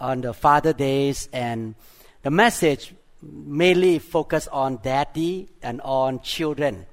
on 0.00 0.20
the 0.20 0.32
Father 0.32 0.72
Days, 0.72 1.28
and 1.32 1.74
the 2.22 2.30
message 2.30 2.94
mainly 3.22 3.98
focus 3.98 4.48
on 4.48 4.78
daddy 4.82 5.48
and 5.62 5.80
on 5.82 6.20
children. 6.20 6.86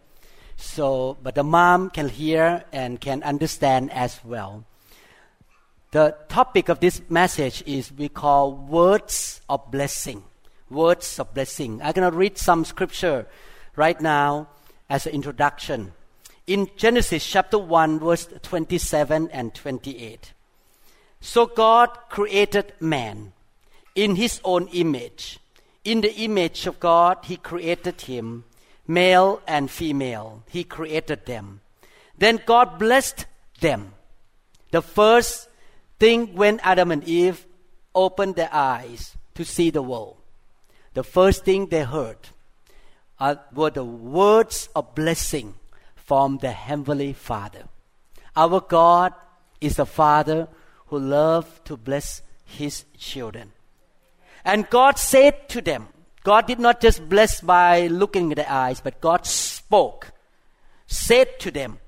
So, 0.58 1.18
but 1.24 1.36
the 1.36 1.44
mom 1.44 1.90
can 1.90 2.08
hear 2.08 2.64
and 2.72 3.02
can 3.02 3.24
understand 3.24 3.92
as 3.92 4.20
well. 4.24 4.66
The 5.92 6.16
topic 6.30 6.70
of 6.70 6.80
this 6.80 7.02
message 7.10 7.64
is 7.66 7.92
we 7.92 8.08
call 8.08 8.54
words 8.54 9.42
of 9.50 9.70
blessing. 9.72 10.24
Words 10.70 11.20
of 11.20 11.34
blessing. 11.34 11.82
I'm 11.82 11.92
going 11.92 12.10
to 12.10 12.16
read 12.16 12.38
some 12.38 12.64
scripture 12.64 13.28
right 13.76 14.00
now 14.00 14.48
as 14.90 15.06
an 15.06 15.14
introduction. 15.14 15.94
In 16.48 16.70
Genesis 16.78 17.26
chapter 17.26 17.58
1, 17.58 18.00
verse 18.00 18.28
27 18.42 19.30
and 19.32 19.54
28. 19.54 20.34
So 21.22 21.46
God 21.46 21.90
created 22.10 22.74
man 22.80 23.34
in 23.96 24.16
his 24.16 24.42
own 24.44 24.68
image. 24.70 25.40
In 25.84 26.02
the 26.02 26.14
image 26.16 26.68
of 26.68 26.80
God, 26.80 27.20
he 27.24 27.38
created 27.38 28.02
him, 28.02 28.44
male 28.88 29.42
and 29.48 29.70
female. 29.70 30.44
He 30.50 30.64
created 30.64 31.26
them. 31.26 31.62
Then 32.18 32.42
God 32.46 32.80
blessed 32.80 33.26
them. 33.60 33.94
The 34.72 34.82
first 34.82 35.48
thing 36.00 36.36
when 36.36 36.60
Adam 36.62 36.92
and 36.92 37.04
Eve 37.04 37.46
opened 37.94 38.36
their 38.36 38.50
eyes 38.52 39.16
to 39.36 39.46
see 39.46 39.70
the 39.70 39.82
world, 39.82 40.18
the 40.94 41.04
first 41.04 41.46
thing 41.46 41.68
they 41.68 41.84
heard 41.84 42.18
uh, 43.20 43.36
were 43.54 43.70
the 43.70 43.86
words 43.86 44.70
of 44.76 44.96
blessing 44.96 45.54
from 45.96 46.40
the 46.40 46.52
Heavenly 46.52 47.14
Father. 47.14 47.66
Our 48.36 48.62
God 48.62 49.14
is 49.60 49.78
a 49.78 49.86
Father 49.86 50.48
who 50.92 51.00
love 51.00 51.64
to 51.64 51.78
bless 51.78 52.22
his 52.46 52.84
children. 52.98 53.54
And 54.44 54.70
God 54.70 55.00
said 55.00 55.48
to 55.50 55.62
them, 55.62 55.88
God 56.24 56.48
did 56.48 56.60
not 56.60 56.82
just 56.82 57.08
bless 57.08 57.40
by 57.40 57.88
looking 57.88 58.32
at 58.32 58.36
the 58.36 58.52
eyes, 58.52 58.82
but 58.82 59.00
God 59.00 59.26
spoke, 59.26 60.12
said 60.88 61.40
to 61.40 61.50
them, 61.50 61.80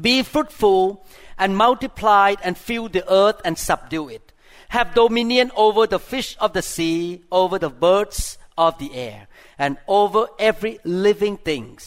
Be 0.00 0.22
fruitful 0.22 1.04
and 1.38 1.54
multiply 1.54 2.34
and 2.42 2.56
fill 2.56 2.88
the 2.88 3.04
earth 3.12 3.42
and 3.44 3.58
subdue 3.58 4.08
it. 4.08 4.32
Have 4.70 4.94
dominion 4.94 5.52
over 5.54 5.86
the 5.86 5.98
fish 5.98 6.34
of 6.40 6.54
the 6.54 6.62
sea, 6.62 7.22
over 7.30 7.58
the 7.58 7.68
birds 7.68 8.38
of 8.56 8.78
the 8.78 8.94
air, 8.94 9.28
and 9.58 9.76
over 9.86 10.28
every 10.38 10.78
living 10.82 11.36
thing 11.36 11.78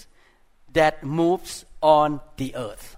that 0.73 1.03
moves 1.03 1.65
on 1.81 2.21
the 2.37 2.55
earth. 2.55 2.95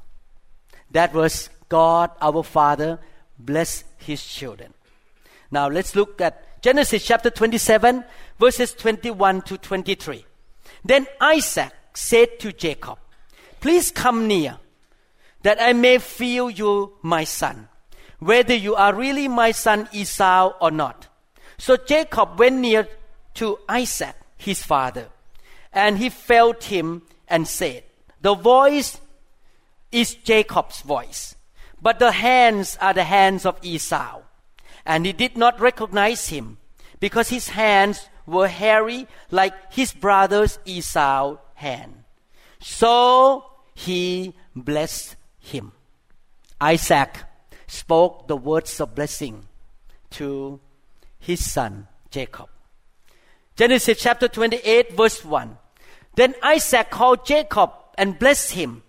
That 0.92 1.14
was 1.14 1.50
God 1.70 2.12
our 2.20 2.44
Father 2.44 3.00
bless 3.40 3.84
his 3.98 4.23
children. 4.23 4.73
Now 5.50 5.68
let's 5.70 5.95
look 5.95 6.22
at 6.22 6.62
Genesis 6.62 7.06
chapter 7.06 7.30
27, 7.30 8.04
verses 8.38 8.73
21 8.73 9.42
to 9.44 9.58
23. 9.58 10.26
Then 10.84 11.08
Isaac 11.20 11.73
said 11.94 12.40
to 12.40 12.52
Jacob, 12.52 13.00
Please 13.59 13.91
come 13.91 14.28
near, 14.28 14.58
that 15.41 15.62
I 15.62 15.74
may 15.74 15.97
feel 15.97 16.50
you, 16.50 16.94
my 17.02 17.24
son, 17.24 17.69
whether 18.19 18.53
you 18.53 18.75
are 18.75 18.94
really 18.94 19.28
my 19.28 19.52
son 19.52 19.88
Esau 19.94 20.53
or 20.59 20.72
not. 20.72 21.08
So 21.58 21.78
Jacob 21.78 22.38
went 22.38 22.58
near 22.58 22.88
to 23.36 23.59
Isaac, 23.68 24.16
his 24.38 24.63
father, 24.63 25.08
and 25.72 25.97
he 25.97 26.09
felt 26.09 26.66
him 26.66 27.03
and 27.28 27.47
said, 27.47 27.84
The 28.22 28.36
voice 28.36 29.00
is 29.92 30.16
Jacob's 30.16 30.81
voice 30.81 31.36
but 31.81 32.00
the 32.00 32.12
hands 32.12 32.78
are 32.81 32.94
the 32.94 33.03
hands 33.03 33.45
of 33.45 33.59
Esau. 33.62 34.22
And 34.85 35.06
he 35.06 35.13
did 35.13 35.38
not 35.38 35.59
recognize 35.59 36.28
him 36.28 36.57
because 37.00 37.29
his 37.29 37.50
hands 37.50 38.09
were 38.25 38.47
hairy 38.47 39.07
like 39.31 39.53
his 39.72 39.94
brother's 39.94 40.59
Esau's 40.66 41.38
hand. 41.56 42.03
So 42.59 43.45
he 43.73 44.35
blessed 44.56 45.16
him. 45.39 45.72
Isaac 46.59 47.23
spoke 47.68 48.28
the 48.28 48.35
words 48.35 48.79
of 48.81 48.95
blessing 48.95 49.45
to 50.12 50.59
his 51.19 51.50
son 51.50 51.88
Jacob. 52.12 52.50
Genesis 53.56 54.00
chapter 54.00 54.28
28, 54.28 54.95
verse 54.95 55.23
1. 55.23 55.57
Then 56.16 56.34
Isaac 56.44 56.89
called 56.89 57.25
Jacob 57.25 57.72
and 57.97 58.18
blessed 58.18 58.51
him 58.51 58.84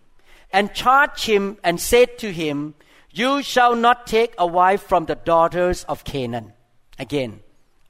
and 0.52 0.74
charged 0.74 1.26
him 1.26 1.58
and 1.62 1.80
said 1.80 2.18
to 2.18 2.32
him, 2.32 2.74
You 3.10 3.42
shall 3.42 3.74
not 3.74 4.06
take 4.06 4.34
a 4.38 4.46
wife 4.46 4.82
from 4.82 5.06
the 5.06 5.14
daughters 5.14 5.84
of 5.84 6.04
Canaan. 6.04 6.52
Again, 6.98 7.40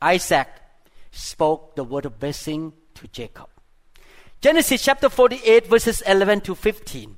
Isaac 0.00 0.48
spoke 1.10 1.74
the 1.76 1.84
word 1.84 2.06
of 2.06 2.18
blessing 2.18 2.72
to 2.94 3.08
Jacob. 3.08 3.48
Genesis 4.40 4.82
chapter 4.82 5.08
48, 5.08 5.66
verses 5.66 6.00
11 6.02 6.40
to 6.42 6.54
15. 6.54 7.16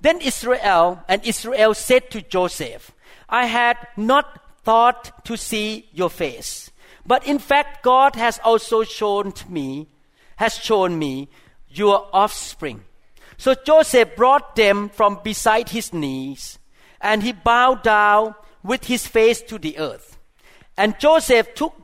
Then 0.00 0.20
Israel 0.20 1.02
and 1.08 1.24
Israel 1.24 1.74
said 1.74 2.10
to 2.10 2.22
Joseph, 2.22 2.92
I 3.28 3.46
had 3.46 3.76
not 3.96 4.40
thought 4.64 5.24
to 5.26 5.36
see 5.36 5.88
your 5.92 6.08
face, 6.08 6.70
but 7.06 7.26
in 7.26 7.38
fact 7.38 7.82
God 7.82 8.16
has 8.16 8.40
also 8.42 8.84
shown 8.84 9.32
me, 9.48 9.88
has 10.36 10.56
shown 10.56 10.98
me 10.98 11.28
your 11.68 12.08
offspring. 12.12 12.84
So 13.40 13.54
Joseph 13.54 14.16
brought 14.16 14.54
them 14.54 14.90
from 14.90 15.20
beside 15.24 15.70
his 15.70 15.94
knees, 15.94 16.58
and 17.00 17.22
he 17.22 17.32
bowed 17.32 17.82
down 17.82 18.34
with 18.62 18.84
his 18.84 19.06
face 19.06 19.40
to 19.48 19.58
the 19.58 19.78
earth. 19.78 20.18
And 20.76 21.00
Joseph 21.00 21.54
took 21.54 21.74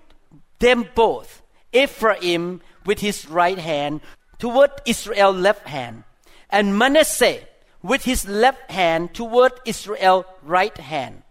them 0.59 0.85
both, 0.95 1.41
Ephraim 1.73 2.61
with 2.85 3.01
his 3.01 3.27
right 3.31 3.57
hand 3.57 4.03
toward 4.39 4.71
Israel's 4.85 5.37
left 5.39 5.67
hand, 5.67 6.05
and 6.51 6.77
Manasseh 6.77 7.41
with 7.83 8.05
his 8.05 8.29
left 8.29 8.71
hand 8.71 9.15
toward 9.15 9.53
Israel's 9.65 10.27
right 10.43 10.77
hand, 10.77 11.23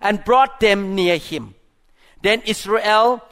and 0.00 0.24
brought 0.24 0.58
them 0.58 0.96
near 0.96 1.18
him. 1.18 1.54
Then 2.20 2.42
Israel 2.46 3.22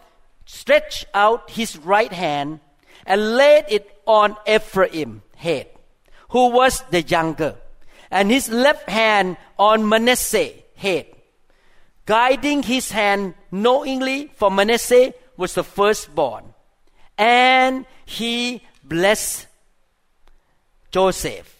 stretched 0.44 1.06
out 1.12 1.50
his 1.50 1.76
right 1.76 2.12
hand 2.12 2.60
and 3.04 3.34
laid 3.34 3.64
it 3.68 4.00
on 4.06 4.36
Ephraim's 4.46 5.22
head, 5.34 5.66
who 6.30 6.50
was 6.50 6.82
the 6.90 7.02
younger, 7.02 7.56
and 8.10 8.30
his 8.30 8.48
left 8.48 8.88
hand 8.88 9.36
on 9.58 9.88
Manasseh's 9.88 10.62
head. 10.74 11.06
Guiding 12.04 12.62
his 12.62 12.92
hand 12.92 13.34
knowingly 13.50 14.30
for 14.34 14.50
Manasseh 14.50 15.12
was 15.36 15.54
the 15.54 15.64
firstborn. 15.64 16.54
And 17.18 17.84
he 18.04 18.62
blessed 18.84 19.46
Joseph 20.90 21.52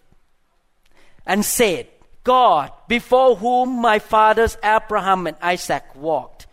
and 1.27 1.45
said, 1.45 1.89
God, 2.23 2.71
before 2.87 3.37
whom 3.37 3.81
my 3.81 3.99
fathers 3.99 4.57
Abraham 4.63 5.27
and 5.27 5.37
Isaac 5.43 5.85
walked, 5.95 6.47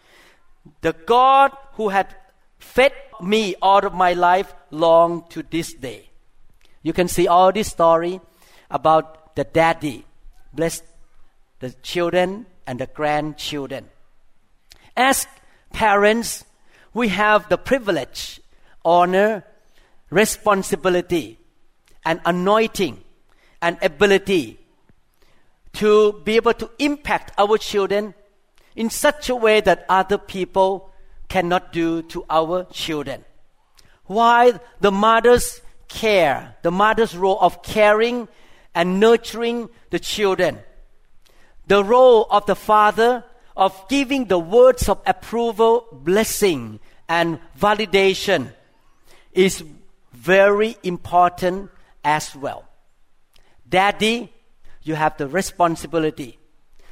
the 0.82 0.94
God 0.94 1.52
who 1.74 1.90
had 1.90 2.16
fed 2.58 2.94
me 3.22 3.56
all 3.62 3.86
of 3.86 3.94
my 3.94 4.14
life 4.14 4.54
long 4.72 5.26
to 5.30 5.44
this 5.44 5.74
day. 5.74 6.10
You 6.84 6.94
can 6.94 7.08
see 7.08 7.28
all 7.28 7.52
this 7.52 7.70
story 7.70 8.22
about 8.70 9.36
the 9.36 9.44
daddy 9.44 10.06
bless 10.54 10.82
the 11.60 11.72
children 11.82 12.46
and 12.68 12.80
the 12.80 12.88
grandchildren. 12.88 13.90
As 14.96 15.28
parents, 15.72 16.46
we 16.94 17.08
have 17.08 17.50
the 17.50 17.58
privilege, 17.58 18.42
honor, 18.86 19.44
responsibility, 20.10 21.40
and 22.06 22.22
anointing 22.26 23.04
and 23.62 23.78
ability 23.82 24.60
to 25.74 26.22
be 26.24 26.36
able 26.36 26.54
to 26.54 26.70
impact 26.78 27.32
our 27.38 27.58
children 27.58 28.14
in 28.76 28.90
such 28.90 29.30
a 29.30 29.36
way 29.36 29.62
that 29.62 29.86
other 29.90 30.18
people 30.18 30.92
cannot 31.30 31.74
do 31.74 32.04
to 32.04 32.26
our 32.30 32.66
children. 32.66 33.26
Why 34.06 34.60
the 34.82 34.92
mother's 34.92 35.62
care, 35.94 36.56
the 36.64 36.72
mother's 36.72 37.16
role 37.16 37.38
of 37.40 37.62
caring 37.62 38.28
and 38.74 39.00
nurturing 39.00 39.70
the 39.92 40.00
children, 40.00 40.60
the 41.68 41.84
role 41.84 42.28
of 42.30 42.46
the 42.48 42.56
father 42.56 43.24
of 43.56 43.88
giving 43.88 44.26
the 44.26 44.40
words 44.40 44.90
of 44.90 45.00
approval, 45.06 45.86
blessing, 45.92 46.80
and 47.08 47.40
validation 47.58 48.52
is 49.32 49.64
very 50.12 50.76
important 50.82 51.70
as 52.04 52.36
well. 52.36 52.66
Daddy, 53.70 54.34
you 54.82 54.96
have 54.96 55.18
the 55.18 55.28
responsibility 55.28 56.40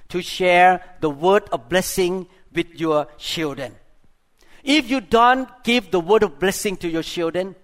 to 0.09 0.21
share 0.21 0.81
the 0.99 1.09
word 1.09 1.43
of 1.51 1.69
blessing 1.69 2.27
with 2.53 2.79
your 2.79 3.07
children. 3.17 3.75
If 4.63 4.89
you 4.89 5.01
don't 5.01 5.49
give 5.63 5.89
the 5.89 5.99
word 5.99 6.23
of 6.23 6.39
blessing 6.39 6.77
to 6.77 6.87
your 6.87 7.03
children, 7.03 7.55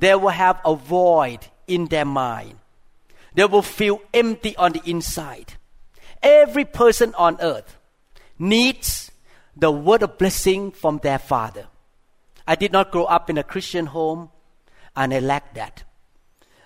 they 0.00 0.14
will 0.14 0.28
have 0.28 0.60
a 0.64 0.74
void 0.74 1.46
in 1.66 1.86
their 1.86 2.04
mind. 2.04 2.58
They 3.34 3.44
will 3.44 3.62
feel 3.62 4.00
empty 4.12 4.56
on 4.56 4.72
the 4.72 4.82
inside. 4.84 5.54
Every 6.22 6.64
person 6.64 7.14
on 7.14 7.38
earth 7.40 7.76
needs 8.38 9.10
the 9.56 9.70
word 9.70 10.02
of 10.02 10.18
blessing 10.18 10.70
from 10.70 10.98
their 10.98 11.18
father. 11.18 11.66
I 12.46 12.54
did 12.54 12.72
not 12.72 12.90
grow 12.90 13.04
up 13.04 13.28
in 13.28 13.38
a 13.38 13.44
Christian 13.44 13.86
home, 13.86 14.30
and 14.96 15.12
I 15.12 15.20
lacked 15.20 15.54
that. 15.54 15.84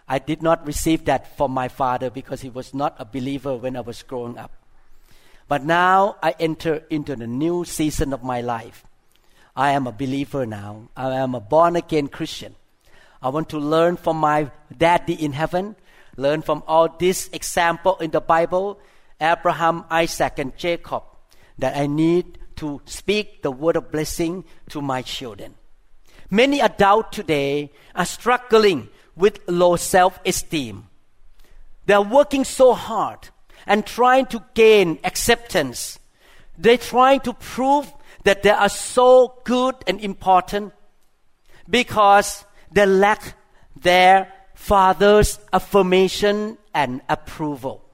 I 0.08 0.18
did 0.18 0.42
not 0.42 0.66
receive 0.66 1.06
that 1.06 1.36
from 1.36 1.52
my 1.52 1.68
father 1.68 2.10
because 2.10 2.40
he 2.42 2.48
was 2.48 2.74
not 2.74 2.96
a 2.98 3.04
believer 3.04 3.56
when 3.56 3.76
I 3.76 3.80
was 3.80 4.02
growing 4.02 4.38
up. 4.38 4.52
But 5.48 5.64
now 5.64 6.16
I 6.22 6.34
enter 6.38 6.84
into 6.88 7.16
the 7.16 7.26
new 7.26 7.64
season 7.64 8.12
of 8.12 8.22
my 8.22 8.40
life. 8.40 8.84
I 9.54 9.72
am 9.72 9.86
a 9.86 9.92
believer 9.92 10.46
now. 10.46 10.88
I 10.96 11.16
am 11.16 11.34
a 11.34 11.40
born 11.40 11.76
again 11.76 12.08
Christian. 12.08 12.54
I 13.22 13.28
want 13.28 13.48
to 13.50 13.58
learn 13.58 13.96
from 13.96 14.16
my 14.16 14.50
daddy 14.76 15.14
in 15.14 15.32
heaven, 15.32 15.76
learn 16.16 16.42
from 16.42 16.64
all 16.66 16.88
this 16.98 17.30
example 17.32 17.96
in 17.98 18.10
the 18.10 18.20
Bible, 18.20 18.80
Abraham, 19.20 19.84
Isaac, 19.90 20.38
and 20.38 20.56
Jacob, 20.56 21.04
that 21.58 21.76
I 21.76 21.86
need 21.86 22.38
to 22.56 22.80
speak 22.84 23.42
the 23.42 23.52
word 23.52 23.76
of 23.76 23.92
blessing 23.92 24.44
to 24.70 24.82
my 24.82 25.02
children. 25.02 25.54
Many 26.30 26.60
adults 26.60 27.16
today 27.16 27.70
are 27.94 28.04
struggling 28.04 28.88
with 29.14 29.38
low 29.46 29.76
self 29.76 30.18
esteem. 30.26 30.88
They 31.86 31.94
are 31.94 32.02
working 32.02 32.44
so 32.44 32.74
hard 32.74 33.28
and 33.66 33.86
trying 33.86 34.26
to 34.26 34.42
gain 34.54 34.98
acceptance. 35.04 36.00
They're 36.58 36.78
trying 36.78 37.20
to 37.20 37.34
prove 37.34 37.92
that 38.24 38.42
they 38.42 38.50
are 38.50 38.68
so 38.68 39.40
good 39.44 39.76
and 39.86 40.00
important 40.00 40.72
because 41.68 42.44
they 42.72 42.86
lack 42.86 43.34
their 43.76 44.32
father's 44.54 45.38
affirmation 45.52 46.58
and 46.74 47.00
approval. 47.08 47.84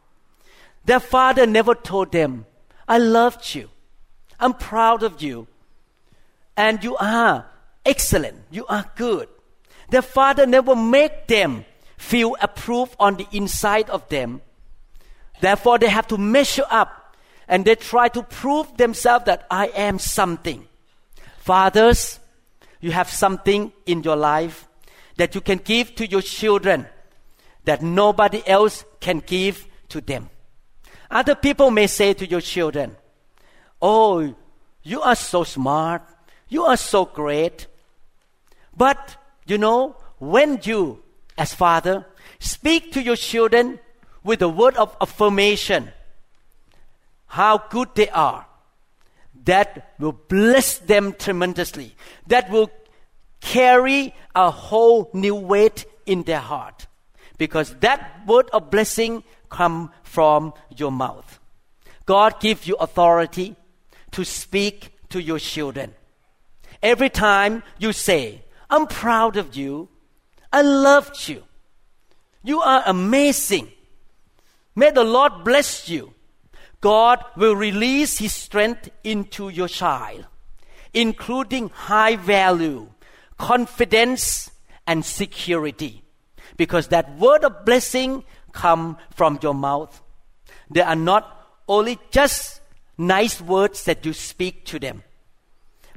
Their 0.85 1.01
father 1.01 1.47
never 1.47 1.75
told 1.75 2.13
them, 2.13 2.47
I 2.87 2.99
loved 2.99 3.55
you. 3.55 3.69
I'm 4.41 4.55
proud 4.55 5.03
of 5.03 5.21
you. 5.23 5.47
And 6.57 6.83
you 6.83 6.97
are 6.97 7.47
excellent. 7.85 8.37
You 8.51 8.67
are 8.67 8.85
good. 8.97 9.29
Their 9.91 10.03
father 10.03 10.47
never 10.47 10.77
made 10.77 11.13
them 11.27 11.65
feel 11.97 12.37
approved 12.41 12.95
on 12.99 13.17
the 13.17 13.27
inside 13.33 13.91
of 13.91 14.09
them. 14.09 14.43
Therefore, 15.41 15.79
they 15.79 15.89
have 15.89 16.07
to 16.09 16.19
measure 16.19 16.67
up 16.71 17.17
and 17.49 17.65
they 17.65 17.75
try 17.75 18.09
to 18.09 18.23
prove 18.23 18.77
themselves 18.77 19.25
that 19.25 19.47
I 19.51 19.69
am 19.69 19.99
something. 19.99 20.67
Fathers, 21.39 22.21
you 22.81 22.93
have 22.93 23.09
something 23.09 23.73
in 23.87 24.03
your 24.03 24.17
life 24.17 24.68
that 25.19 25.35
you 25.35 25.41
can 25.43 25.59
give 25.59 25.95
to 25.97 26.07
your 26.07 26.23
children 26.23 26.87
that 27.65 27.83
nobody 27.83 28.43
else 28.47 28.85
can 28.99 29.19
give 29.19 29.67
to 29.91 30.01
them. 30.01 30.31
Other 31.11 31.35
people 31.35 31.71
may 31.71 31.87
say 31.87 32.15
to 32.15 32.27
your 32.27 32.41
children, 32.41 32.97
Oh, 33.83 34.35
you 34.83 35.03
are 35.03 35.15
so 35.15 35.45
smart. 35.45 36.03
You 36.49 36.65
are 36.65 36.77
so 36.77 37.05
great. 37.05 37.67
But 38.77 39.17
you 39.47 39.59
know, 39.59 39.97
when 40.19 40.61
you, 40.63 41.03
as 41.37 41.53
father, 41.53 42.07
speak 42.39 42.93
to 42.93 43.03
your 43.03 43.17
children 43.17 43.81
with 44.25 44.41
a 44.43 44.49
word 44.49 44.77
of 44.77 44.97
affirmation, 45.01 45.91
how 47.27 47.59
good 47.71 47.89
they 47.95 48.09
are, 48.11 48.47
that 49.45 49.95
will 49.99 50.13
bless 50.13 50.79
them 50.79 51.13
tremendously. 51.13 51.95
That 52.27 52.51
will 52.51 52.71
carry 53.41 54.15
a 54.35 54.51
whole 54.51 55.11
new 55.13 55.35
weight 55.35 55.87
in 56.07 56.23
their 56.25 56.41
heart. 56.41 56.87
Because 57.37 57.75
that 57.77 58.27
word 58.27 58.51
of 58.53 58.71
blessing 58.71 59.23
come 59.49 59.91
from 60.03 60.53
your 60.77 60.91
mouth. 60.93 61.39
God 62.07 62.41
gives 62.41 62.67
you 62.67 62.75
authority 62.77 63.57
to 64.13 64.25
speak 64.25 64.93
to 65.11 65.21
your 65.21 65.39
children. 65.39 65.95
Every 66.83 67.11
time 67.11 67.63
you 67.79 67.93
say, 67.93 68.45
I'm 68.71 68.87
proud 68.87 69.37
of 69.37 69.57
you. 69.57 69.89
I 70.53 70.63
loved 70.63 71.29
you. 71.29 71.43
You 72.43 72.61
are 72.61 72.83
amazing. 72.87 73.71
May 74.75 74.91
the 74.91 75.05
Lord 75.05 75.45
bless 75.45 75.89
you. 75.89 76.15
God 76.81 77.25
will 77.37 77.57
release 77.57 78.19
His 78.19 78.33
strength 78.33 78.89
into 79.03 79.49
your 79.49 79.69
child, 79.69 80.27
including 80.95 81.71
high 81.71 82.17
value, 82.17 82.89
confidence, 83.39 84.51
and 84.87 85.05
security. 85.05 86.03
Because 86.57 86.89
that 86.89 87.19
word 87.19 87.45
of 87.45 87.65
blessing 87.65 88.25
come 88.53 88.97
from 89.15 89.39
your 89.43 89.55
mouth. 89.55 90.03
They 90.71 90.81
are 90.81 90.97
not 90.97 91.47
only 91.69 91.99
just 92.11 92.61
nice 92.97 93.41
words 93.41 93.85
that 93.85 94.05
you 94.05 94.13
speak 94.13 94.65
to 94.67 94.79
them, 94.79 95.05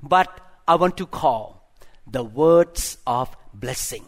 but 0.03 0.29
I 0.67 0.75
want 0.75 0.97
to 0.97 1.07
call 1.07 1.71
the 2.05 2.23
words 2.23 2.97
of 3.07 3.35
blessing. 3.53 4.05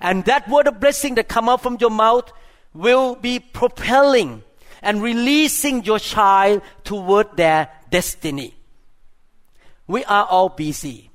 And 0.00 0.24
that 0.24 0.48
word 0.48 0.68
of 0.68 0.80
blessing 0.80 1.16
that 1.16 1.28
come 1.28 1.48
out 1.48 1.62
from 1.62 1.76
your 1.80 1.90
mouth 1.90 2.32
will 2.72 3.16
be 3.16 3.40
propelling 3.40 4.44
and 4.80 5.02
releasing 5.02 5.84
your 5.84 5.98
child 5.98 6.62
toward 6.84 7.36
their 7.36 7.68
destiny. 7.90 8.54
We 9.86 10.04
are 10.04 10.24
all 10.26 10.50
busy. 10.50 11.07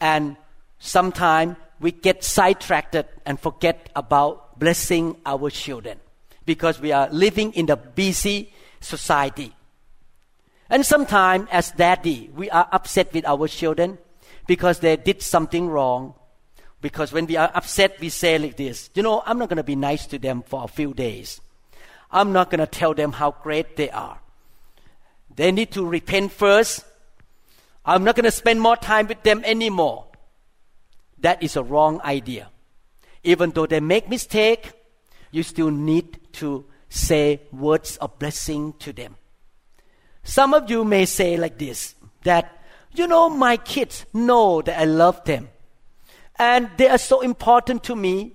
And 0.00 0.36
sometimes 0.78 1.56
we 1.80 1.92
get 1.92 2.24
sidetracked 2.24 2.96
and 3.24 3.38
forget 3.38 3.90
about 3.94 4.58
blessing 4.58 5.16
our 5.26 5.50
children 5.50 6.00
because 6.44 6.80
we 6.80 6.92
are 6.92 7.08
living 7.10 7.52
in 7.52 7.66
the 7.66 7.76
busy 7.76 8.52
society. 8.80 9.52
And 10.70 10.84
sometimes, 10.84 11.48
as 11.50 11.70
daddy, 11.72 12.30
we 12.34 12.50
are 12.50 12.68
upset 12.72 13.12
with 13.12 13.26
our 13.26 13.46
children 13.48 13.98
because 14.46 14.80
they 14.80 14.96
did 14.96 15.22
something 15.22 15.68
wrong. 15.68 16.14
Because 16.80 17.12
when 17.12 17.26
we 17.26 17.36
are 17.36 17.50
upset, 17.54 17.98
we 18.00 18.08
say 18.08 18.38
like 18.38 18.56
this, 18.56 18.90
you 18.94 19.02
know, 19.02 19.22
I'm 19.26 19.38
not 19.38 19.48
going 19.48 19.56
to 19.56 19.64
be 19.64 19.76
nice 19.76 20.06
to 20.06 20.18
them 20.18 20.42
for 20.42 20.64
a 20.64 20.68
few 20.68 20.94
days. 20.94 21.40
I'm 22.10 22.32
not 22.32 22.50
going 22.50 22.60
to 22.60 22.66
tell 22.66 22.94
them 22.94 23.12
how 23.12 23.32
great 23.42 23.76
they 23.76 23.90
are. 23.90 24.18
They 25.34 25.52
need 25.52 25.72
to 25.72 25.86
repent 25.86 26.32
first. 26.32 26.84
I'm 27.86 28.04
not 28.04 28.16
going 28.16 28.24
to 28.24 28.30
spend 28.32 28.60
more 28.60 28.76
time 28.76 29.06
with 29.06 29.22
them 29.22 29.42
anymore. 29.44 30.06
That 31.20 31.42
is 31.42 31.56
a 31.56 31.62
wrong 31.62 32.00
idea. 32.02 32.50
Even 33.22 33.50
though 33.50 33.66
they 33.66 33.80
make 33.80 34.08
mistake, 34.08 34.72
you 35.30 35.42
still 35.42 35.70
need 35.70 36.32
to 36.34 36.66
say 36.88 37.40
words 37.52 37.96
of 37.98 38.18
blessing 38.18 38.74
to 38.80 38.92
them. 38.92 39.16
Some 40.24 40.52
of 40.52 40.68
you 40.68 40.84
may 40.84 41.04
say 41.04 41.36
like 41.36 41.58
this 41.58 41.94
that 42.24 42.52
you 42.98 43.06
know, 43.06 43.28
my 43.28 43.56
kids 43.56 44.06
know 44.12 44.62
that 44.62 44.78
I 44.78 44.84
love 44.84 45.22
them. 45.24 45.50
And 46.38 46.70
they 46.76 46.88
are 46.88 46.98
so 46.98 47.20
important 47.20 47.84
to 47.84 47.96
me 47.96 48.32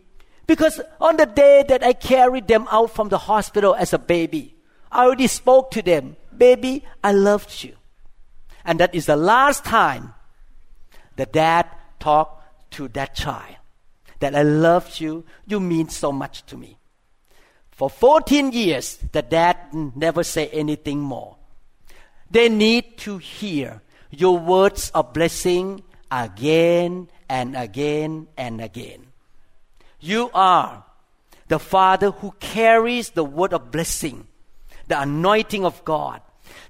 because 0.48 0.80
on 1.00 1.18
the 1.18 1.26
day 1.26 1.64
that 1.68 1.84
I 1.84 1.94
carried 1.94 2.48
them 2.48 2.68
out 2.72 2.92
from 2.92 3.10
the 3.10 3.18
hospital 3.18 3.76
as 3.76 3.94
a 3.94 4.00
baby, 4.00 4.56
I 4.92 5.06
already 5.06 5.28
spoke 5.28 5.72
to 5.72 5.82
them, 5.82 6.16
Baby, 6.36 6.84
I 7.04 7.12
loved 7.12 7.64
you. 7.64 7.76
And 8.66 8.80
that 8.80 8.94
is 8.94 9.06
the 9.06 9.16
last 9.16 9.66
time 9.66 10.14
the 11.16 11.26
dad 11.26 11.68
talked 12.00 12.72
to 12.72 12.88
that 12.90 13.16
child 13.16 13.56
that 14.20 14.36
I 14.36 14.44
loved 14.44 15.00
you. 15.00 15.26
You 15.46 15.60
mean 15.60 15.90
so 15.90 16.12
much 16.12 16.46
to 16.48 16.58
me. 16.58 16.78
For 17.72 17.90
14 17.90 18.52
years, 18.52 18.98
the 19.12 19.22
dad 19.22 19.58
never 19.74 20.24
say 20.24 20.48
anything 20.50 21.00
more. 21.00 21.38
They 22.30 22.48
need 22.48 22.98
to 23.00 23.18
hear 23.18 23.82
your 24.12 24.38
words 24.38 24.92
of 24.94 25.14
blessing 25.14 25.84
again 26.12 27.10
and 27.28 27.56
again 27.56 28.28
and 28.38 28.62
again. 28.62 29.08
You 30.00 30.30
are 30.34 30.84
the 31.48 31.60
Father 31.60 32.12
who 32.12 32.34
carries 32.40 33.10
the 33.12 33.24
word 33.24 33.54
of 33.54 33.72
blessing, 33.72 34.28
the 34.88 35.02
anointing 35.02 35.66
of 35.66 35.84
God. 35.84 36.22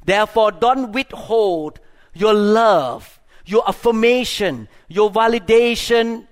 Therefore, 0.05 0.51
don't 0.51 0.91
withhold 0.91 1.79
your 2.13 2.33
love, 2.33 3.19
your 3.45 3.67
affirmation, 3.67 4.67
your 4.87 5.11
validation, 5.11 6.27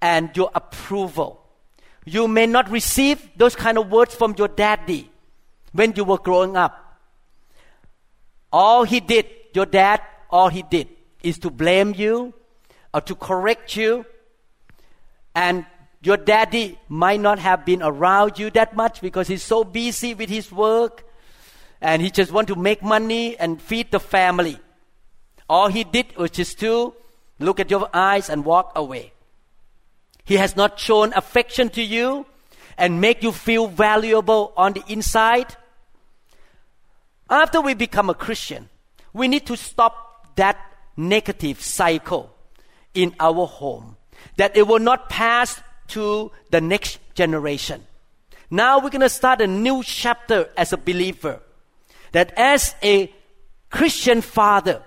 and 0.00 0.34
your 0.36 0.50
approval. 0.54 1.44
You 2.04 2.26
may 2.28 2.46
not 2.46 2.70
receive 2.70 3.28
those 3.36 3.54
kind 3.54 3.78
of 3.78 3.90
words 3.90 4.14
from 4.14 4.34
your 4.38 4.48
daddy 4.48 5.10
when 5.72 5.92
you 5.96 6.04
were 6.04 6.18
growing 6.18 6.56
up. 6.56 6.76
all 8.52 8.82
he 8.82 8.98
did, 8.98 9.26
your 9.54 9.66
dad, 9.66 10.00
all 10.28 10.48
he 10.48 10.62
did 10.62 10.88
is 11.22 11.38
to 11.38 11.50
blame 11.50 11.94
you 11.96 12.34
or 12.92 13.00
to 13.00 13.14
correct 13.14 13.76
you. 13.76 14.04
And 15.34 15.66
your 16.02 16.16
daddy 16.16 16.78
might 16.88 17.20
not 17.20 17.38
have 17.38 17.64
been 17.64 17.82
around 17.82 18.38
you 18.38 18.50
that 18.50 18.74
much 18.74 19.00
because 19.00 19.28
he's 19.28 19.44
so 19.44 19.62
busy 19.62 20.14
with 20.14 20.28
his 20.28 20.50
work 20.50 21.04
and 21.80 22.02
he 22.02 22.10
just 22.10 22.32
want 22.32 22.48
to 22.48 22.56
make 22.56 22.82
money 22.82 23.38
and 23.38 23.60
feed 23.60 23.90
the 23.90 24.00
family. 24.00 24.58
All 25.48 25.68
he 25.68 25.84
did 25.84 26.16
was 26.16 26.30
just 26.30 26.60
to 26.60 26.94
look 27.38 27.58
at 27.58 27.70
your 27.70 27.88
eyes 27.92 28.28
and 28.28 28.44
walk 28.44 28.72
away. 28.76 29.12
He 30.24 30.36
has 30.36 30.56
not 30.56 30.78
shown 30.78 31.12
affection 31.14 31.70
to 31.70 31.82
you 31.82 32.26
and 32.76 33.00
make 33.00 33.22
you 33.22 33.32
feel 33.32 33.66
valuable 33.66 34.52
on 34.56 34.74
the 34.74 34.84
inside. 34.88 35.56
After 37.28 37.60
we 37.60 37.74
become 37.74 38.10
a 38.10 38.14
Christian, 38.14 38.68
we 39.12 39.28
need 39.28 39.46
to 39.46 39.56
stop 39.56 40.36
that 40.36 40.58
negative 40.96 41.60
cycle 41.60 42.34
in 42.94 43.14
our 43.18 43.46
home, 43.46 43.96
that 44.36 44.56
it 44.56 44.66
will 44.66 44.78
not 44.78 45.08
pass 45.08 45.60
to 45.88 46.30
the 46.50 46.60
next 46.60 46.98
generation. 47.14 47.84
Now 48.50 48.78
we're 48.78 48.90
going 48.90 49.00
to 49.00 49.08
start 49.08 49.40
a 49.40 49.46
new 49.46 49.82
chapter 49.82 50.50
as 50.56 50.72
a 50.72 50.76
believer. 50.76 51.40
That 52.12 52.32
as 52.36 52.74
a 52.82 53.12
Christian 53.70 54.20
father, 54.20 54.82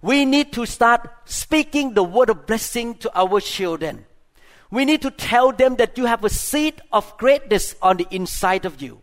we 0.00 0.24
need 0.24 0.52
to 0.52 0.66
start 0.66 1.08
speaking 1.24 1.94
the 1.94 2.02
word 2.02 2.30
of 2.30 2.46
blessing 2.46 2.96
to 2.96 3.10
our 3.14 3.40
children. 3.40 4.04
We 4.70 4.84
need 4.84 5.02
to 5.02 5.10
tell 5.10 5.52
them 5.52 5.76
that 5.76 5.98
you 5.98 6.06
have 6.06 6.24
a 6.24 6.30
seed 6.30 6.80
of 6.92 7.16
greatness 7.18 7.74
on 7.82 7.98
the 7.98 8.06
inside 8.10 8.64
of 8.64 8.80
you. 8.80 9.00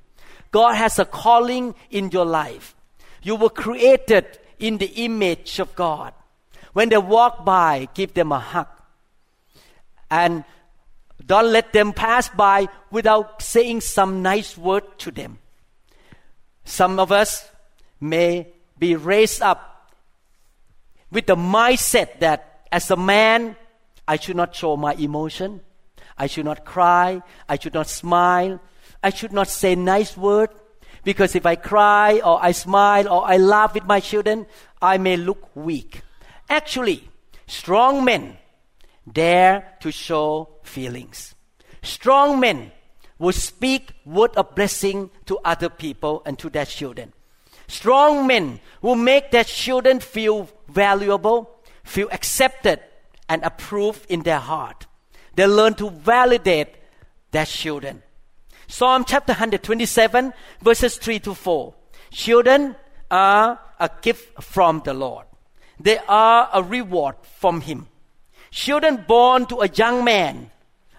God 0.51 0.73
has 0.75 0.99
a 0.99 1.05
calling 1.05 1.75
in 1.91 2.09
your 2.11 2.25
life. 2.25 2.75
You 3.21 3.35
were 3.35 3.49
created 3.49 4.39
in 4.57 4.77
the 4.77 4.87
image 4.87 5.59
of 5.59 5.75
God. 5.75 6.13
When 6.73 6.89
they 6.89 6.97
walk 6.97 7.45
by, 7.45 7.87
give 7.93 8.13
them 8.13 8.31
a 8.31 8.39
hug. 8.39 8.67
And 10.09 10.43
don't 11.25 11.51
let 11.51 11.71
them 11.71 11.93
pass 11.93 12.29
by 12.29 12.67
without 12.91 13.41
saying 13.41 13.81
some 13.81 14.21
nice 14.21 14.57
word 14.57 14.83
to 14.99 15.11
them. 15.11 15.39
Some 16.69 16.99
of 16.99 17.11
us 17.11 17.49
may 17.99 18.47
be 18.77 18.95
raised 18.95 19.41
up 19.41 19.91
with 21.11 21.25
the 21.25 21.35
mindset 21.35 22.19
that 22.19 22.67
as 22.71 22.91
a 22.91 22.95
man, 22.95 23.55
I 24.07 24.17
should 24.17 24.35
not 24.35 24.53
show 24.53 24.77
my 24.77 24.93
emotion. 24.93 25.61
I 26.15 26.27
should 26.27 26.45
not 26.45 26.65
cry. 26.65 27.23
I 27.49 27.57
should 27.57 27.73
not 27.73 27.87
smile. 27.87 28.61
I 29.01 29.09
should 29.09 29.33
not 29.33 29.47
say 29.47 29.73
nice 29.73 30.15
word. 30.15 30.51
Because 31.03 31.35
if 31.35 31.47
I 31.47 31.55
cry 31.55 32.21
or 32.23 32.37
I 32.39 32.51
smile 32.51 33.09
or 33.09 33.25
I 33.25 33.37
laugh 33.37 33.73
with 33.73 33.85
my 33.85 33.99
children, 33.99 34.45
I 34.79 34.99
may 34.99 35.17
look 35.17 35.49
weak. 35.55 36.03
Actually, 36.47 37.09
strong 37.47 38.05
men 38.05 38.37
dare 39.11 39.73
to 39.79 39.91
show 39.91 40.49
feelings. 40.61 41.33
Strong 41.81 42.39
men 42.39 42.71
will 43.19 43.33
speak 43.33 43.91
word 44.05 44.33
of 44.35 44.55
blessing 44.55 45.11
to 45.25 45.37
other 45.43 45.69
people 45.69 46.23
and 46.25 46.39
to 46.39 46.49
their 46.49 46.65
children. 46.65 47.13
Strong 47.67 48.25
men 48.25 48.59
will 48.81 48.95
make 48.95 49.29
their 49.29 49.43
children 49.43 49.99
feel 49.99 50.49
valuable, 50.67 51.49
feel 51.83 52.07
accepted, 52.11 52.79
and 53.27 53.43
approved 53.43 54.09
in 54.09 54.23
their 54.23 54.39
heart. 54.39 54.87
They 55.35 55.45
learn 55.45 55.75
to 55.75 55.91
validate 55.91 56.69
their 57.31 57.45
children. 57.45 58.01
Psalm 58.67 59.03
chapter 59.05 59.33
127, 59.33 60.33
verses 60.61 60.97
3 60.97 61.19
to 61.19 61.35
4. 61.35 61.73
Children 62.11 62.75
are 63.11 63.59
a 63.79 63.89
gift 64.01 64.41
from 64.43 64.81
the 64.83 64.93
Lord. 64.93 65.25
They 65.79 65.99
are 66.07 66.49
a 66.53 66.63
reward 66.63 67.15
from 67.39 67.61
Him. 67.61 67.87
Children 68.51 69.05
born 69.07 69.45
to 69.47 69.61
a 69.61 69.67
young 69.67 70.03
man 70.03 70.49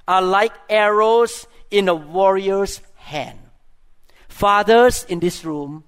are 0.07 0.23
like 0.23 0.53
arrows 0.69 1.47
in 1.71 1.89
a 1.89 1.95
warrior's 1.95 2.81
hand. 2.97 3.39
Fathers 4.29 5.05
in 5.09 5.21
this 5.21 5.45
room, 5.45 5.85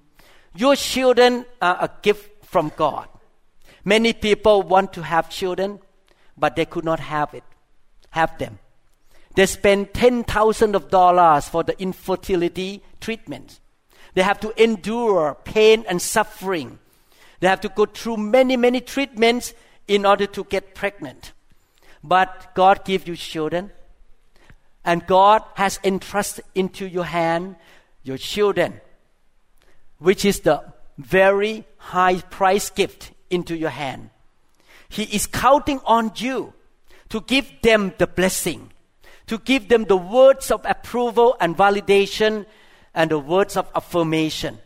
your 0.55 0.75
children 0.75 1.45
are 1.61 1.77
a 1.81 1.91
gift 2.01 2.45
from 2.45 2.71
God. 2.75 3.07
Many 3.83 4.13
people 4.13 4.61
want 4.61 4.93
to 4.93 5.03
have 5.03 5.29
children, 5.29 5.79
but 6.37 6.55
they 6.55 6.65
could 6.65 6.85
not 6.85 6.99
have 6.99 7.33
it, 7.33 7.43
have 8.11 8.37
them. 8.37 8.59
They 9.35 9.45
spend 9.47 9.93
ten 9.93 10.23
thousand 10.23 10.75
of 10.75 10.89
dollars 10.89 11.49
for 11.49 11.63
the 11.63 11.79
infertility 11.81 12.83
treatment. 13.01 13.59
They 14.13 14.21
have 14.21 14.39
to 14.41 14.63
endure 14.63 15.35
pain 15.43 15.85
and 15.89 15.99
suffering. 15.99 16.77
They 17.39 17.47
have 17.47 17.61
to 17.61 17.69
go 17.69 17.87
through 17.87 18.17
many, 18.17 18.55
many 18.55 18.79
treatments 18.79 19.53
in 19.87 20.05
order 20.05 20.27
to 20.27 20.43
get 20.43 20.75
pregnant. 20.75 21.33
But 22.03 22.53
God 22.53 22.85
gives 22.85 23.07
you 23.07 23.15
children, 23.15 23.71
and 24.85 25.05
God 25.07 25.43
has 25.55 25.79
entrusted 25.83 26.45
into 26.55 26.87
your 26.87 27.05
hand 27.05 27.55
your 28.03 28.17
children, 28.17 28.81
which 29.97 30.25
is 30.25 30.41
the 30.41 30.63
very 30.97 31.65
high 31.77 32.19
price 32.19 32.69
gift 32.69 33.11
into 33.29 33.55
your 33.55 33.69
hand. 33.69 34.09
He 34.89 35.03
is 35.03 35.25
counting 35.25 35.79
on 35.85 36.11
you 36.17 36.53
to 37.09 37.21
give 37.21 37.49
them 37.61 37.93
the 37.97 38.07
blessing, 38.07 38.71
to 39.27 39.37
give 39.39 39.69
them 39.69 39.85
the 39.85 39.97
words 39.97 40.51
of 40.51 40.61
approval 40.65 41.35
and 41.39 41.57
validation 41.57 42.45
and 42.93 43.09
the 43.09 43.19
words 43.19 43.57
of 43.57 43.69
affirmation. 43.73 44.59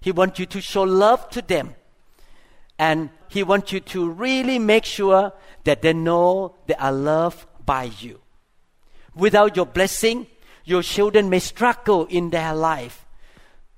He 0.00 0.12
wants 0.12 0.38
you 0.38 0.46
to 0.46 0.60
show 0.60 0.82
love 0.82 1.30
to 1.30 1.40
them. 1.40 1.74
And 2.78 3.10
He 3.28 3.42
wants 3.42 3.72
you 3.72 3.80
to 3.80 4.10
really 4.10 4.58
make 4.58 4.84
sure 4.84 5.32
that 5.62 5.80
they 5.80 5.92
know 5.92 6.56
they 6.66 6.74
are 6.74 6.92
loved 6.92 7.46
by 7.64 7.84
you. 7.84 8.20
Without 9.14 9.56
your 9.56 9.66
blessing, 9.66 10.26
your 10.64 10.82
children 10.82 11.30
may 11.30 11.38
struggle 11.38 12.06
in 12.06 12.30
their 12.30 12.54
life. 12.54 13.06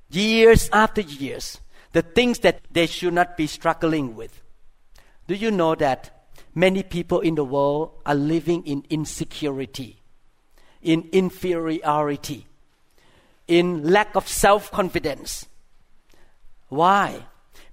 Years 0.08 0.70
after 0.72 1.00
years, 1.00 1.60
the 1.92 2.02
things 2.02 2.40
that 2.40 2.60
they 2.70 2.86
should 2.86 3.14
not 3.14 3.36
be 3.36 3.46
struggling 3.46 4.14
with. 4.14 4.42
Do 5.26 5.34
you 5.34 5.50
know 5.50 5.74
that 5.74 6.28
many 6.54 6.82
people 6.82 7.20
in 7.20 7.34
the 7.34 7.44
world 7.44 7.90
are 8.06 8.14
living 8.14 8.66
in 8.66 8.84
insecurity, 8.88 10.00
in 10.82 11.08
inferiority? 11.12 12.46
in 13.46 13.90
lack 13.90 14.14
of 14.16 14.28
self 14.28 14.70
confidence. 14.70 15.46
Why? 16.68 17.22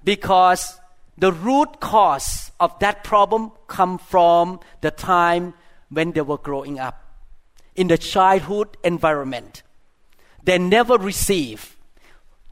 Because 0.03 0.79
the 1.17 1.32
root 1.32 1.79
cause 1.79 2.51
of 2.60 2.77
that 2.79 3.03
problem 3.03 3.51
come 3.67 3.98
from 3.98 4.60
the 4.82 4.91
time 4.91 5.53
when 5.89 6.12
they 6.12 6.22
were 6.22 6.38
growing 6.38 6.79
up 6.79 7.02
in 7.75 7.88
the 7.88 7.98
childhood 7.98 8.77
environment. 8.84 9.63
They 10.44 10.58
never 10.58 10.98
receive 10.98 11.77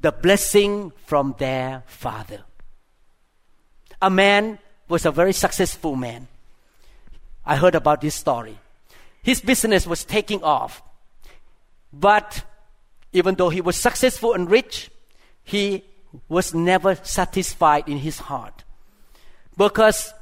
the 0.01 0.11
blessing 0.11 0.91
from 1.05 1.35
their 1.37 1.83
father. 1.85 2.43
A 4.01 4.09
man 4.09 4.57
was 4.87 5.05
a 5.05 5.11
very 5.11 5.33
successful 5.33 5.95
man. 5.95 6.27
I 7.45 7.55
heard 7.55 7.75
about 7.75 8.01
this 8.01 8.15
story. 8.15 8.57
His 9.23 9.41
business 9.41 9.85
was 9.85 10.03
taking 10.03 10.43
off, 10.43 10.81
but 11.93 12.43
even 13.13 13.35
though 13.35 13.49
he 13.49 13.61
was 13.61 13.75
successful 13.75 14.33
and 14.33 14.49
rich, 14.49 14.89
he 15.43 15.83
was 16.27 16.53
never 16.53 16.95
satisfied 16.95 17.87
in 17.87 17.97
his 17.97 18.19
heart 18.19 18.63
because 19.57 20.13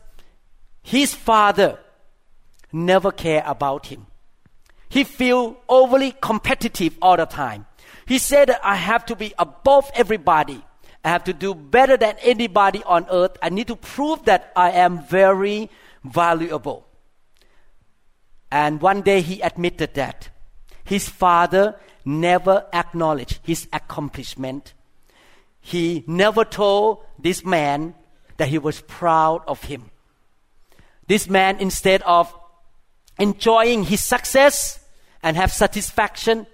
his 0.82 1.13
father 1.13 1.79
never 2.72 3.12
cared 3.12 3.44
about 3.46 3.88
him. 3.88 4.06
He 4.89 5.03
feel 5.03 5.58
overly 5.69 6.13
competitive 6.19 6.98
all 7.01 7.17
the 7.17 7.25
time. 7.25 7.67
He 8.08 8.17
said 8.17 8.50
I 8.63 8.75
have 8.75 9.05
to 9.05 9.15
be 9.15 9.34
above 9.38 9.89
everybody. 9.93 10.63
I 11.05 11.10
have 11.10 11.24
to 11.25 11.34
do 11.34 11.53
better 11.53 11.96
than 11.96 12.15
anybody 12.22 12.84
on 12.84 13.05
earth. 13.10 13.38
I 13.41 13.50
need 13.50 13.67
to 13.67 13.75
prove 13.75 14.25
that 14.25 14.51
I 14.55 14.72
am 14.72 15.03
very 15.03 15.69
valuable. 16.03 16.88
And 18.51 18.81
one 18.81 19.01
day 19.01 19.22
he 19.22 19.41
admitted 19.41 19.93
that 19.93 20.29
his 20.84 21.08
father 21.08 21.75
never 22.03 22.65
acknowledged 22.74 23.39
his 23.43 23.67
accomplishment. 23.72 24.74
He 25.62 26.03
never 26.08 26.43
told 26.43 27.05
this 27.19 27.46
man 27.46 27.93
that 28.38 28.48
he 28.48 28.58
was 28.58 28.81
proud 28.81 29.43
of 29.48 29.63
him. 29.63 29.91
This 31.08 31.29
man, 31.29 31.58
instead 31.60 32.01
of 32.03 32.34
enjoying 33.19 33.83
his 33.83 34.03
success 34.03 34.79
and 35.21 35.38
have 35.38 35.51
satisfaction, 35.51 36.47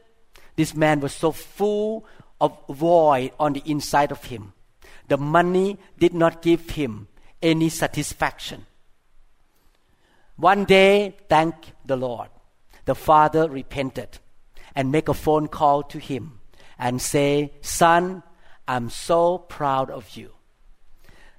this 0.55 0.74
man 0.74 1.00
was 1.00 1.13
so 1.13 1.31
full 1.31 2.05
of 2.41 2.57
void 2.69 3.31
on 3.39 3.53
the 3.53 3.63
inside 3.65 4.12
of 4.12 4.25
him. 4.25 4.53
The 5.07 5.17
money 5.17 5.77
did 6.00 6.13
not 6.13 6.41
give 6.41 6.72
him 6.72 7.07
any 7.41 7.69
satisfaction. 7.69 8.65
One 10.36 10.65
day, 10.65 11.15
thank 11.29 11.55
the 11.86 11.95
Lord, 11.95 12.29
the 12.86 12.95
father 12.95 13.50
repented 13.50 14.19
and 14.75 14.91
make 14.91 15.07
a 15.07 15.13
phone 15.13 15.48
call 15.48 15.84
to 15.84 16.00
him 16.00 16.39
and 16.77 17.01
say, 17.01 17.53
Son, 17.62 18.24
I'm 18.67 18.89
so 18.89 19.38
proud 19.38 19.89
of 19.89 20.17
you. 20.17 20.31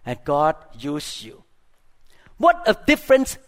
and 0.06 0.18
God 0.25 0.54
used 0.78 1.25
you. 1.25 1.42
What 2.38 2.62
a 2.66 2.76
difference 2.87 3.38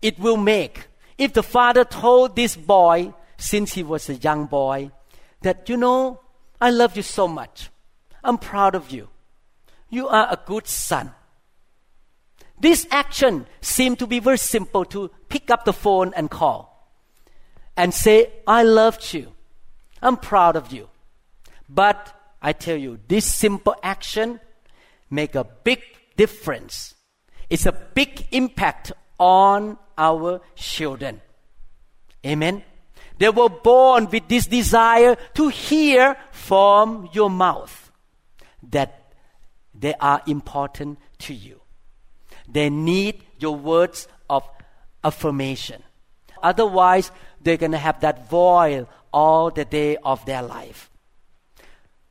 it 0.00 0.18
will 0.18 0.36
make 0.36 0.86
if 1.18 1.32
the 1.32 1.42
father 1.42 1.84
told 1.84 2.36
this 2.36 2.56
boy 2.56 3.12
since 3.36 3.74
he 3.74 3.82
was 3.82 4.08
a 4.08 4.14
young 4.14 4.46
boy 4.46 4.90
that, 5.42 5.68
you 5.68 5.76
know, 5.76 6.20
I 6.60 6.70
love 6.70 6.96
you 6.96 7.02
so 7.02 7.28
much. 7.28 7.70
I'm 8.24 8.38
proud 8.38 8.74
of 8.74 8.90
you. 8.90 9.08
You 9.90 10.08
are 10.08 10.28
a 10.30 10.38
good 10.46 10.66
son. 10.66 11.12
This 12.60 12.86
action 12.90 13.46
seemed 13.60 13.98
to 14.00 14.06
be 14.06 14.18
very 14.18 14.38
simple 14.38 14.84
to 14.86 15.10
pick 15.28 15.50
up 15.50 15.64
the 15.64 15.72
phone 15.72 16.12
and 16.14 16.30
call 16.30 16.92
and 17.76 17.94
say, 17.94 18.32
I 18.46 18.64
loved 18.64 19.14
you. 19.14 19.32
I'm 20.02 20.16
proud 20.16 20.56
of 20.56 20.72
you. 20.72 20.88
But 21.68 22.14
I 22.42 22.52
tell 22.52 22.76
you, 22.76 22.98
this 23.08 23.24
simple 23.24 23.76
action 23.82 24.40
make 25.10 25.34
a 25.34 25.44
big 25.44 25.82
difference. 26.16 26.94
It's 27.48 27.66
a 27.66 27.72
big 27.72 28.26
impact 28.32 28.92
on 29.18 29.78
our 29.98 30.40
children. 30.54 31.20
Amen. 32.24 32.62
They 33.18 33.28
were 33.28 33.48
born 33.48 34.08
with 34.10 34.28
this 34.28 34.46
desire 34.46 35.16
to 35.34 35.48
hear 35.48 36.16
from 36.30 37.10
your 37.12 37.28
mouth 37.28 37.90
that 38.70 39.12
they 39.74 39.94
are 39.94 40.22
important 40.26 40.98
to 41.18 41.34
you. 41.34 41.60
They 42.48 42.70
need 42.70 43.24
your 43.38 43.56
words 43.56 44.08
of 44.30 44.48
affirmation. 45.04 45.82
Otherwise, 46.42 47.10
they're 47.40 47.56
going 47.56 47.72
to 47.72 47.78
have 47.78 48.00
that 48.00 48.30
void 48.30 48.86
all 49.12 49.50
the 49.50 49.64
day 49.64 49.96
of 49.96 50.24
their 50.24 50.42
life. 50.42 50.90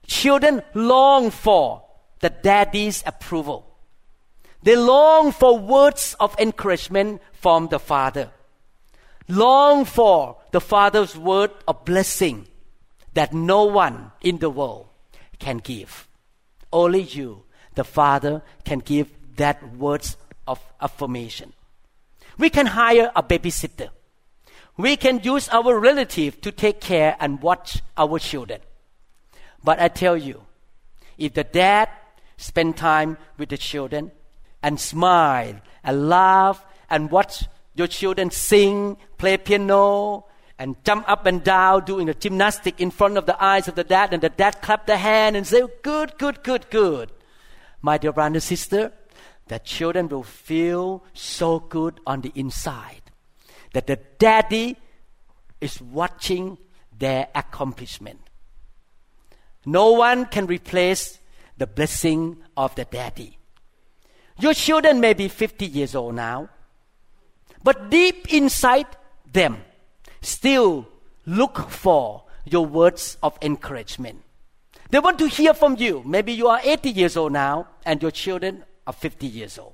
Children 0.06 0.62
long 0.74 1.32
for 1.32 1.84
the 2.20 2.29
daddy's 2.29 3.03
approval. 3.06 3.76
They 4.63 4.75
long 4.75 5.31
for 5.31 5.57
words 5.57 6.15
of 6.19 6.35
encouragement 6.39 7.21
from 7.33 7.67
the 7.67 7.79
father. 7.79 8.31
Long 9.27 9.85
for 9.85 10.37
the 10.51 10.61
father's 10.61 11.17
word 11.17 11.51
of 11.67 11.85
blessing 11.85 12.47
that 13.13 13.33
no 13.33 13.65
one 13.65 14.11
in 14.21 14.37
the 14.39 14.49
world 14.49 14.87
can 15.39 15.57
give. 15.57 16.07
Only 16.71 17.01
you, 17.01 17.43
the 17.75 17.83
father, 17.83 18.41
can 18.63 18.79
give 18.79 19.09
that 19.35 19.75
words 19.75 20.17
of 20.47 20.59
affirmation. 20.81 21.53
We 22.37 22.49
can 22.49 22.67
hire 22.67 23.11
a 23.15 23.23
babysitter. 23.23 23.89
We 24.77 24.95
can 24.95 25.21
use 25.23 25.49
our 25.49 25.79
relative 25.79 26.39
to 26.41 26.51
take 26.51 26.79
care 26.79 27.15
and 27.19 27.41
watch 27.41 27.81
our 27.97 28.19
children. 28.19 28.61
But 29.63 29.79
I 29.79 29.87
tell 29.87 30.15
you, 30.15 30.43
if 31.17 31.33
the 31.33 31.43
dad 31.43 31.89
spend 32.37 32.77
time 32.77 33.17
with 33.37 33.49
the 33.49 33.57
children 33.57 34.11
and 34.61 34.79
smile 34.79 35.55
and 35.83 36.09
laugh 36.09 36.65
and 36.89 37.11
watch 37.11 37.45
your 37.75 37.87
children 37.87 38.31
sing, 38.31 38.97
play 39.17 39.37
piano, 39.37 40.25
and 40.59 40.75
jump 40.83 41.07
up 41.07 41.25
and 41.25 41.43
down 41.43 41.85
doing 41.85 42.07
the 42.07 42.13
gymnastic 42.13 42.79
in 42.81 42.89
front 42.89 43.17
of 43.17 43.25
the 43.25 43.43
eyes 43.43 43.67
of 43.67 43.75
the 43.75 43.83
dad, 43.83 44.13
and 44.13 44.23
the 44.23 44.29
dad 44.29 44.61
clap 44.61 44.87
the 44.87 44.97
hand 44.97 45.35
and 45.35 45.45
say, 45.45 45.61
Good, 45.83 46.17
good, 46.17 46.43
good, 46.43 46.69
good. 46.69 47.11
My 47.81 47.97
dear 47.97 48.11
brother 48.11 48.35
and 48.35 48.43
sister, 48.43 48.91
that 49.47 49.65
children 49.65 50.09
will 50.09 50.23
feel 50.23 51.03
so 51.13 51.59
good 51.59 51.99
on 52.05 52.21
the 52.21 52.31
inside 52.35 53.01
that 53.73 53.87
the 53.87 53.99
daddy 54.17 54.75
is 55.61 55.81
watching 55.81 56.57
their 56.97 57.27
accomplishment. 57.35 58.19
No 59.65 59.91
one 59.91 60.25
can 60.25 60.47
replace 60.47 61.19
the 61.57 61.67
blessing 61.67 62.37
of 62.55 62.73
the 62.75 62.85
daddy. 62.85 63.37
Your 64.39 64.53
children 64.53 65.00
may 65.00 65.13
be 65.13 65.27
50 65.27 65.65
years 65.65 65.96
old 65.96 66.15
now, 66.15 66.50
but 67.63 67.89
deep 67.89 68.32
inside 68.34 68.88
them 69.31 69.64
still 70.22 70.88
look 71.25 71.70
for 71.70 72.24
your 72.46 72.66
words 72.66 73.18
of 73.24 73.38
encouragement. 73.42 74.22
They 74.90 75.00
want 75.00 75.20
to 75.20 75.27
hear 75.27 75.53
from 75.53 75.75
you. 75.77 76.03
Maybe 76.05 76.33
you 76.33 76.48
are 76.48 76.61
80 76.64 76.92
years 76.92 77.18
old 77.18 77.33
now 77.33 77.68
and 77.85 78.01
your 78.01 78.11
children 78.11 78.64
are 78.85 78.94
50 78.94 79.27
years 79.27 79.57
old. 79.57 79.74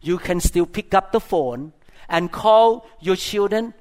You 0.00 0.18
can 0.18 0.40
still 0.40 0.66
pick 0.66 0.94
up 0.94 1.12
the 1.12 1.20
phone 1.20 1.72
and 2.08 2.32
call 2.32 2.86
your 3.00 3.16
children. 3.16 3.74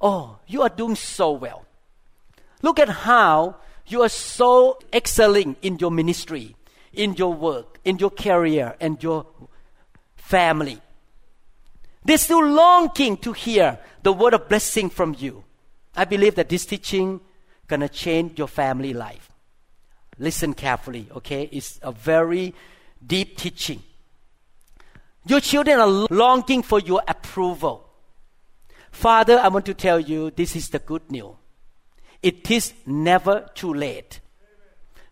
Oh, 0.00 0.38
you 0.46 0.62
are 0.62 0.68
doing 0.68 0.94
so 0.94 1.32
well. 1.32 1.64
Look 2.60 2.78
at 2.78 2.88
how 2.88 3.56
you 3.86 4.02
are 4.02 4.10
so 4.10 4.78
excelling 4.92 5.56
in 5.62 5.78
your 5.78 5.90
ministry, 5.90 6.54
in 6.98 7.14
your 7.14 7.32
work, 7.32 7.78
in 7.84 7.98
your 7.98 8.10
career, 8.10 8.74
and 8.80 9.02
your 9.02 9.24
family. 10.16 10.80
They're 12.04 12.18
still 12.18 12.44
longing 12.44 13.16
to 13.18 13.32
hear 13.32 13.78
the 14.02 14.12
word 14.12 14.34
of 14.34 14.48
blessing 14.48 14.90
from 14.90 15.14
you. 15.18 15.44
I 15.94 16.04
believe 16.04 16.34
that 16.34 16.48
this 16.48 16.66
teaching 16.66 17.20
gonna 17.68 17.88
change 17.88 18.38
your 18.38 18.48
family 18.48 18.92
life. 18.92 19.30
Listen 20.18 20.52
carefully, 20.54 21.08
okay? 21.16 21.48
It's 21.52 21.78
a 21.82 21.92
very 21.92 22.54
deep 23.06 23.36
teaching. 23.36 23.82
Your 25.24 25.40
children 25.40 25.78
are 25.78 26.06
longing 26.10 26.62
for 26.62 26.80
your 26.80 27.02
approval. 27.06 27.88
Father, 28.90 29.38
I 29.38 29.48
want 29.48 29.66
to 29.66 29.74
tell 29.74 30.00
you 30.00 30.30
this 30.30 30.56
is 30.56 30.68
the 30.70 30.80
good 30.80 31.10
news. 31.10 31.36
It 32.22 32.50
is 32.50 32.72
never 32.86 33.48
too 33.54 33.72
late 33.72 34.20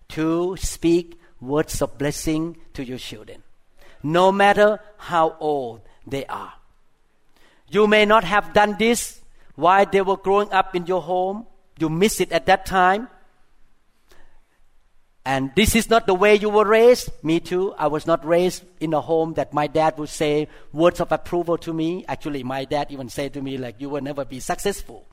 to 0.09 0.57
speak 0.57 1.21
words 1.47 1.81
of 1.83 1.97
blessing 1.99 2.57
to 2.75 2.85
your 2.85 2.99
children, 2.99 3.43
no 4.03 4.33
matter 4.33 4.81
how 4.99 5.37
old 5.41 5.81
they 6.07 6.25
are. 6.27 6.53
You 7.69 7.87
may 7.87 8.05
not 8.05 8.25
have 8.25 8.53
done 8.53 8.77
this 8.79 9.21
while 9.55 9.87
they 9.87 10.03
were 10.03 10.17
growing 10.17 10.53
up 10.53 10.75
in 10.75 10.87
your 10.87 11.03
home. 11.03 11.47
You 11.79 11.89
miss 11.89 12.21
it 12.21 12.33
at 12.33 12.47
that 12.47 12.67
time. 12.67 13.09
And 15.25 15.51
this 15.57 15.75
is 15.75 15.91
not 15.91 16.07
the 16.07 16.15
way 16.15 16.37
you 16.37 16.49
were 16.49 16.65
raised. 16.65 17.11
Me 17.25 17.41
too. 17.41 17.75
I 17.77 17.89
was 17.89 18.07
not 18.07 18.25
raised 18.25 18.63
in 18.79 18.95
a 18.95 19.01
home 19.01 19.35
that 19.35 19.53
my 19.53 19.67
dad 19.67 19.99
would 19.99 20.09
say 20.09 20.47
words 20.73 21.01
of 21.01 21.11
approval 21.11 21.59
to 21.59 21.73
me. 21.73 22.05
Actually, 22.07 22.45
my 22.45 22.65
dad 22.65 22.93
even 22.93 23.09
said 23.09 23.35
to 23.35 23.43
me, 23.43 23.59
like, 23.59 23.81
you 23.81 23.89
will 23.89 24.03
never 24.03 24.25
be 24.25 24.39
successful. 24.39 25.05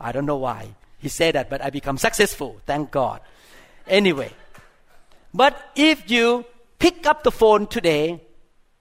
I 0.00 0.12
don't 0.12 0.26
know 0.26 0.36
why. 0.36 0.76
He 0.98 1.08
said 1.08 1.34
that, 1.34 1.50
but 1.50 1.60
I 1.60 1.70
become 1.70 1.98
successful. 1.98 2.60
Thank 2.64 2.92
God. 2.92 3.20
Anyway. 3.88 4.32
But 5.32 5.70
if 5.76 6.10
you 6.10 6.44
pick 6.78 7.06
up 7.06 7.22
the 7.22 7.30
phone 7.30 7.66
today, 7.66 8.22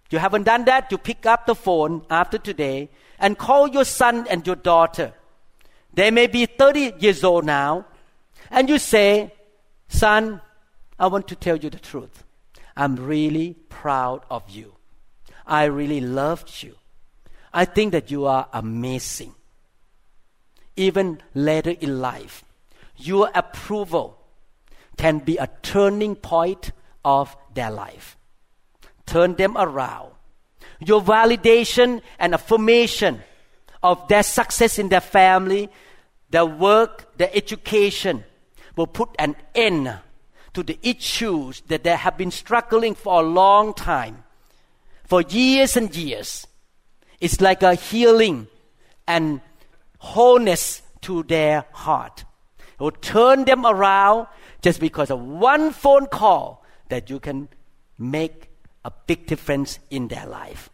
you 0.09 0.17
haven't 0.17 0.43
done 0.43 0.65
that, 0.65 0.91
you 0.91 0.97
pick 0.97 1.25
up 1.25 1.45
the 1.45 1.55
phone 1.55 2.03
after 2.09 2.37
today 2.37 2.89
and 3.19 3.37
call 3.37 3.67
your 3.67 3.85
son 3.85 4.25
and 4.29 4.45
your 4.45 4.55
daughter. 4.55 5.13
They 5.93 6.11
may 6.11 6.27
be 6.27 6.45
30 6.45 6.93
years 6.99 7.23
old 7.23 7.45
now. 7.45 7.85
And 8.49 8.69
you 8.69 8.79
say, 8.79 9.33
Son, 9.87 10.41
I 10.99 11.07
want 11.07 11.27
to 11.27 11.35
tell 11.35 11.57
you 11.57 11.69
the 11.69 11.79
truth. 11.79 12.23
I'm 12.75 12.95
really 12.95 13.55
proud 13.69 14.21
of 14.29 14.49
you. 14.49 14.75
I 15.45 15.65
really 15.65 15.99
loved 15.99 16.63
you. 16.63 16.75
I 17.53 17.65
think 17.65 17.91
that 17.91 18.11
you 18.11 18.25
are 18.25 18.47
amazing. 18.53 19.33
Even 20.75 21.21
later 21.33 21.71
in 21.71 21.99
life, 21.99 22.43
your 22.95 23.31
approval 23.33 24.18
can 24.99 25.19
be 25.19 25.37
a 25.37 25.47
turning 25.61 26.13
point 26.13 26.73
of 27.05 27.35
their 27.53 27.71
life. 27.71 28.17
Turn 29.05 29.35
them 29.35 29.55
around. 29.57 30.11
Your 30.81 31.01
validation 31.01 32.01
and 32.19 32.33
affirmation 32.33 33.21
of 33.81 34.05
their 34.09 34.23
success 34.23 34.77
in 34.77 34.89
their 34.89 34.99
family, 34.99 35.69
their 36.29 36.45
work, 36.45 37.17
their 37.17 37.29
education 37.33 38.25
will 38.75 38.87
put 38.87 39.09
an 39.17 39.37
end 39.55 39.97
to 40.53 40.63
the 40.63 40.77
issues 40.83 41.61
that 41.67 41.85
they 41.85 41.95
have 41.95 42.17
been 42.17 42.31
struggling 42.31 42.93
for 42.93 43.21
a 43.21 43.25
long 43.25 43.73
time, 43.73 44.25
for 45.05 45.21
years 45.21 45.77
and 45.77 45.95
years. 45.95 46.45
It's 47.21 47.39
like 47.39 47.63
a 47.63 47.75
healing 47.75 48.47
and 49.07 49.39
wholeness 49.99 50.81
to 51.03 51.23
their 51.23 51.63
heart. 51.71 52.25
It 52.59 52.81
will 52.81 52.91
turn 52.91 53.45
them 53.45 53.65
around 53.65 54.27
just 54.61 54.79
because 54.79 55.09
of 55.09 55.21
one 55.21 55.71
phone 55.71 56.07
call 56.07 56.63
that 56.89 57.09
you 57.09 57.19
can 57.19 57.49
make 57.97 58.49
a 58.83 58.91
big 59.07 59.27
difference 59.27 59.79
in 59.89 60.07
their 60.07 60.25
life. 60.25 60.69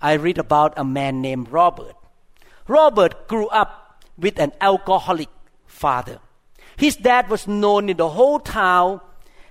I 0.00 0.14
read 0.14 0.38
about 0.38 0.74
a 0.76 0.84
man 0.84 1.22
named 1.22 1.50
Robert. 1.50 1.94
Robert 2.66 3.28
grew 3.28 3.48
up 3.48 4.04
with 4.18 4.38
an 4.38 4.52
alcoholic 4.60 5.28
father. 5.66 6.18
His 6.76 6.96
dad 6.96 7.28
was 7.28 7.46
known 7.46 7.88
in 7.88 7.96
the 7.96 8.08
whole 8.08 8.40
town 8.40 9.00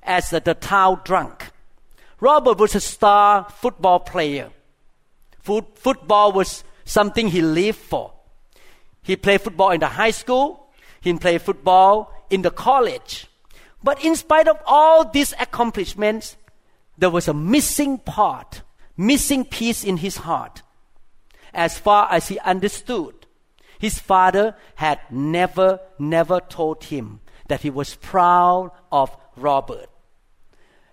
as 0.04 0.30
the, 0.30 0.40
the 0.40 0.54
town 0.54 1.02
drunk. 1.04 1.52
Robert 2.20 2.58
was 2.58 2.76
a 2.76 2.80
star 2.80 3.48
football 3.50 4.00
player. 4.00 4.52
Foot, 5.40 5.78
football 5.78 6.32
was 6.32 6.64
something 6.86 7.28
he 7.28 7.42
lived 7.42 7.80
for. 7.80 8.14
He 9.02 9.16
played 9.16 9.42
football 9.42 9.72
in 9.72 9.80
the 9.80 9.88
high 9.88 10.12
school. 10.12 10.68
He 11.02 11.14
played 11.14 11.42
football 11.42 12.14
in 12.32 12.42
the 12.42 12.50
college. 12.50 13.28
But 13.84 14.04
in 14.04 14.16
spite 14.16 14.48
of 14.48 14.58
all 14.66 15.06
these 15.06 15.34
accomplishments, 15.40 16.38
there 16.98 17.10
was 17.10 17.28
a 17.28 17.34
missing 17.34 17.98
part, 18.00 18.62
missing 18.98 19.46
piece 19.46 19.84
in 19.84 19.98
his 19.98 20.18
heart. 20.18 20.62
As 21.54 21.78
far 21.78 22.08
as 22.12 22.30
he 22.30 22.40
understood, 22.40 23.14
his 23.78 24.00
father 24.00 24.56
had 24.76 25.00
never, 25.10 25.80
never 26.00 26.40
told 26.40 26.86
him 26.86 27.20
that 27.48 27.62
he 27.62 27.70
was 27.70 27.96
proud 27.96 28.72
of 28.92 29.16
Robert. 29.36 29.90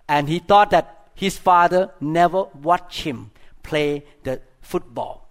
And 0.07 0.27
he 0.27 0.39
thought 0.39 0.71
that 0.71 1.09
his 1.13 1.37
father 1.37 1.91
never 2.01 2.45
watched 2.45 3.03
him 3.03 3.31
play 3.61 4.05
the 4.23 4.41
football. 4.61 5.29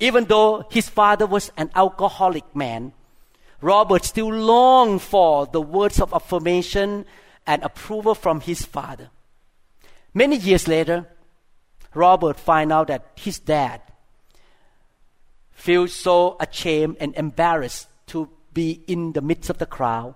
Even 0.00 0.24
though 0.24 0.64
his 0.70 0.88
father 0.88 1.26
was 1.26 1.52
an 1.58 1.70
alcoholic 1.74 2.56
man, 2.56 2.94
Robert 3.60 4.04
still 4.04 4.32
longed 4.32 5.02
for 5.02 5.46
the 5.46 5.60
words 5.60 6.00
of 6.00 6.14
affirmation 6.14 7.04
and 7.46 7.62
approval 7.62 8.14
from 8.14 8.40
his 8.40 8.64
father. 8.64 9.10
Many 10.14 10.36
years 10.36 10.66
later, 10.66 11.06
Robert 11.94 12.38
found 12.38 12.72
out 12.72 12.88
that 12.88 13.12
his 13.16 13.38
dad 13.38 13.82
feels 15.52 15.92
so 15.92 16.36
ashamed 16.40 16.96
and 17.00 17.14
embarrassed 17.16 17.88
to 18.06 18.28
be 18.54 18.82
in 18.86 19.12
the 19.12 19.20
midst 19.20 19.50
of 19.50 19.58
the 19.58 19.66
crowd. 19.66 20.14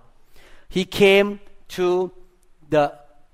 He 0.69 0.85
came 0.85 1.39
to 1.69 2.11
the 2.69 2.93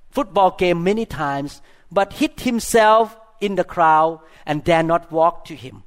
football 0.10 0.52
game 0.52 0.84
many 0.84 1.06
times, 1.06 1.62
but 1.92 2.14
hid 2.14 2.42
himself 2.42 3.18
in 3.40 3.56
the 3.56 3.64
crowd 3.64 4.20
and 4.46 4.64
dare 4.64 4.84
not 4.84 5.12
walk 5.12 5.46
to 5.46 5.56
him. 5.56 5.84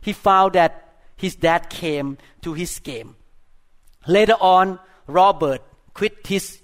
He 0.00 0.12
found 0.12 0.54
that 0.54 0.94
his 1.16 1.36
dad 1.36 1.68
came 1.68 2.18
to 2.42 2.54
his 2.54 2.78
game. 2.78 3.15
Later 4.06 4.36
on, 4.40 4.78
Robert 5.06 5.62
quit 5.94 6.26
his 6.26 6.60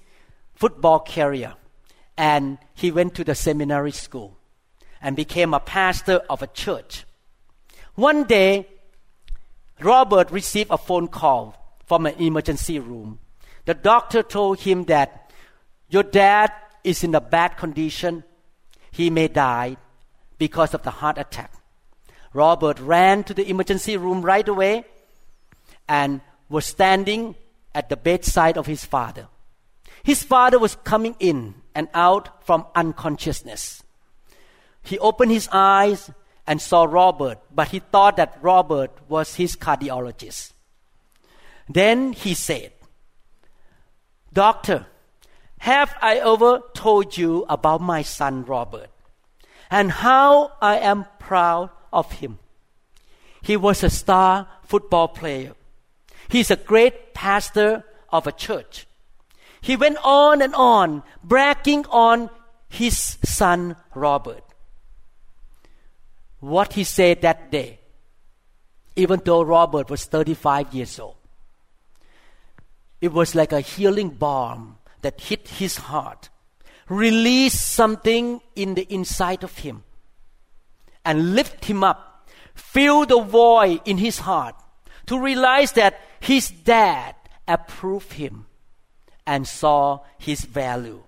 football 0.54 1.00
career 1.00 1.54
and 2.16 2.58
he 2.74 2.90
went 2.90 3.14
to 3.14 3.24
the 3.24 3.34
seminary 3.34 3.92
school 3.92 4.36
and 5.00 5.16
became 5.16 5.54
a 5.54 5.60
pastor 5.60 6.20
of 6.30 6.42
a 6.42 6.46
church. 6.46 7.04
One 7.94 8.24
day, 8.24 8.68
Robert 9.80 10.30
received 10.30 10.70
a 10.70 10.78
phone 10.78 11.08
call 11.08 11.76
from 11.86 12.06
an 12.06 12.14
emergency 12.14 12.78
room. 12.78 13.18
The 13.64 13.74
doctor 13.74 14.22
told 14.22 14.60
him 14.60 14.84
that 14.84 15.30
your 15.88 16.04
dad 16.04 16.52
is 16.84 17.02
in 17.02 17.14
a 17.14 17.20
bad 17.20 17.56
condition. 17.56 18.24
He 18.90 19.10
may 19.10 19.28
die 19.28 19.76
because 20.38 20.74
of 20.74 20.82
the 20.82 20.90
heart 20.90 21.18
attack. 21.18 21.52
Robert 22.32 22.78
ran 22.80 23.24
to 23.24 23.34
the 23.34 23.48
emergency 23.48 23.96
room 23.96 24.22
right 24.22 24.46
away 24.46 24.84
and 25.88 26.20
was 26.52 26.66
standing 26.66 27.34
at 27.74 27.88
the 27.88 27.96
bedside 27.96 28.58
of 28.58 28.66
his 28.66 28.84
father. 28.84 29.26
His 30.04 30.22
father 30.22 30.58
was 30.58 30.76
coming 30.84 31.16
in 31.18 31.54
and 31.74 31.88
out 31.94 32.44
from 32.44 32.66
unconsciousness. 32.74 33.82
He 34.82 34.98
opened 34.98 35.30
his 35.32 35.48
eyes 35.50 36.10
and 36.46 36.60
saw 36.60 36.84
Robert, 36.84 37.38
but 37.54 37.68
he 37.68 37.78
thought 37.78 38.16
that 38.16 38.38
Robert 38.42 38.90
was 39.08 39.36
his 39.36 39.56
cardiologist. 39.56 40.52
Then 41.68 42.12
he 42.12 42.34
said, 42.34 42.72
Doctor, 44.32 44.86
have 45.58 45.94
I 46.02 46.16
ever 46.16 46.60
told 46.74 47.16
you 47.16 47.46
about 47.48 47.80
my 47.80 48.02
son 48.02 48.44
Robert 48.44 48.90
and 49.70 49.90
how 49.90 50.52
I 50.60 50.78
am 50.78 51.06
proud 51.18 51.70
of 51.92 52.10
him? 52.12 52.38
He 53.40 53.56
was 53.56 53.82
a 53.82 53.90
star 53.90 54.48
football 54.64 55.08
player. 55.08 55.54
He's 56.32 56.50
a 56.50 56.56
great 56.56 57.12
pastor 57.12 57.84
of 58.08 58.26
a 58.26 58.32
church. 58.32 58.86
He 59.60 59.76
went 59.76 59.98
on 60.02 60.40
and 60.40 60.54
on, 60.54 61.02
bragging 61.22 61.84
on 61.90 62.30
his 62.70 63.18
son 63.22 63.76
Robert 63.94 64.42
what 66.40 66.72
he 66.72 66.84
said 66.84 67.20
that 67.20 67.50
day, 67.52 67.80
even 68.96 69.20
though 69.26 69.42
Robert 69.42 69.90
was 69.90 70.06
35 70.06 70.72
years 70.72 70.98
old. 70.98 71.16
It 73.02 73.12
was 73.12 73.34
like 73.34 73.52
a 73.52 73.60
healing 73.60 74.08
balm 74.08 74.78
that 75.02 75.20
hit 75.20 75.46
his 75.48 75.76
heart, 75.76 76.30
released 76.88 77.60
something 77.60 78.40
in 78.56 78.72
the 78.74 78.90
inside 78.90 79.44
of 79.44 79.58
him, 79.58 79.84
and 81.04 81.34
lift 81.34 81.66
him 81.66 81.84
up, 81.84 82.26
fill 82.54 83.04
the 83.04 83.20
void 83.20 83.82
in 83.84 83.98
his 83.98 84.20
heart 84.20 84.56
to 85.06 85.20
realize 85.20 85.72
that 85.72 86.00
his 86.22 86.50
dad 86.50 87.16
approved 87.48 88.12
him 88.12 88.46
and 89.26 89.46
saw 89.46 89.98
his 90.18 90.44
value. 90.44 91.02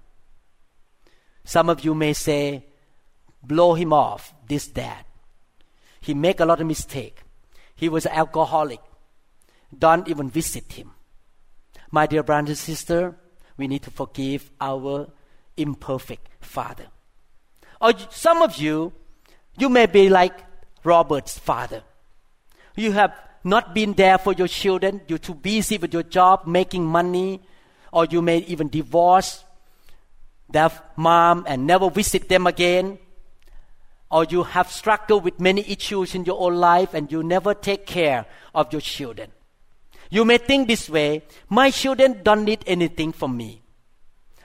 Some 1.45 1.71
of 1.71 1.85
you 1.85 1.95
may 1.95 2.15
say, 2.15 2.67
blow 3.41 3.75
him 3.75 3.93
off, 3.93 4.35
this 4.49 4.67
dad. 4.67 5.05
He 6.01 6.15
make 6.15 6.41
a 6.41 6.45
lot 6.45 6.61
of 6.61 6.67
mistake. 6.67 7.23
He 7.77 7.89
was 7.89 8.07
an 8.07 8.13
alcoholic. 8.13 8.81
Don't 9.77 10.09
even 10.09 10.31
visit 10.31 10.73
him. 10.73 10.91
My 11.93 12.09
dear 12.09 12.25
brothers 12.25 12.49
and 12.49 12.59
sister, 12.59 13.15
we 13.57 13.69
need 13.69 13.85
to 13.85 13.93
forgive 13.93 14.51
our 14.61 15.13
imperfect 15.57 16.29
father. 16.41 16.87
Or 17.81 17.93
some 18.11 18.43
of 18.43 18.57
you, 18.57 18.93
you 19.57 19.69
may 19.69 19.87
be 19.87 20.09
like 20.09 20.45
Robert's 20.83 21.39
father. 21.39 21.85
You 22.75 22.91
have 22.91 23.15
not 23.45 23.75
been 23.75 23.93
there 23.93 24.19
for 24.19 24.33
your 24.33 24.49
children. 24.49 25.03
You're 25.07 25.19
too 25.19 25.35
busy 25.35 25.79
with 25.79 25.93
your 25.93 26.03
job, 26.03 26.47
making 26.47 26.85
money, 26.85 27.41
or 27.93 28.07
you 28.07 28.23
may 28.23 28.39
even 28.39 28.69
divorce 28.69 29.45
their 30.49 30.71
mom 30.97 31.45
and 31.47 31.67
never 31.67 31.91
visit 31.91 32.29
them 32.29 32.47
again 32.47 32.99
or 34.15 34.25
you 34.25 34.45
have 34.45 34.71
struggled 34.71 35.25
with 35.25 35.41
many 35.41 35.69
issues 35.69 36.15
in 36.15 36.25
your 36.25 36.41
own 36.41 36.55
life 36.55 36.95
and 36.95 37.11
you 37.11 37.21
never 37.21 37.53
take 37.53 37.85
care 37.85 38.25
of 38.55 38.73
your 38.73 38.81
children. 38.81 39.29
You 40.09 40.25
may 40.25 40.39
think 40.39 40.69
this 40.69 40.89
way 40.89 41.25
my 41.49 41.71
children 41.71 42.21
don't 42.23 42.45
need 42.45 42.63
anything 42.65 43.11
from 43.11 43.37
me. 43.37 43.63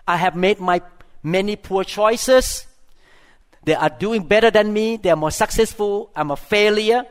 I 0.07 0.17
have 0.17 0.35
made 0.35 0.59
my 0.59 0.81
many 1.21 1.55
poor 1.55 1.83
choices. 1.83 2.65
They 3.63 3.75
are 3.75 3.91
doing 3.91 4.23
better 4.23 4.49
than 4.49 4.73
me. 4.73 4.97
They 4.97 5.11
are 5.11 5.15
more 5.15 5.29
successful. 5.29 6.09
I'm 6.15 6.31
a 6.31 6.35
failure. 6.35 7.03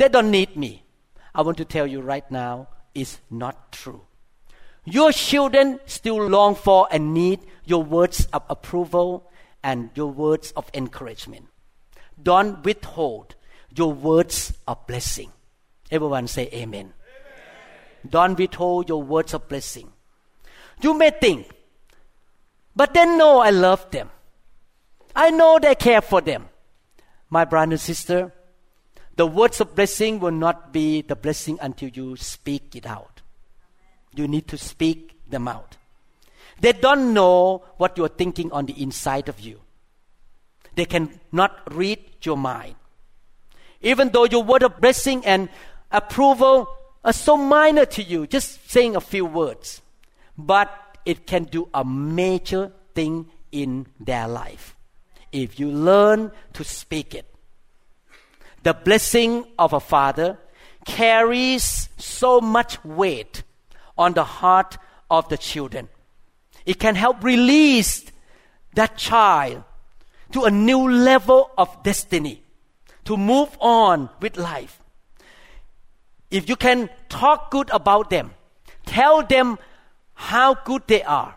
They 0.00 0.08
don't 0.08 0.30
need 0.30 0.56
me. 0.56 0.82
I 1.34 1.42
want 1.42 1.58
to 1.58 1.66
tell 1.66 1.86
you 1.86 2.00
right 2.00 2.24
now, 2.30 2.68
it's 2.94 3.20
not 3.28 3.70
true. 3.70 4.00
Your 4.86 5.12
children 5.12 5.78
still 5.84 6.26
long 6.26 6.54
for 6.54 6.88
and 6.90 7.12
need 7.12 7.40
your 7.66 7.82
words 7.82 8.26
of 8.32 8.42
approval 8.48 9.30
and 9.62 9.90
your 9.94 10.06
words 10.06 10.52
of 10.52 10.70
encouragement. 10.72 11.48
Don't 12.22 12.64
withhold 12.64 13.34
your 13.76 13.92
words 13.92 14.54
of 14.66 14.86
blessing. 14.86 15.32
Everyone 15.90 16.28
say 16.28 16.48
amen. 16.50 16.94
amen. 16.94 16.94
Don't 18.08 18.38
withhold 18.38 18.88
your 18.88 19.02
words 19.02 19.34
of 19.34 19.50
blessing. 19.50 19.92
You 20.80 20.94
may 20.94 21.10
think, 21.10 21.46
but 22.74 22.94
then 22.94 23.18
know 23.18 23.40
I 23.40 23.50
love 23.50 23.90
them. 23.90 24.08
I 25.14 25.30
know 25.30 25.58
they 25.60 25.74
care 25.74 26.00
for 26.00 26.22
them. 26.22 26.48
My 27.28 27.44
brother 27.44 27.72
and 27.72 27.80
sister, 27.80 28.32
the 29.20 29.26
words 29.26 29.60
of 29.60 29.74
blessing 29.74 30.18
will 30.18 30.30
not 30.30 30.72
be 30.72 31.02
the 31.02 31.14
blessing 31.14 31.58
until 31.60 31.90
you 31.90 32.16
speak 32.16 32.74
it 32.74 32.86
out. 32.86 33.20
You 34.14 34.26
need 34.26 34.48
to 34.48 34.56
speak 34.56 35.20
them 35.28 35.46
out. 35.46 35.76
They 36.58 36.72
don't 36.72 37.12
know 37.12 37.62
what 37.76 37.98
you're 37.98 38.08
thinking 38.08 38.50
on 38.50 38.64
the 38.64 38.82
inside 38.82 39.28
of 39.28 39.38
you. 39.38 39.60
They 40.74 40.86
cannot 40.86 41.52
read 41.70 41.98
your 42.22 42.38
mind. 42.38 42.76
Even 43.82 44.08
though 44.08 44.24
your 44.24 44.42
word 44.42 44.62
of 44.62 44.80
blessing 44.80 45.26
and 45.26 45.50
approval 45.92 46.74
are 47.04 47.12
so 47.12 47.36
minor 47.36 47.84
to 47.84 48.02
you, 48.02 48.26
just 48.26 48.70
saying 48.70 48.96
a 48.96 49.02
few 49.02 49.26
words, 49.26 49.82
but 50.38 50.96
it 51.04 51.26
can 51.26 51.44
do 51.44 51.68
a 51.74 51.84
major 51.84 52.72
thing 52.94 53.26
in 53.52 53.86
their 54.00 54.26
life 54.26 54.74
if 55.30 55.60
you 55.60 55.70
learn 55.70 56.32
to 56.54 56.64
speak 56.64 57.14
it. 57.14 57.29
The 58.62 58.74
blessing 58.74 59.46
of 59.58 59.72
a 59.72 59.80
father 59.80 60.38
carries 60.84 61.88
so 61.98 62.40
much 62.40 62.82
weight 62.84 63.42
on 63.96 64.14
the 64.14 64.24
heart 64.24 64.78
of 65.10 65.28
the 65.28 65.38
children. 65.38 65.88
It 66.66 66.78
can 66.78 66.94
help 66.94 67.24
release 67.24 68.04
that 68.74 68.96
child 68.96 69.64
to 70.32 70.44
a 70.44 70.50
new 70.50 70.90
level 70.90 71.50
of 71.58 71.82
destiny, 71.82 72.42
to 73.04 73.16
move 73.16 73.56
on 73.60 74.08
with 74.20 74.36
life. 74.36 74.80
If 76.30 76.48
you 76.48 76.56
can 76.56 76.88
talk 77.08 77.50
good 77.50 77.70
about 77.70 78.10
them, 78.10 78.32
tell 78.86 79.22
them 79.22 79.58
how 80.14 80.54
good 80.54 80.82
they 80.86 81.02
are, 81.02 81.34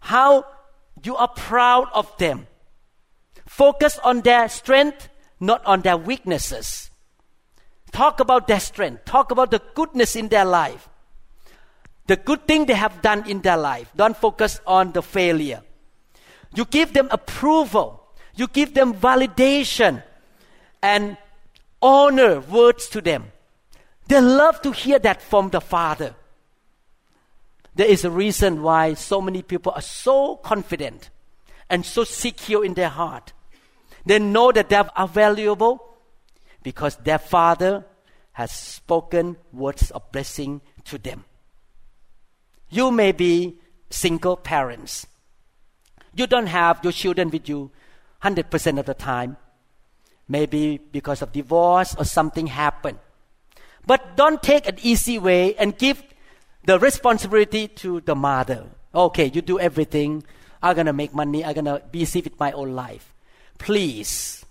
how 0.00 0.46
you 1.02 1.16
are 1.16 1.28
proud 1.28 1.88
of 1.92 2.16
them. 2.18 2.46
Focus 3.46 3.98
on 4.04 4.20
their 4.20 4.48
strength, 4.48 5.08
not 5.40 5.64
on 5.64 5.82
their 5.82 5.96
weaknesses. 5.96 6.90
Talk 7.92 8.20
about 8.20 8.46
their 8.48 8.60
strength. 8.60 9.04
Talk 9.04 9.30
about 9.30 9.50
the 9.50 9.62
goodness 9.74 10.16
in 10.16 10.28
their 10.28 10.44
life. 10.44 10.88
The 12.06 12.16
good 12.16 12.46
thing 12.46 12.66
they 12.66 12.74
have 12.74 13.02
done 13.02 13.28
in 13.28 13.42
their 13.42 13.56
life. 13.56 13.90
Don't 13.94 14.16
focus 14.16 14.60
on 14.66 14.92
the 14.92 15.02
failure. 15.02 15.62
You 16.54 16.64
give 16.64 16.92
them 16.92 17.08
approval. 17.10 18.02
You 18.34 18.46
give 18.48 18.74
them 18.74 18.94
validation 18.94 20.02
and 20.82 21.16
honor 21.82 22.40
words 22.40 22.88
to 22.90 23.00
them. 23.00 23.32
They 24.06 24.20
love 24.20 24.62
to 24.62 24.72
hear 24.72 24.98
that 25.00 25.20
from 25.20 25.50
the 25.50 25.60
Father. 25.60 26.14
There 27.74 27.86
is 27.86 28.04
a 28.04 28.10
reason 28.10 28.62
why 28.62 28.94
so 28.94 29.20
many 29.20 29.42
people 29.42 29.72
are 29.74 29.82
so 29.82 30.36
confident 30.36 31.10
and 31.68 31.84
so 31.84 32.04
secure 32.04 32.64
in 32.64 32.74
their 32.74 32.88
heart. 32.88 33.32
They 34.08 34.18
know 34.18 34.50
that 34.52 34.70
they 34.70 34.76
are 34.76 35.06
valuable 35.06 35.84
because 36.62 36.96
their 36.96 37.18
Father 37.18 37.84
has 38.32 38.50
spoken 38.50 39.36
words 39.52 39.90
of 39.90 40.10
blessing 40.10 40.62
to 40.86 40.96
them. 40.96 41.26
You 42.70 42.90
may 42.90 43.12
be 43.12 43.58
single 43.90 44.38
parents. 44.38 45.06
You 46.14 46.26
don't 46.26 46.46
have 46.46 46.80
your 46.82 46.92
children 46.92 47.28
with 47.28 47.50
you 47.50 47.70
100% 48.22 48.78
of 48.78 48.86
the 48.86 48.94
time. 48.94 49.36
Maybe 50.26 50.78
because 50.78 51.20
of 51.20 51.32
divorce 51.32 51.94
or 51.98 52.06
something 52.06 52.46
happened. 52.46 52.98
But 53.86 54.16
don't 54.16 54.42
take 54.42 54.66
an 54.66 54.78
easy 54.80 55.18
way 55.18 55.54
and 55.56 55.76
give 55.76 56.02
the 56.64 56.78
responsibility 56.78 57.68
to 57.84 58.00
the 58.00 58.14
mother. 58.14 58.64
Okay, 58.94 59.30
you 59.34 59.42
do 59.42 59.60
everything. 59.60 60.24
I'm 60.62 60.76
gonna 60.76 60.94
make 60.94 61.12
money. 61.12 61.44
I'm 61.44 61.54
gonna 61.54 61.82
be 61.92 62.00
busy 62.00 62.22
with 62.22 62.40
my 62.40 62.52
own 62.52 62.74
life. 62.74 63.12
Please, 63.58 64.44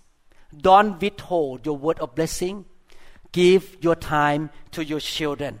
don't 0.56 1.00
withhold 1.00 1.66
your 1.66 1.76
word 1.76 1.98
of 1.98 2.14
blessing. 2.14 2.64
Give 3.32 3.76
your 3.80 3.96
time 3.96 4.50
to 4.72 4.84
your 4.84 5.00
children. 5.00 5.60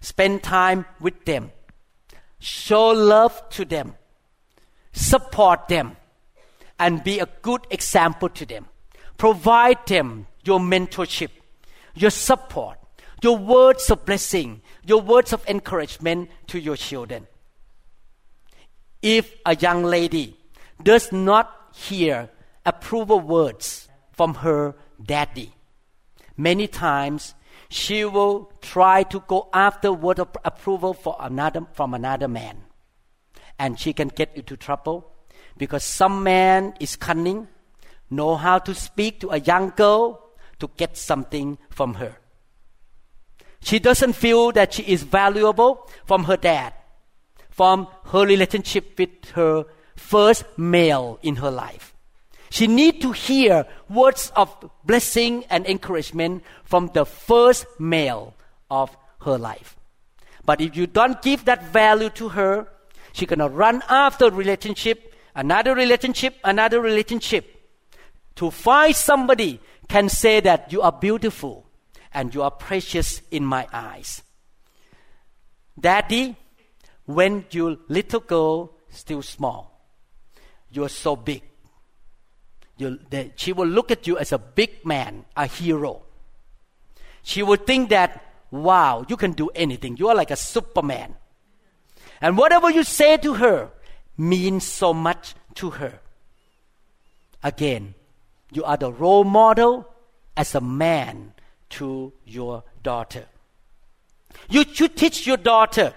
Spend 0.00 0.42
time 0.42 0.86
with 1.00 1.24
them. 1.24 1.52
Show 2.38 2.88
love 2.88 3.48
to 3.50 3.64
them. 3.64 3.96
Support 4.92 5.68
them. 5.68 5.96
And 6.78 7.04
be 7.04 7.18
a 7.18 7.28
good 7.42 7.66
example 7.70 8.28
to 8.30 8.46
them. 8.46 8.66
Provide 9.18 9.86
them 9.86 10.26
your 10.44 10.58
mentorship, 10.58 11.28
your 11.94 12.10
support, 12.10 12.78
your 13.22 13.36
words 13.36 13.90
of 13.90 14.06
blessing, 14.06 14.62
your 14.86 15.02
words 15.02 15.34
of 15.34 15.46
encouragement 15.46 16.30
to 16.46 16.58
your 16.58 16.76
children. 16.76 17.26
If 19.02 19.34
a 19.44 19.54
young 19.56 19.84
lady 19.84 20.38
does 20.82 21.12
not 21.12 21.54
hear 21.74 22.30
approval 22.64 23.20
words 23.20 23.88
from 24.12 24.34
her 24.34 24.74
daddy, 25.02 25.54
many 26.36 26.66
times 26.66 27.34
she 27.68 28.04
will 28.04 28.52
try 28.60 29.02
to 29.04 29.20
go 29.20 29.48
after 29.52 29.92
word 29.92 30.18
of 30.18 30.28
approval 30.44 30.92
for 30.92 31.16
another, 31.20 31.66
from 31.72 31.94
another 31.94 32.28
man. 32.28 32.58
And 33.58 33.78
she 33.78 33.92
can 33.92 34.08
get 34.08 34.34
into 34.34 34.56
trouble 34.56 35.12
because 35.56 35.84
some 35.84 36.22
man 36.22 36.74
is 36.80 36.96
cunning, 36.96 37.48
know 38.10 38.36
how 38.36 38.58
to 38.58 38.74
speak 38.74 39.20
to 39.20 39.30
a 39.30 39.38
young 39.38 39.72
girl 39.76 40.30
to 40.58 40.70
get 40.76 40.96
something 40.96 41.58
from 41.68 41.94
her. 41.94 42.16
She 43.62 43.78
doesn't 43.78 44.14
feel 44.14 44.52
that 44.52 44.74
she 44.74 44.82
is 44.82 45.02
valuable 45.02 45.88
from 46.06 46.24
her 46.24 46.36
dad, 46.36 46.72
from 47.50 47.86
her 48.06 48.26
relationship 48.26 48.98
with 48.98 49.30
her 49.34 49.66
first 49.96 50.44
male 50.56 51.18
in 51.22 51.36
her 51.36 51.50
life. 51.50 51.94
She 52.50 52.66
need 52.66 53.00
to 53.02 53.12
hear 53.12 53.64
words 53.88 54.32
of 54.34 54.54
blessing 54.84 55.44
and 55.50 55.64
encouragement 55.66 56.42
from 56.64 56.90
the 56.92 57.06
first 57.06 57.64
male 57.78 58.34
of 58.70 58.94
her 59.22 59.38
life. 59.38 59.76
But 60.44 60.60
if 60.60 60.76
you 60.76 60.88
don't 60.88 61.22
give 61.22 61.44
that 61.44 61.72
value 61.72 62.10
to 62.10 62.30
her, 62.30 62.66
she's 63.12 63.28
gonna 63.28 63.48
run 63.48 63.82
after 63.88 64.30
relationship, 64.30 65.14
another 65.34 65.76
relationship, 65.76 66.36
another 66.42 66.80
relationship. 66.80 67.56
To 68.36 68.50
find 68.50 68.96
somebody 68.96 69.60
can 69.88 70.08
say 70.08 70.40
that 70.40 70.72
you 70.72 70.82
are 70.82 70.92
beautiful 70.92 71.66
and 72.12 72.34
you 72.34 72.42
are 72.42 72.50
precious 72.50 73.22
in 73.30 73.44
my 73.44 73.68
eyes. 73.72 74.22
Daddy, 75.78 76.36
when 77.06 77.44
your 77.52 77.76
little 77.88 78.20
girl 78.20 78.72
still 78.88 79.22
small, 79.22 79.80
you're 80.72 80.88
so 80.88 81.14
big. 81.14 81.42
You, 82.80 82.98
she 83.36 83.52
will 83.52 83.66
look 83.66 83.90
at 83.90 84.06
you 84.06 84.18
as 84.18 84.32
a 84.32 84.38
big 84.38 84.84
man, 84.84 85.26
a 85.36 85.46
hero. 85.46 86.02
She 87.22 87.42
will 87.42 87.56
think 87.56 87.90
that, 87.90 88.24
wow, 88.50 89.04
you 89.08 89.16
can 89.16 89.32
do 89.32 89.50
anything. 89.54 89.98
You 89.98 90.08
are 90.08 90.14
like 90.14 90.30
a 90.30 90.36
superman. 90.36 91.14
And 92.20 92.38
whatever 92.38 92.70
you 92.70 92.82
say 92.82 93.18
to 93.18 93.34
her 93.34 93.70
means 94.16 94.64
so 94.64 94.94
much 94.94 95.34
to 95.56 95.70
her. 95.70 96.00
Again, 97.42 97.94
you 98.52 98.64
are 98.64 98.76
the 98.76 98.92
role 98.92 99.24
model 99.24 99.86
as 100.36 100.54
a 100.54 100.60
man 100.60 101.34
to 101.70 102.12
your 102.24 102.64
daughter. 102.82 103.26
You 104.48 104.64
should 104.72 104.96
teach 104.96 105.26
your 105.26 105.36
daughter 105.36 105.94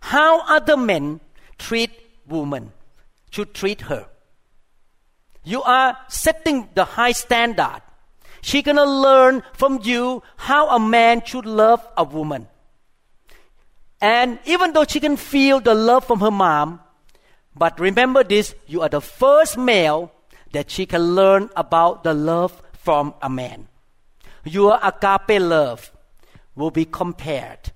how 0.00 0.40
other 0.46 0.76
men 0.76 1.20
treat 1.58 1.90
women, 2.26 2.72
should 3.30 3.54
treat 3.54 3.82
her. 3.82 4.08
You 5.46 5.62
are 5.62 5.96
setting 6.08 6.68
the 6.74 6.84
high 6.84 7.12
standard. 7.12 7.80
She's 8.42 8.66
gonna 8.66 8.84
learn 8.84 9.42
from 9.54 9.78
you 9.82 10.22
how 10.36 10.68
a 10.74 10.78
man 10.78 11.22
should 11.24 11.46
love 11.46 11.80
a 11.96 12.02
woman. 12.02 12.48
And 14.02 14.38
even 14.44 14.74
though 14.74 14.84
she 14.84 14.98
can 15.00 15.16
feel 15.16 15.60
the 15.60 15.74
love 15.74 16.04
from 16.04 16.20
her 16.20 16.34
mom, 16.34 16.80
but 17.54 17.78
remember 17.78 18.22
this, 18.22 18.54
you 18.66 18.82
are 18.82 18.90
the 18.90 19.00
first 19.00 19.56
male 19.56 20.12
that 20.52 20.70
she 20.70 20.84
can 20.84 21.14
learn 21.14 21.48
about 21.56 22.04
the 22.04 22.12
love 22.12 22.60
from 22.74 23.14
a 23.22 23.30
man 23.30 23.68
your 24.46 24.78
agape 24.82 25.40
love 25.40 25.92
will 26.54 26.70
be 26.70 26.84
compared 26.84 27.72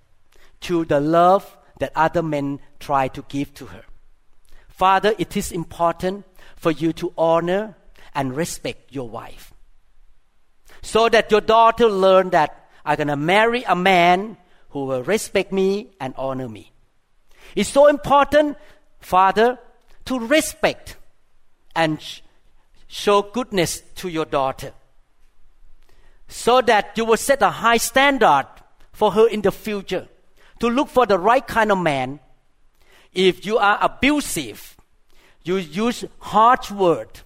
to 0.61 0.85
the 0.85 1.01
love 1.01 1.59
that 1.79 1.93
other 1.97 2.23
men 2.23 2.61
try 2.79 3.09
to 3.09 3.23
give 3.29 3.53
to 3.55 3.67
her. 3.67 3.85
Father, 4.81 5.15
it 5.19 5.37
is 5.37 5.53
important 5.53 6.25
for 6.57 6.71
you 6.71 6.95
to 6.95 7.13
honor 7.19 7.77
and 8.15 8.35
respect 8.35 8.95
your 8.95 9.11
wife. 9.11 9.53
So 10.81 11.11
that 11.11 11.31
your 11.31 11.43
daughter 11.43 11.87
learn 11.87 12.31
that 12.31 12.67
I'm 12.83 12.97
gonna 12.97 13.15
marry 13.15 13.63
a 13.65 13.77
man 13.77 14.39
who 14.71 14.87
will 14.87 15.03
respect 15.03 15.53
me 15.53 15.91
and 16.01 16.15
honor 16.17 16.49
me. 16.49 16.73
It's 17.55 17.69
so 17.69 17.89
important, 17.89 18.57
Father, 19.01 19.59
to 20.07 20.19
respect 20.19 20.97
and 21.77 22.01
show 22.89 23.21
goodness 23.21 23.83
to 23.97 24.09
your 24.09 24.25
daughter 24.25 24.73
so 26.27 26.63
that 26.63 26.97
you 26.97 27.05
will 27.05 27.19
set 27.19 27.43
a 27.43 27.51
high 27.51 27.77
standard 27.77 28.47
for 28.93 29.13
her 29.13 29.29
in 29.29 29.43
the 29.43 29.53
future 29.53 30.09
to 30.61 30.69
look 30.69 30.89
for 30.89 31.05
the 31.05 31.19
right 31.19 31.47
kind 31.47 31.71
of 31.71 31.77
man. 31.77 32.19
If 33.13 33.45
you 33.45 33.59
are 33.59 33.79
abusive, 33.81 34.77
you 35.43 35.57
use 35.57 36.05
harsh 36.19 36.71
words, 36.71 37.23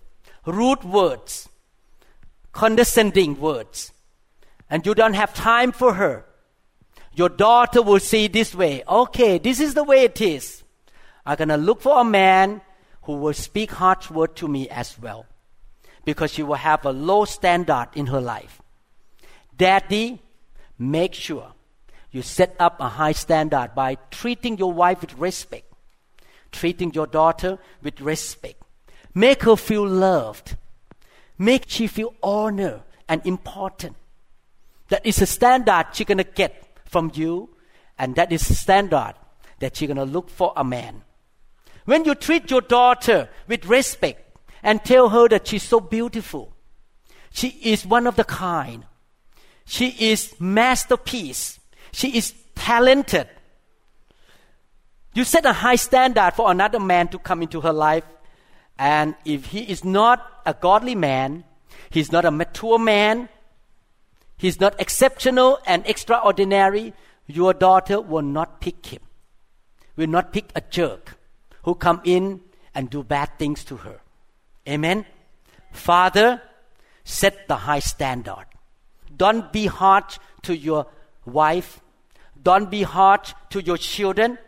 rude 0.46 0.84
words, 0.84 1.48
condescending 2.52 3.40
words, 3.40 3.92
and 4.70 4.86
you 4.86 4.94
don't 4.94 5.14
have 5.14 5.34
time 5.34 5.72
for 5.72 5.94
her, 5.94 6.24
your 7.12 7.28
daughter 7.28 7.82
will 7.82 8.00
see 8.00 8.28
this 8.28 8.54
way. 8.54 8.82
Okay, 8.88 9.38
this 9.38 9.60
is 9.60 9.74
the 9.74 9.84
way 9.84 10.04
it 10.04 10.20
is. 10.20 10.62
I'm 11.26 11.36
gonna 11.36 11.56
look 11.56 11.80
for 11.80 12.00
a 12.00 12.04
man 12.04 12.60
who 13.02 13.16
will 13.16 13.34
speak 13.34 13.72
harsh 13.72 14.10
words 14.10 14.34
to 14.36 14.48
me 14.48 14.68
as 14.68 14.98
well, 14.98 15.26
because 16.04 16.32
she 16.32 16.42
will 16.42 16.54
have 16.54 16.84
a 16.84 16.92
low 16.92 17.24
standard 17.24 17.88
in 17.94 18.06
her 18.06 18.20
life. 18.20 18.62
Daddy, 19.56 20.20
make 20.78 21.14
sure 21.14 21.52
you 22.10 22.22
set 22.22 22.56
up 22.58 22.80
a 22.80 22.88
high 22.88 23.12
standard 23.12 23.72
by 23.74 23.96
treating 24.10 24.56
your 24.56 24.72
wife 24.72 25.00
with 25.00 25.18
respect, 25.18 25.72
treating 26.54 26.94
your 26.94 27.06
daughter 27.06 27.58
with 27.82 28.00
respect. 28.00 28.62
Make 29.14 29.42
her 29.42 29.56
feel 29.56 29.86
loved. 29.86 30.56
Make 31.36 31.64
she 31.68 31.86
feel 31.86 32.14
honored 32.22 32.82
and 33.08 33.20
important. 33.26 33.96
That 34.88 35.04
is 35.04 35.20
a 35.20 35.26
standard 35.26 35.88
she's 35.92 36.06
gonna 36.06 36.24
get 36.24 36.64
from 36.86 37.10
you, 37.14 37.50
and 37.98 38.14
that 38.16 38.32
is 38.32 38.48
a 38.48 38.54
standard 38.54 39.14
that 39.58 39.76
she's 39.76 39.88
gonna 39.88 40.04
look 40.04 40.30
for 40.30 40.52
a 40.56 40.64
man. 40.64 41.02
When 41.84 42.04
you 42.04 42.14
treat 42.14 42.50
your 42.50 42.62
daughter 42.62 43.28
with 43.46 43.66
respect 43.66 44.38
and 44.62 44.82
tell 44.82 45.10
her 45.10 45.28
that 45.28 45.48
she's 45.48 45.62
so 45.62 45.80
beautiful, 45.80 46.54
she 47.30 47.48
is 47.62 47.84
one 47.84 48.06
of 48.06 48.16
the 48.16 48.24
kind, 48.24 48.86
she 49.64 49.88
is 50.10 50.34
masterpiece. 50.40 51.58
She 51.92 52.16
is 52.16 52.34
talented. 52.54 53.28
You 55.14 55.22
set 55.24 55.46
a 55.46 55.52
high 55.52 55.76
standard 55.76 56.32
for 56.34 56.50
another 56.50 56.80
man 56.80 57.08
to 57.08 57.18
come 57.18 57.42
into 57.42 57.60
her 57.60 57.72
life. 57.72 58.04
And 58.78 59.14
if 59.24 59.46
he 59.46 59.60
is 59.60 59.84
not 59.84 60.42
a 60.44 60.52
godly 60.52 60.96
man, 60.96 61.44
he's 61.88 62.10
not 62.10 62.24
a 62.24 62.32
mature 62.32 62.78
man, 62.78 63.28
he's 64.36 64.60
not 64.60 64.78
exceptional 64.80 65.60
and 65.66 65.86
extraordinary, 65.86 66.92
your 67.26 67.54
daughter 67.54 68.00
will 68.00 68.22
not 68.22 68.60
pick 68.60 68.86
him. 68.86 69.00
Will 69.96 70.08
not 70.08 70.32
pick 70.32 70.50
a 70.56 70.60
jerk 70.60 71.16
who 71.62 71.76
come 71.76 72.00
in 72.04 72.40
and 72.74 72.90
do 72.90 73.04
bad 73.04 73.38
things 73.38 73.64
to 73.64 73.76
her. 73.76 74.00
Amen. 74.68 75.06
Father, 75.70 76.42
set 77.04 77.46
the 77.46 77.56
high 77.56 77.78
standard. 77.78 78.46
Don't 79.16 79.52
be 79.52 79.66
hard 79.66 80.04
to 80.42 80.56
your 80.56 80.86
wife. 81.24 81.80
Don't 82.42 82.70
be 82.70 82.82
hard 82.82 83.32
to 83.50 83.62
your 83.62 83.78
children. 83.78 84.38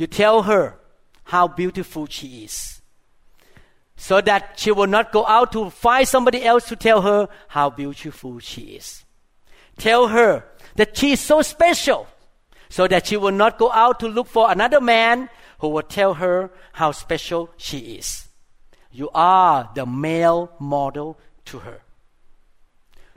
You 0.00 0.06
tell 0.06 0.44
her 0.44 0.78
how 1.24 1.46
beautiful 1.46 2.06
she 2.06 2.44
is. 2.44 2.80
So 3.96 4.22
that 4.22 4.58
she 4.58 4.72
will 4.72 4.86
not 4.86 5.12
go 5.12 5.26
out 5.26 5.52
to 5.52 5.68
find 5.68 6.08
somebody 6.08 6.42
else 6.42 6.68
to 6.68 6.76
tell 6.76 7.02
her 7.02 7.28
how 7.48 7.68
beautiful 7.68 8.38
she 8.38 8.62
is. 8.80 9.04
Tell 9.76 10.08
her 10.08 10.46
that 10.76 10.96
she 10.96 11.12
is 11.12 11.20
so 11.20 11.42
special 11.42 12.06
so 12.70 12.88
that 12.88 13.08
she 13.08 13.18
will 13.18 13.30
not 13.30 13.58
go 13.58 13.70
out 13.72 14.00
to 14.00 14.08
look 14.08 14.26
for 14.26 14.50
another 14.50 14.80
man 14.80 15.28
who 15.58 15.68
will 15.68 15.82
tell 15.82 16.14
her 16.14 16.50
how 16.72 16.92
special 16.92 17.50
she 17.58 17.96
is. 17.98 18.26
You 18.90 19.10
are 19.12 19.68
the 19.74 19.84
male 19.84 20.50
model 20.58 21.18
to 21.44 21.58
her. 21.58 21.82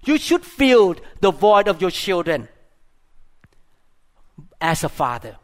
You 0.03 0.17
should 0.17 0.43
fill 0.43 0.97
the 1.21 1.31
void 1.31 1.69
of 1.69 1.79
your 1.79 1.91
children 1.91 2.49
as 4.59 4.83
a 4.83 4.89
father 4.89 5.37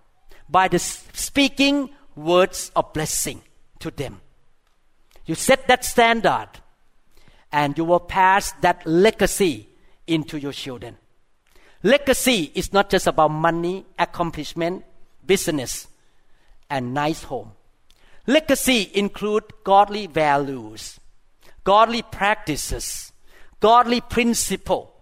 by 0.49 0.67
the 0.67 0.79
speaking 0.79 1.89
words 2.15 2.71
of 2.75 2.93
blessing 2.93 3.41
to 3.79 3.91
them. 3.91 4.21
You 5.25 5.35
set 5.35 5.67
that 5.67 5.85
standard 5.85 6.49
and 7.51 7.77
you 7.77 7.85
will 7.85 7.99
pass 7.99 8.51
that 8.61 8.85
legacy 8.85 9.69
into 10.07 10.39
your 10.39 10.53
children. 10.53 10.97
Legacy 11.83 12.51
is 12.55 12.73
not 12.73 12.89
just 12.89 13.07
about 13.07 13.29
money, 13.31 13.85
accomplishment, 13.97 14.83
business, 15.25 15.87
and 16.69 16.93
nice 16.93 17.23
home. 17.23 17.51
Legacy 18.27 18.91
include 18.93 19.43
godly 19.63 20.07
values, 20.07 20.99
godly 21.63 22.01
practices, 22.01 23.11
godly 23.59 24.01
principle, 24.01 24.93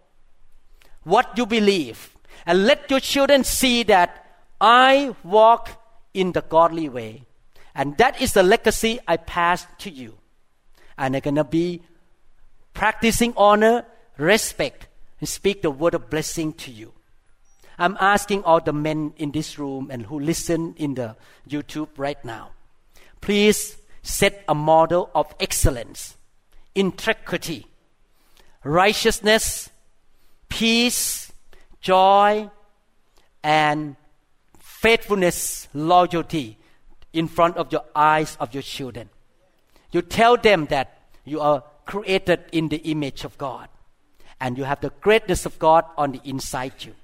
what 1.03 1.37
you 1.37 1.45
believe, 1.45 2.15
and 2.45 2.65
let 2.65 2.89
your 2.91 2.99
children 2.99 3.43
see 3.43 3.83
that 3.83 4.26
I 4.59 5.15
walk 5.23 5.69
in 6.13 6.31
the 6.31 6.41
godly 6.41 6.89
way, 6.89 7.23
and 7.75 7.97
that 7.97 8.21
is 8.21 8.33
the 8.33 8.43
legacy 8.43 8.99
I 9.07 9.17
pass 9.17 9.67
to 9.79 9.89
you. 9.89 10.17
And 10.97 11.15
I'm 11.15 11.21
gonna 11.21 11.43
be 11.43 11.81
practicing 12.73 13.33
honor, 13.37 13.85
respect, 14.17 14.87
and 15.19 15.29
speak 15.29 15.61
the 15.61 15.71
word 15.71 15.93
of 15.93 16.09
blessing 16.09 16.53
to 16.53 16.71
you. 16.71 16.93
I'm 17.77 17.97
asking 17.99 18.43
all 18.43 18.59
the 18.59 18.73
men 18.73 19.13
in 19.17 19.31
this 19.31 19.59
room 19.59 19.89
and 19.91 20.05
who 20.05 20.19
listen 20.19 20.73
in 20.77 20.95
the 20.95 21.15
YouTube 21.47 21.89
right 21.97 22.23
now. 22.25 22.51
Please 23.21 23.77
set 24.01 24.43
a 24.47 24.55
model 24.55 25.11
of 25.13 25.33
excellence, 25.39 26.17
integrity, 26.73 27.67
righteousness, 28.63 29.69
peace, 30.49 31.31
joy, 31.81 32.49
and 33.43 33.95
faithfulness, 34.87 35.67
loyalty 35.73 36.57
in 37.11 37.27
front 37.27 37.57
of 37.57 37.73
your 37.73 37.83
eyes 37.93 38.37
of 38.39 38.53
your 38.53 38.63
children. 38.63 39.09
You 39.91 40.01
tell 40.01 40.37
them 40.37 40.67
that 40.67 41.01
you 41.25 41.41
are 41.41 41.61
created 41.85 42.45
in 42.53 42.69
the 42.69 42.77
image 42.77 43.25
of 43.25 43.37
God 43.37 43.67
and 44.39 44.57
you 44.57 44.63
have 44.63 44.79
the 44.79 44.93
greatness 45.01 45.45
of 45.45 45.59
God 45.59 45.83
on 45.97 46.13
the 46.13 46.21
inside 46.23 46.85
you. 46.85 46.95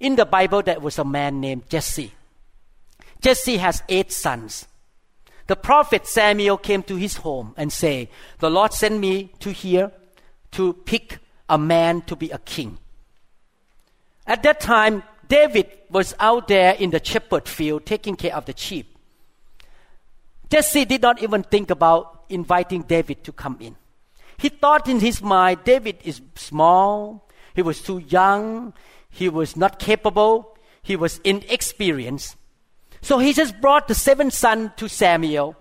In 0.00 0.16
the 0.16 0.24
Bible, 0.24 0.62
there 0.62 0.80
was 0.80 0.98
a 0.98 1.04
man 1.04 1.38
named 1.38 1.68
Jesse. 1.68 2.12
Jesse 3.20 3.58
has 3.58 3.82
eight 3.90 4.10
sons. 4.10 4.66
The 5.48 5.56
prophet 5.56 6.06
Samuel 6.06 6.56
came 6.56 6.82
to 6.84 6.96
his 6.96 7.16
home 7.18 7.52
and 7.58 7.70
say, 7.70 8.08
"The 8.38 8.48
Lord 8.48 8.72
sent 8.72 8.98
me 8.98 9.32
to 9.40 9.52
here 9.52 9.92
to 10.52 10.72
pick 10.72 11.18
a 11.46 11.58
man 11.58 12.00
to 12.08 12.16
be 12.16 12.30
a 12.30 12.38
king." 12.38 12.78
At 14.26 14.42
that 14.44 14.60
time, 14.60 15.02
David 15.28 15.66
was 15.90 16.14
out 16.20 16.48
there 16.48 16.74
in 16.74 16.90
the 16.90 17.02
shepherd 17.02 17.48
field 17.48 17.86
taking 17.86 18.16
care 18.16 18.34
of 18.34 18.44
the 18.44 18.54
sheep. 18.56 18.96
Jesse 20.50 20.84
did 20.84 21.02
not 21.02 21.22
even 21.22 21.42
think 21.42 21.70
about 21.70 22.24
inviting 22.28 22.82
David 22.82 23.24
to 23.24 23.32
come 23.32 23.56
in. 23.60 23.76
He 24.38 24.48
thought 24.48 24.88
in 24.88 25.00
his 25.00 25.22
mind, 25.22 25.60
David 25.64 25.98
is 26.04 26.20
small, 26.34 27.28
he 27.54 27.62
was 27.62 27.80
too 27.80 27.98
young, 27.98 28.74
he 29.08 29.28
was 29.28 29.56
not 29.56 29.78
capable, 29.78 30.56
he 30.82 30.94
was 30.94 31.18
inexperienced. 31.24 32.36
So 33.00 33.18
he 33.18 33.32
just 33.32 33.60
brought 33.60 33.88
the 33.88 33.94
seven 33.94 34.30
sons 34.30 34.70
to 34.76 34.88
Samuel, 34.88 35.56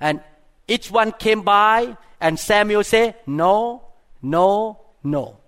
and 0.00 0.20
each 0.66 0.90
one 0.90 1.12
came 1.12 1.42
by, 1.42 1.96
and 2.20 2.38
Samuel 2.38 2.84
said, 2.84 3.16
No, 3.26 3.82
no, 4.22 4.80
no. 5.04 5.38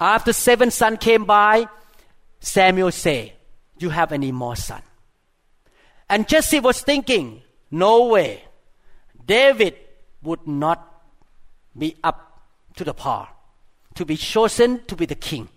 After 0.00 0.32
seven 0.32 0.70
sons 0.70 0.98
came 1.00 1.24
by, 1.24 1.68
Samuel 2.44 2.92
said, 2.92 3.32
You 3.78 3.88
have 3.88 4.12
any 4.12 4.30
more 4.30 4.54
son? 4.54 4.82
And 6.10 6.28
Jesse 6.28 6.60
was 6.60 6.82
thinking, 6.82 7.42
No 7.70 8.06
way. 8.08 8.44
David 9.26 9.76
would 10.22 10.46
not 10.46 11.02
be 11.76 11.96
up 12.04 12.42
to 12.76 12.84
the 12.84 12.92
par, 12.92 13.28
to 13.94 14.04
be 14.04 14.16
chosen 14.16 14.84
to 14.86 14.94
be 14.94 15.06
the 15.06 15.14
king. 15.14 15.48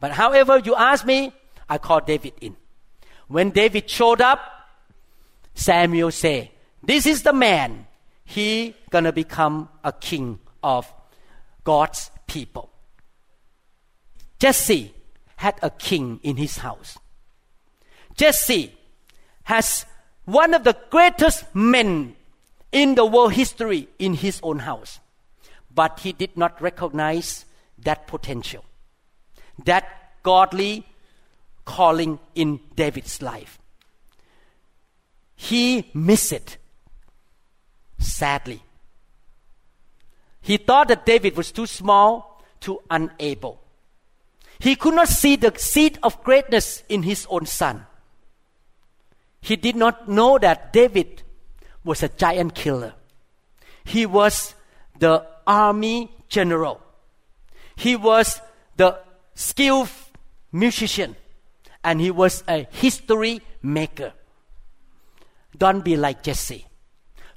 But 0.00 0.10
however 0.10 0.58
you 0.58 0.74
ask 0.74 1.06
me, 1.06 1.32
I 1.68 1.78
call 1.78 2.00
David 2.00 2.34
in. 2.40 2.56
When 3.28 3.50
David 3.50 3.88
showed 3.88 4.20
up, 4.20 4.40
Samuel 5.54 6.10
said, 6.10 6.50
This 6.82 7.06
is 7.06 7.22
the 7.22 7.32
man. 7.32 7.86
He 8.24 8.74
gonna 8.90 9.12
become 9.12 9.68
a 9.84 9.92
king 9.92 10.40
of 10.62 10.92
God's 11.62 12.10
people. 12.26 12.70
Jesse 14.40 14.93
had 15.44 15.56
a 15.62 15.70
king 15.70 16.20
in 16.22 16.36
his 16.36 16.58
house. 16.58 16.98
Jesse 18.16 18.72
has 19.44 19.86
one 20.24 20.54
of 20.54 20.64
the 20.64 20.76
greatest 20.90 21.54
men 21.54 22.16
in 22.72 22.94
the 22.94 23.04
world 23.04 23.34
history 23.34 23.88
in 23.98 24.14
his 24.14 24.40
own 24.42 24.60
house 24.60 25.00
but 25.74 26.00
he 26.00 26.12
did 26.12 26.36
not 26.36 26.60
recognize 26.60 27.44
that 27.78 28.06
potential, 28.06 28.64
that 29.64 29.84
godly 30.22 30.86
calling 31.64 32.18
in 32.34 32.60
David's 32.76 33.20
life. 33.20 33.58
He 35.34 35.90
missed 35.92 36.32
it, 36.32 36.58
sadly. 37.98 38.62
He 40.40 40.58
thought 40.58 40.88
that 40.88 41.06
David 41.06 41.36
was 41.36 41.50
too 41.50 41.66
small, 41.66 42.42
too 42.60 42.80
unable. 42.90 43.60
He 44.58 44.76
could 44.76 44.94
not 44.94 45.08
see 45.08 45.36
the 45.36 45.52
seed 45.56 45.98
of 46.02 46.22
greatness 46.22 46.82
in 46.88 47.02
his 47.02 47.26
own 47.28 47.46
son. 47.46 47.86
He 49.40 49.56
did 49.56 49.76
not 49.76 50.08
know 50.08 50.38
that 50.38 50.72
David 50.72 51.22
was 51.84 52.02
a 52.02 52.08
giant 52.08 52.54
killer. 52.54 52.94
He 53.84 54.06
was 54.06 54.54
the 54.98 55.26
army 55.46 56.10
general. 56.28 56.80
He 57.76 57.96
was 57.96 58.40
the 58.76 58.98
skilled 59.34 59.90
musician 60.52 61.16
and 61.82 62.00
he 62.00 62.10
was 62.10 62.42
a 62.48 62.66
history 62.70 63.42
maker. 63.62 64.12
Don't 65.56 65.84
be 65.84 65.96
like 65.96 66.22
Jesse. 66.22 66.66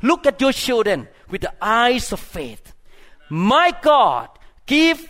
Look 0.01 0.25
at 0.25 0.39
your 0.39 0.53
children 0.53 1.07
with 1.29 1.41
the 1.41 1.53
eyes 1.61 2.11
of 2.11 2.19
faith. 2.19 2.73
My 3.29 3.75
God, 3.81 4.29
give 4.65 5.09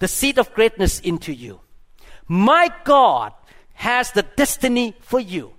the 0.00 0.08
seed 0.08 0.38
of 0.38 0.52
greatness 0.54 0.98
into 1.00 1.32
you. 1.32 1.60
My 2.26 2.70
God 2.84 3.32
has 3.74 4.10
the 4.12 4.22
destiny 4.22 4.94
for 5.00 5.20
you 5.20 5.52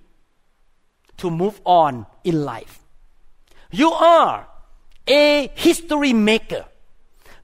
to 1.16 1.30
move 1.30 1.60
on 1.64 2.06
in 2.24 2.44
life. 2.44 2.80
You 3.70 3.90
are 3.92 4.48
a 5.06 5.50
history 5.54 6.12
maker. 6.12 6.66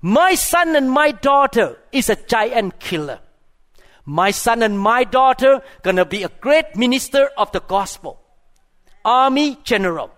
My 0.00 0.34
son 0.34 0.76
and 0.76 0.90
my 0.90 1.10
daughter 1.10 1.78
is 1.90 2.08
a 2.08 2.16
giant 2.16 2.78
killer. 2.78 3.20
My 4.04 4.30
son 4.30 4.62
and 4.62 4.78
my 4.78 5.04
daughter 5.04 5.62
gonna 5.82 6.04
be 6.04 6.22
a 6.22 6.30
great 6.40 6.76
minister 6.76 7.30
of 7.36 7.52
the 7.52 7.60
gospel. 7.60 8.20
Army 9.04 9.58
general. 9.64 10.10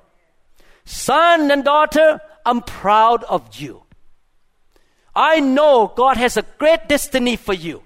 Son 0.85 1.51
and 1.51 1.65
daughter, 1.65 2.21
I'm 2.45 2.63
proud 2.63 3.25
of 3.25 3.57
you. 3.57 3.83
I 5.15 5.41
know 5.41 5.93
God 5.95 6.17
has 6.17 6.37
a 6.37 6.43
great 6.59 6.89
destiny 6.89 7.37
for 7.37 7.55
you. 7.55 7.83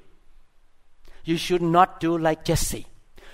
You 1.24 1.36
should 1.36 1.62
not 1.62 2.00
do 2.00 2.18
like 2.18 2.44
Jesse. 2.44 2.86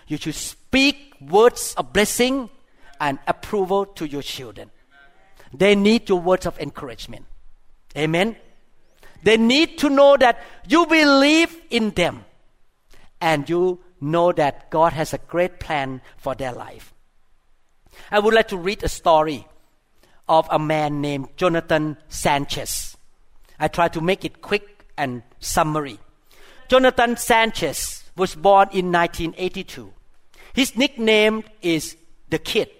You 0.06 0.16
should 0.16 0.34
speak 0.34 1.14
words 1.20 1.74
of 1.76 1.92
blessing 1.92 2.50
and 3.00 3.18
approval 3.26 3.86
to 3.86 4.06
your 4.06 4.22
children. 4.22 4.70
They 5.52 5.74
need 5.74 6.08
your 6.08 6.20
words 6.20 6.46
of 6.46 6.58
encouragement. 6.60 7.26
Amen. 7.96 8.36
They 9.22 9.36
need 9.36 9.78
to 9.78 9.90
know 9.90 10.16
that 10.16 10.40
you 10.66 10.86
believe 10.86 11.54
in 11.70 11.90
them 11.90 12.24
and 13.20 13.48
you 13.48 13.80
know 14.00 14.32
that 14.32 14.70
God 14.70 14.92
has 14.92 15.12
a 15.12 15.18
great 15.18 15.60
plan 15.60 16.00
for 16.16 16.34
their 16.34 16.52
life. 16.52 16.94
I 18.10 18.18
would 18.18 18.34
like 18.34 18.48
to 18.48 18.56
read 18.56 18.82
a 18.82 18.88
story 18.88 19.46
of 20.28 20.48
a 20.50 20.58
man 20.58 21.00
named 21.00 21.28
Jonathan 21.36 21.96
Sanchez. 22.08 22.89
I 23.60 23.68
try 23.68 23.88
to 23.88 24.00
make 24.00 24.24
it 24.24 24.40
quick 24.40 24.86
and 24.96 25.22
summary. 25.38 25.98
Jonathan 26.68 27.16
Sanchez 27.16 28.04
was 28.16 28.34
born 28.34 28.68
in 28.72 28.90
1982. 28.90 29.92
His 30.54 30.76
nickname 30.76 31.44
is 31.62 31.96
the 32.30 32.38
Kid. 32.38 32.70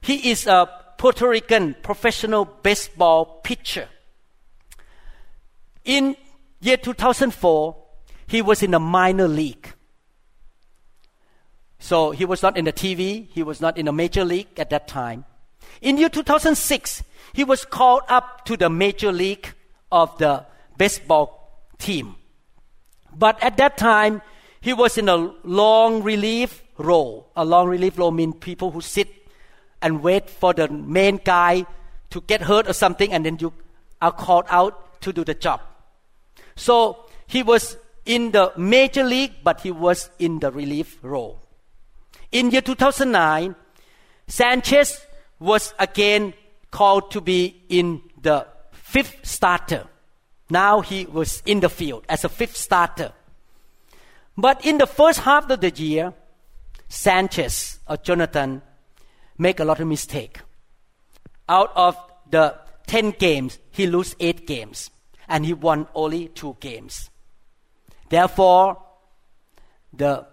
He 0.00 0.30
is 0.30 0.46
a 0.46 0.68
Puerto 0.98 1.28
Rican 1.28 1.74
professional 1.82 2.44
baseball 2.44 3.40
pitcher. 3.42 3.88
In 5.84 6.16
year 6.60 6.76
2004, 6.76 7.76
he 8.26 8.42
was 8.42 8.62
in 8.62 8.74
a 8.74 8.78
minor 8.78 9.26
league. 9.26 9.72
So 11.78 12.10
he 12.10 12.24
was 12.24 12.42
not 12.42 12.58
in 12.58 12.64
the 12.64 12.72
TV, 12.72 13.28
he 13.30 13.42
was 13.42 13.60
not 13.60 13.78
in 13.78 13.88
a 13.88 13.92
major 13.92 14.24
league 14.24 14.58
at 14.58 14.70
that 14.70 14.86
time. 14.86 15.24
In 15.80 15.96
year 15.96 16.08
2006, 16.08 17.04
he 17.32 17.44
was 17.44 17.64
called 17.64 18.02
up 18.08 18.44
to 18.46 18.56
the 18.56 18.68
major 18.68 19.12
league 19.12 19.54
of 19.90 20.16
the 20.18 20.44
baseball 20.76 21.62
team. 21.78 22.16
But 23.14 23.42
at 23.42 23.56
that 23.56 23.76
time, 23.76 24.22
he 24.60 24.72
was 24.72 24.98
in 24.98 25.08
a 25.08 25.16
long 25.44 26.02
relief 26.02 26.62
role. 26.76 27.30
A 27.36 27.44
long 27.44 27.68
relief 27.68 27.98
role 27.98 28.10
means 28.10 28.36
people 28.40 28.70
who 28.70 28.80
sit 28.80 29.08
and 29.80 30.02
wait 30.02 30.28
for 30.28 30.52
the 30.52 30.68
main 30.68 31.20
guy 31.24 31.66
to 32.10 32.20
get 32.22 32.42
hurt 32.42 32.68
or 32.68 32.72
something, 32.72 33.12
and 33.12 33.24
then 33.24 33.38
you 33.40 33.52
are 34.00 34.12
called 34.12 34.46
out 34.48 35.00
to 35.02 35.12
do 35.12 35.24
the 35.24 35.34
job. 35.34 35.60
So 36.56 37.06
he 37.26 37.42
was 37.42 37.76
in 38.04 38.32
the 38.32 38.52
major 38.56 39.04
league, 39.04 39.34
but 39.44 39.60
he 39.60 39.70
was 39.70 40.10
in 40.18 40.40
the 40.40 40.50
relief 40.50 40.98
role. 41.02 41.40
In 42.32 42.50
year 42.50 42.62
2009, 42.62 43.54
Sanchez 44.26 45.00
was 45.38 45.74
again 45.78 46.34
called 46.70 47.10
to 47.12 47.20
be 47.20 47.62
in 47.68 48.02
the 48.20 48.46
fifth 48.88 49.20
starter. 49.22 49.84
Now 50.48 50.80
he 50.80 51.04
was 51.04 51.42
in 51.44 51.60
the 51.60 51.68
field 51.68 52.04
as 52.08 52.24
a 52.24 52.28
fifth 52.28 52.56
starter. 52.56 53.12
But 54.36 54.64
in 54.64 54.78
the 54.78 54.86
first 54.86 55.20
half 55.20 55.50
of 55.50 55.60
the 55.60 55.70
year, 55.70 56.14
Sanchez 56.88 57.80
or 57.86 57.98
Jonathan 57.98 58.62
make 59.36 59.60
a 59.60 59.64
lot 59.64 59.80
of 59.80 59.86
mistake. 59.86 60.40
Out 61.48 61.70
of 61.76 61.96
the 62.30 62.56
10 62.86 63.10
games, 63.18 63.58
he 63.70 63.86
lose 63.86 64.16
8 64.20 64.46
games 64.46 64.90
and 65.28 65.44
he 65.44 65.52
won 65.52 65.86
only 65.94 66.28
2 66.28 66.56
games. 66.60 67.10
Therefore, 68.08 68.82
the 69.92 70.26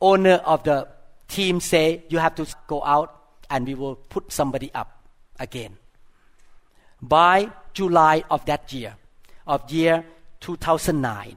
owner 0.00 0.40
of 0.44 0.62
the 0.62 0.86
team 1.26 1.58
say 1.58 2.04
you 2.08 2.18
have 2.18 2.36
to 2.36 2.46
go 2.68 2.84
out 2.84 3.10
and 3.50 3.66
we 3.66 3.74
will 3.74 3.96
put 3.96 4.30
somebody 4.30 4.70
up 4.74 5.08
again. 5.40 5.76
By 7.02 7.50
July 7.76 8.24
of 8.30 8.42
that 8.46 8.72
year, 8.72 8.96
of 9.46 9.70
year 9.70 10.02
2009, 10.40 11.36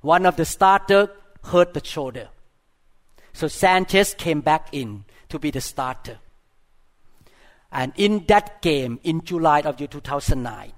one 0.00 0.26
of 0.26 0.34
the 0.34 0.44
starter 0.44 1.08
hurt 1.44 1.74
the 1.74 1.84
shoulder. 1.84 2.28
So 3.32 3.46
Sanchez 3.46 4.14
came 4.14 4.40
back 4.40 4.68
in 4.72 5.04
to 5.28 5.38
be 5.38 5.52
the 5.52 5.60
starter. 5.60 6.18
And 7.70 7.92
in 7.96 8.24
that 8.26 8.62
game, 8.62 8.98
in 9.04 9.22
July 9.22 9.60
of 9.60 9.78
year 9.78 9.86
2009, 9.86 10.72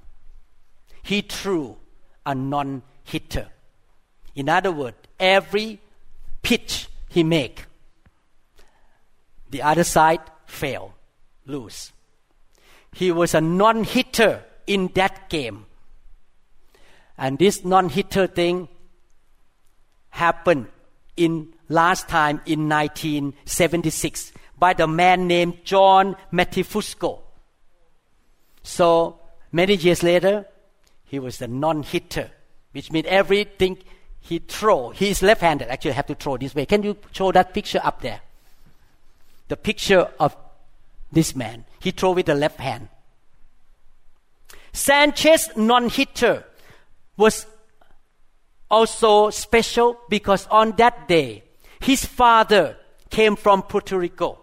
he 1.05 1.23
threw 1.23 1.79
a 2.27 2.35
non-hitter. 2.35 3.49
In 4.35 4.51
other 4.51 4.73
words, 4.73 4.99
every 5.19 5.81
pitch 6.43 6.91
he 7.09 7.25
make, 7.25 7.65
the 9.49 9.63
other 9.63 9.85
side 9.85 10.21
fail, 10.45 10.93
lose. 11.47 11.93
He 12.93 13.11
was 13.11 13.35
a 13.35 13.41
non-hitter 13.41 14.45
in 14.71 14.89
that 14.95 15.29
game. 15.29 15.67
And 17.19 17.39
this 17.39 17.65
non-hitter 17.65 18.29
thing 18.29 18.69
happened 20.11 20.69
in 21.17 21.53
last 21.69 22.09
time 22.09 22.41
in 22.47 22.69
1976 22.69 24.33
by 24.57 24.73
the 24.73 24.87
man 24.87 25.27
named 25.27 25.65
John 25.65 26.17
Montefusco. 26.33 27.19
So 28.63 29.19
many 29.51 29.75
years 29.75 30.05
later, 30.05 30.47
he 31.05 31.19
was 31.19 31.39
the 31.39 31.49
non-hitter, 31.49 32.31
which 32.71 32.93
means 32.93 33.07
everything 33.09 33.79
he 34.21 34.39
throw. 34.39 34.91
He 34.91 35.11
is 35.11 35.21
left-handed. 35.21 35.69
Actually, 35.69 35.93
have 35.93 36.07
to 36.07 36.15
throw 36.15 36.37
this 36.37 36.55
way. 36.55 36.65
Can 36.65 36.85
you 36.85 36.97
show 37.11 37.33
that 37.33 37.53
picture 37.53 37.81
up 37.83 38.03
there? 38.03 38.21
The 39.49 39.57
picture 39.57 40.09
of 40.21 40.37
this 41.11 41.35
man. 41.35 41.65
He 41.81 41.91
throw 41.91 42.13
with 42.13 42.27
the 42.27 42.37
left 42.37 42.61
hand. 42.61 42.89
Sanchez 44.73 45.51
non-hitter 45.57 46.45
was 47.17 47.47
also 48.71 49.31
special 49.31 49.99
because 50.09 50.47
on 50.49 50.73
that 50.77 51.09
day, 51.09 51.43
his 51.81 52.05
father 52.05 52.77
came 53.11 53.37
from 53.37 53.63
Puerto 53.63 53.99
Rico. 53.99 54.39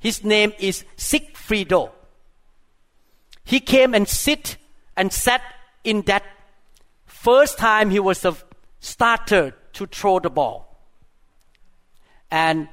His 0.00 0.24
name 0.24 0.52
is 0.58 0.84
Sigfrido. 0.96 1.90
He 3.44 3.60
came 3.60 3.94
and 3.94 4.08
sit 4.08 4.56
and 4.96 5.12
sat 5.12 5.42
in 5.84 6.02
that 6.02 6.24
first 7.06 7.58
time 7.58 7.90
he 7.90 8.00
was 8.00 8.24
a 8.24 8.36
starter 8.80 9.54
to 9.74 9.86
throw 9.86 10.18
the 10.18 10.30
ball. 10.30 10.66
And 12.30 12.68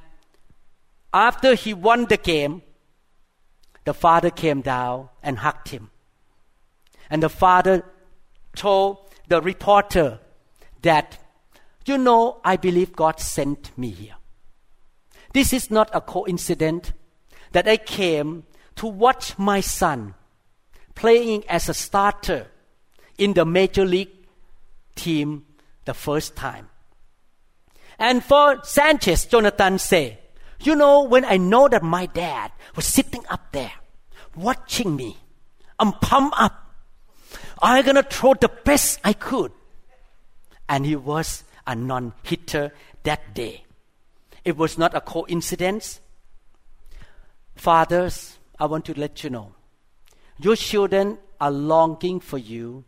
after 1.12 1.54
he 1.54 1.74
won 1.74 2.06
the 2.06 2.16
game, 2.16 2.62
the 3.84 3.94
father 3.94 4.30
came 4.30 4.60
down 4.60 5.08
and 5.22 5.38
hugged 5.38 5.68
him. 5.68 5.90
And 7.10 7.22
the 7.22 7.28
father 7.28 7.84
told 8.54 8.98
the 9.28 9.40
reporter 9.40 10.20
that, 10.82 11.18
you 11.86 11.98
know, 11.98 12.40
I 12.44 12.56
believe 12.56 12.92
God 12.92 13.20
sent 13.20 13.76
me 13.78 13.90
here. 13.90 14.14
This 15.32 15.52
is 15.52 15.70
not 15.70 15.90
a 15.92 16.00
coincidence 16.00 16.92
that 17.52 17.68
I 17.68 17.76
came 17.76 18.44
to 18.76 18.86
watch 18.86 19.38
my 19.38 19.60
son 19.60 20.14
playing 20.94 21.44
as 21.48 21.68
a 21.68 21.74
starter 21.74 22.48
in 23.18 23.34
the 23.34 23.44
major 23.44 23.84
league 23.84 24.26
team 24.94 25.44
the 25.84 25.94
first 25.94 26.36
time. 26.36 26.68
And 27.98 28.22
for 28.22 28.60
Sanchez, 28.62 29.26
Jonathan 29.26 29.78
said, 29.78 30.18
you 30.60 30.74
know, 30.74 31.04
when 31.04 31.24
I 31.24 31.36
know 31.36 31.68
that 31.68 31.82
my 31.82 32.06
dad 32.06 32.52
was 32.74 32.84
sitting 32.84 33.24
up 33.28 33.52
there 33.52 33.72
watching 34.36 34.94
me, 34.94 35.16
um, 35.78 35.88
I'm 35.88 36.00
pumped 36.00 36.36
up. 36.38 36.67
I'm 37.60 37.84
gonna 37.84 38.02
throw 38.02 38.34
the 38.34 38.48
best 38.48 39.00
I 39.04 39.12
could. 39.12 39.52
And 40.68 40.84
he 40.84 40.96
was 40.96 41.44
a 41.66 41.74
non 41.74 42.12
hitter 42.22 42.72
that 43.04 43.34
day. 43.34 43.64
It 44.44 44.56
was 44.56 44.78
not 44.78 44.94
a 44.94 45.00
coincidence. 45.00 46.00
Fathers, 47.56 48.38
I 48.58 48.66
want 48.66 48.84
to 48.86 48.98
let 48.98 49.24
you 49.24 49.30
know 49.30 49.54
your 50.38 50.56
children 50.56 51.18
are 51.40 51.50
longing 51.50 52.20
for 52.20 52.38
you 52.38 52.84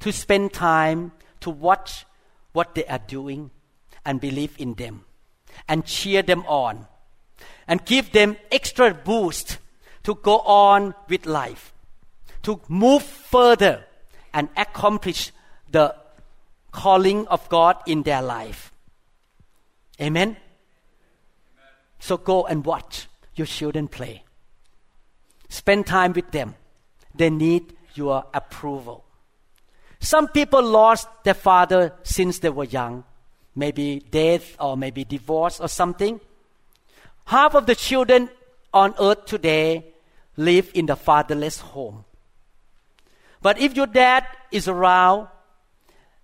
to 0.00 0.12
spend 0.12 0.52
time 0.52 1.12
to 1.40 1.50
watch 1.50 2.06
what 2.52 2.74
they 2.74 2.84
are 2.86 2.98
doing 2.98 3.50
and 4.04 4.20
believe 4.20 4.54
in 4.58 4.74
them 4.74 5.04
and 5.68 5.84
cheer 5.84 6.22
them 6.22 6.44
on 6.46 6.86
and 7.66 7.84
give 7.84 8.12
them 8.12 8.36
extra 8.50 8.94
boost 8.94 9.58
to 10.04 10.14
go 10.14 10.38
on 10.40 10.94
with 11.08 11.26
life, 11.26 11.74
to 12.42 12.60
move 12.68 13.02
further 13.02 13.84
and 14.32 14.48
accomplish 14.56 15.32
the 15.70 15.94
calling 16.72 17.26
of 17.28 17.48
God 17.48 17.76
in 17.86 18.02
their 18.02 18.22
life. 18.22 18.72
Amen? 20.00 20.28
Amen? 20.28 20.36
So 21.98 22.16
go 22.16 22.46
and 22.46 22.64
watch 22.64 23.08
your 23.34 23.46
children 23.46 23.88
play. 23.88 24.22
Spend 25.48 25.86
time 25.86 26.12
with 26.12 26.30
them. 26.30 26.54
They 27.14 27.30
need 27.30 27.74
your 27.94 28.24
approval. 28.34 29.04
Some 30.00 30.28
people 30.28 30.62
lost 30.62 31.08
their 31.24 31.34
father 31.34 31.92
since 32.02 32.38
they 32.38 32.50
were 32.50 32.64
young, 32.64 33.04
maybe 33.56 34.00
death 34.10 34.56
or 34.60 34.76
maybe 34.76 35.04
divorce 35.04 35.58
or 35.60 35.68
something. 35.68 36.20
Half 37.24 37.54
of 37.54 37.66
the 37.66 37.74
children 37.74 38.30
on 38.72 38.94
earth 39.00 39.26
today 39.26 39.84
live 40.36 40.70
in 40.74 40.86
the 40.86 40.96
fatherless 40.96 41.60
home. 41.60 42.04
But 43.40 43.58
if 43.60 43.76
your 43.76 43.86
dad 43.86 44.26
is 44.50 44.68
around 44.68 45.28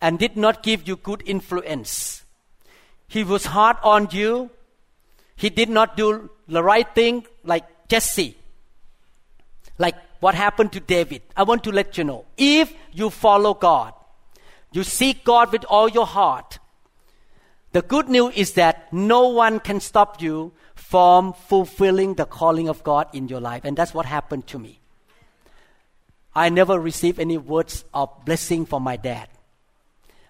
and 0.00 0.18
did 0.18 0.36
not 0.36 0.62
give 0.62 0.88
you 0.88 0.96
good 0.96 1.22
influence, 1.24 2.24
he 3.06 3.22
was 3.22 3.46
hard 3.46 3.76
on 3.82 4.08
you, 4.10 4.50
he 5.36 5.50
did 5.50 5.68
not 5.68 5.96
do 5.96 6.30
the 6.48 6.62
right 6.62 6.92
thing 6.94 7.26
like 7.44 7.64
Jesse, 7.88 8.36
like 9.78 9.94
what 10.20 10.34
happened 10.34 10.72
to 10.72 10.80
David. 10.80 11.22
I 11.36 11.42
want 11.42 11.64
to 11.64 11.72
let 11.72 11.98
you 11.98 12.04
know 12.04 12.24
if 12.36 12.72
you 12.92 13.10
follow 13.10 13.54
God, 13.54 13.94
you 14.72 14.82
seek 14.82 15.24
God 15.24 15.52
with 15.52 15.64
all 15.64 15.88
your 15.88 16.06
heart, 16.06 16.58
the 17.72 17.82
good 17.82 18.08
news 18.08 18.34
is 18.34 18.52
that 18.52 18.92
no 18.92 19.28
one 19.28 19.58
can 19.58 19.80
stop 19.80 20.22
you 20.22 20.52
from 20.74 21.32
fulfilling 21.32 22.14
the 22.14 22.24
calling 22.24 22.68
of 22.68 22.84
God 22.84 23.08
in 23.12 23.26
your 23.26 23.40
life. 23.40 23.62
And 23.64 23.76
that's 23.76 23.92
what 23.92 24.06
happened 24.06 24.46
to 24.48 24.58
me. 24.60 24.80
I 26.34 26.48
never 26.48 26.78
received 26.80 27.20
any 27.20 27.38
words 27.38 27.84
of 27.94 28.24
blessing 28.24 28.66
from 28.66 28.82
my 28.82 28.96
dad. 28.96 29.28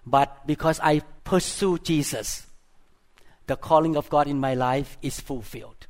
But 0.05 0.45
because 0.45 0.79
I 0.83 1.01
pursue 1.23 1.79
Jesus, 1.79 2.45
the 3.47 3.55
calling 3.55 3.95
of 3.95 4.09
God 4.09 4.27
in 4.27 4.39
my 4.39 4.53
life 4.53 4.97
is 5.01 5.19
fulfilled. 5.19 5.87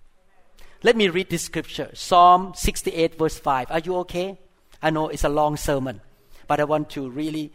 Let 0.83 0.95
me 0.95 1.09
read 1.09 1.29
this 1.29 1.43
scripture 1.43 1.89
Psalm 1.93 2.53
68, 2.55 3.17
verse 3.17 3.37
5. 3.39 3.71
Are 3.71 3.79
you 3.79 3.95
okay? 3.97 4.37
I 4.81 4.89
know 4.89 5.09
it's 5.09 5.23
a 5.23 5.29
long 5.29 5.57
sermon, 5.57 6.01
but 6.47 6.59
I 6.59 6.63
want 6.63 6.89
to 6.91 7.09
really 7.09 7.51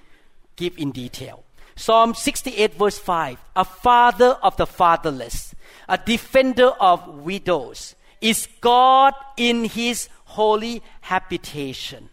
give 0.56 0.76
in 0.76 0.90
detail. 0.90 1.44
Psalm 1.76 2.14
68, 2.14 2.74
verse 2.74 2.98
5 2.98 3.38
A 3.56 3.64
father 3.64 4.36
of 4.42 4.56
the 4.56 4.66
fatherless, 4.66 5.54
a 5.88 5.96
defender 5.96 6.72
of 6.80 7.06
widows, 7.08 7.94
is 8.20 8.48
God 8.60 9.14
in 9.36 9.64
his 9.64 10.08
holy 10.24 10.82
habitation. 11.00 12.10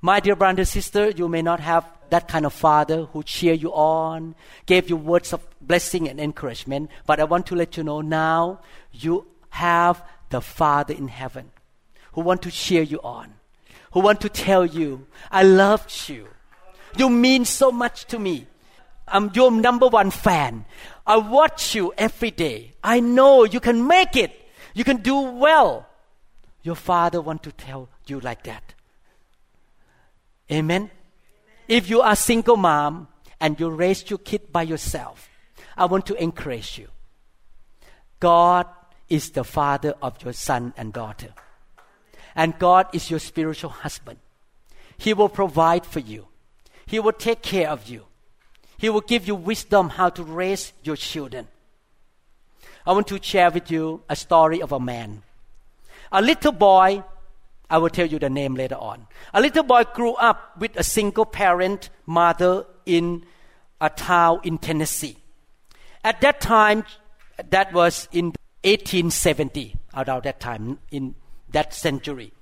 My 0.00 0.20
dear 0.20 0.36
brother 0.36 0.60
and 0.60 0.68
sister, 0.68 1.10
you 1.10 1.28
may 1.28 1.42
not 1.42 1.58
have 1.58 1.84
that 2.10 2.28
kind 2.28 2.46
of 2.46 2.52
father 2.52 3.04
who 3.06 3.22
cheer 3.24 3.52
you 3.52 3.72
on, 3.72 4.36
gave 4.64 4.88
you 4.88 4.96
words 4.96 5.32
of 5.32 5.44
blessing 5.60 6.08
and 6.08 6.20
encouragement, 6.20 6.90
but 7.04 7.18
I 7.18 7.24
want 7.24 7.46
to 7.46 7.56
let 7.56 7.76
you 7.76 7.82
know 7.82 8.00
now 8.00 8.60
you 8.92 9.26
have 9.50 10.02
the 10.30 10.40
Father 10.40 10.94
in 10.94 11.08
heaven 11.08 11.50
who 12.12 12.20
want 12.20 12.42
to 12.42 12.50
cheer 12.50 12.82
you 12.82 13.00
on, 13.02 13.34
who 13.92 14.00
want 14.00 14.20
to 14.20 14.28
tell 14.28 14.64
you, 14.64 15.06
I 15.30 15.42
loved 15.42 16.08
you. 16.08 16.28
You 16.96 17.10
mean 17.10 17.44
so 17.44 17.72
much 17.72 18.06
to 18.06 18.18
me. 18.18 18.46
I'm 19.06 19.30
your 19.34 19.50
number 19.50 19.88
one 19.88 20.10
fan. 20.10 20.64
I 21.06 21.16
watch 21.16 21.74
you 21.74 21.92
every 21.98 22.30
day. 22.30 22.74
I 22.84 23.00
know 23.00 23.44
you 23.44 23.60
can 23.60 23.86
make 23.86 24.16
it. 24.16 24.32
You 24.74 24.84
can 24.84 24.98
do 24.98 25.18
well. 25.18 25.86
Your 26.62 26.76
father 26.76 27.20
want 27.20 27.42
to 27.44 27.52
tell 27.52 27.88
you 28.06 28.20
like 28.20 28.44
that. 28.44 28.74
Amen. 30.50 30.90
If 31.66 31.90
you 31.90 32.00
are 32.00 32.16
single 32.16 32.56
mom 32.56 33.08
and 33.40 33.58
you 33.60 33.68
raise 33.68 34.08
your 34.08 34.18
kid 34.18 34.50
by 34.52 34.62
yourself, 34.62 35.28
I 35.76 35.84
want 35.84 36.06
to 36.06 36.22
encourage 36.22 36.78
you. 36.78 36.88
God 38.20 38.66
is 39.08 39.30
the 39.30 39.44
father 39.44 39.94
of 40.02 40.22
your 40.22 40.32
son 40.32 40.74
and 40.76 40.92
daughter. 40.92 41.28
And 42.34 42.58
God 42.58 42.88
is 42.92 43.10
your 43.10 43.20
spiritual 43.20 43.70
husband. 43.70 44.18
He 44.96 45.14
will 45.14 45.28
provide 45.28 45.86
for 45.86 46.00
you. 46.00 46.26
He 46.86 46.98
will 46.98 47.12
take 47.12 47.42
care 47.42 47.68
of 47.70 47.88
you. 47.88 48.04
He 48.78 48.88
will 48.88 49.00
give 49.00 49.26
you 49.26 49.34
wisdom 49.34 49.90
how 49.90 50.08
to 50.10 50.22
raise 50.22 50.72
your 50.82 50.96
children. 50.96 51.48
I 52.86 52.92
want 52.92 53.06
to 53.08 53.22
share 53.22 53.50
with 53.50 53.70
you 53.70 54.02
a 54.08 54.16
story 54.16 54.62
of 54.62 54.72
a 54.72 54.80
man. 54.80 55.22
A 56.10 56.22
little 56.22 56.52
boy, 56.52 57.04
I 57.70 57.78
will 57.78 57.90
tell 57.90 58.06
you 58.06 58.18
the 58.18 58.30
name 58.30 58.54
later 58.54 58.76
on. 58.76 59.06
A 59.34 59.40
little 59.40 59.62
boy 59.62 59.84
grew 59.94 60.14
up 60.14 60.58
with 60.58 60.76
a 60.76 60.82
single 60.82 61.26
parent 61.26 61.90
mother 62.06 62.64
in 62.86 63.24
a 63.80 63.90
town 63.90 64.40
in 64.42 64.58
Tennessee. 64.58 65.18
At 66.02 66.20
that 66.22 66.40
time, 66.40 66.84
that 67.50 67.72
was 67.72 68.08
in 68.12 68.32
1870, 68.64 69.76
around 69.94 70.24
that 70.24 70.40
time, 70.40 70.78
in 70.90 71.14
that 71.50 71.74
century. 71.74 72.32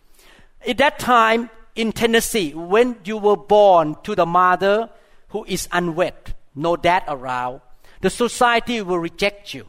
At 0.66 0.78
that 0.78 0.98
time, 0.98 1.50
in 1.74 1.92
Tennessee, 1.92 2.54
when 2.54 2.96
you 3.04 3.18
were 3.18 3.36
born 3.36 3.96
to 4.04 4.14
the 4.14 4.26
mother 4.26 4.90
who 5.28 5.44
is 5.44 5.68
unwed, 5.72 6.34
no 6.54 6.76
dad 6.76 7.04
around, 7.08 7.60
the 8.00 8.10
society 8.10 8.80
will 8.80 8.98
reject 8.98 9.52
you. 9.52 9.66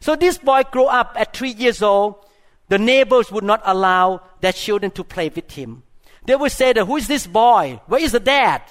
So 0.00 0.14
this 0.14 0.38
boy 0.38 0.62
grew 0.70 0.84
up 0.84 1.16
at 1.18 1.34
three 1.34 1.50
years 1.50 1.82
old. 1.82 2.25
The 2.68 2.78
neighbors 2.78 3.30
would 3.30 3.44
not 3.44 3.62
allow 3.64 4.22
their 4.40 4.52
children 4.52 4.90
to 4.92 5.04
play 5.04 5.28
with 5.28 5.50
him. 5.52 5.82
They 6.24 6.34
would 6.34 6.52
say 6.52 6.74
who 6.74 6.96
is 6.96 7.06
this 7.06 7.26
boy? 7.26 7.80
Where 7.86 8.02
is 8.02 8.12
the 8.12 8.20
dad? 8.20 8.62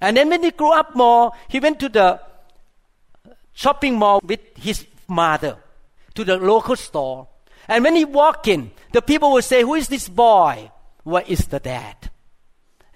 And 0.00 0.16
then 0.16 0.28
when 0.28 0.42
he 0.42 0.50
grew 0.50 0.72
up 0.72 0.94
more, 0.94 1.32
he 1.48 1.60
went 1.60 1.80
to 1.80 1.88
the 1.88 2.20
shopping 3.52 3.96
mall 3.96 4.20
with 4.22 4.40
his 4.56 4.86
mother 5.08 5.56
to 6.14 6.24
the 6.24 6.36
local 6.36 6.76
store. 6.76 7.28
And 7.68 7.84
when 7.84 7.96
he 7.96 8.04
walked 8.04 8.48
in, 8.48 8.70
the 8.92 9.02
people 9.02 9.32
would 9.32 9.44
say, 9.44 9.62
who 9.62 9.74
is 9.74 9.88
this 9.88 10.08
boy? 10.08 10.70
Where 11.04 11.24
is 11.26 11.46
the 11.46 11.60
dad? 11.60 12.10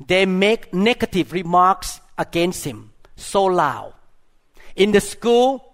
They 0.05 0.27
make 0.27 0.75
negative 0.75 1.33
remarks 1.33 2.01
against 2.19 2.65
him 2.65 2.93
so 3.17 3.45
loud. 3.45 3.95
In 4.77 4.93
the 4.93 5.01
school, 5.01 5.65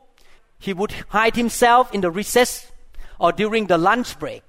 he 0.59 0.72
would 0.72 0.93
hide 1.09 1.36
himself 1.36 1.95
in 1.95 2.03
the 2.03 2.11
recess 2.11 2.70
or 3.21 3.31
during 3.31 3.66
the 3.66 3.79
lunch 3.79 4.18
break 4.18 4.43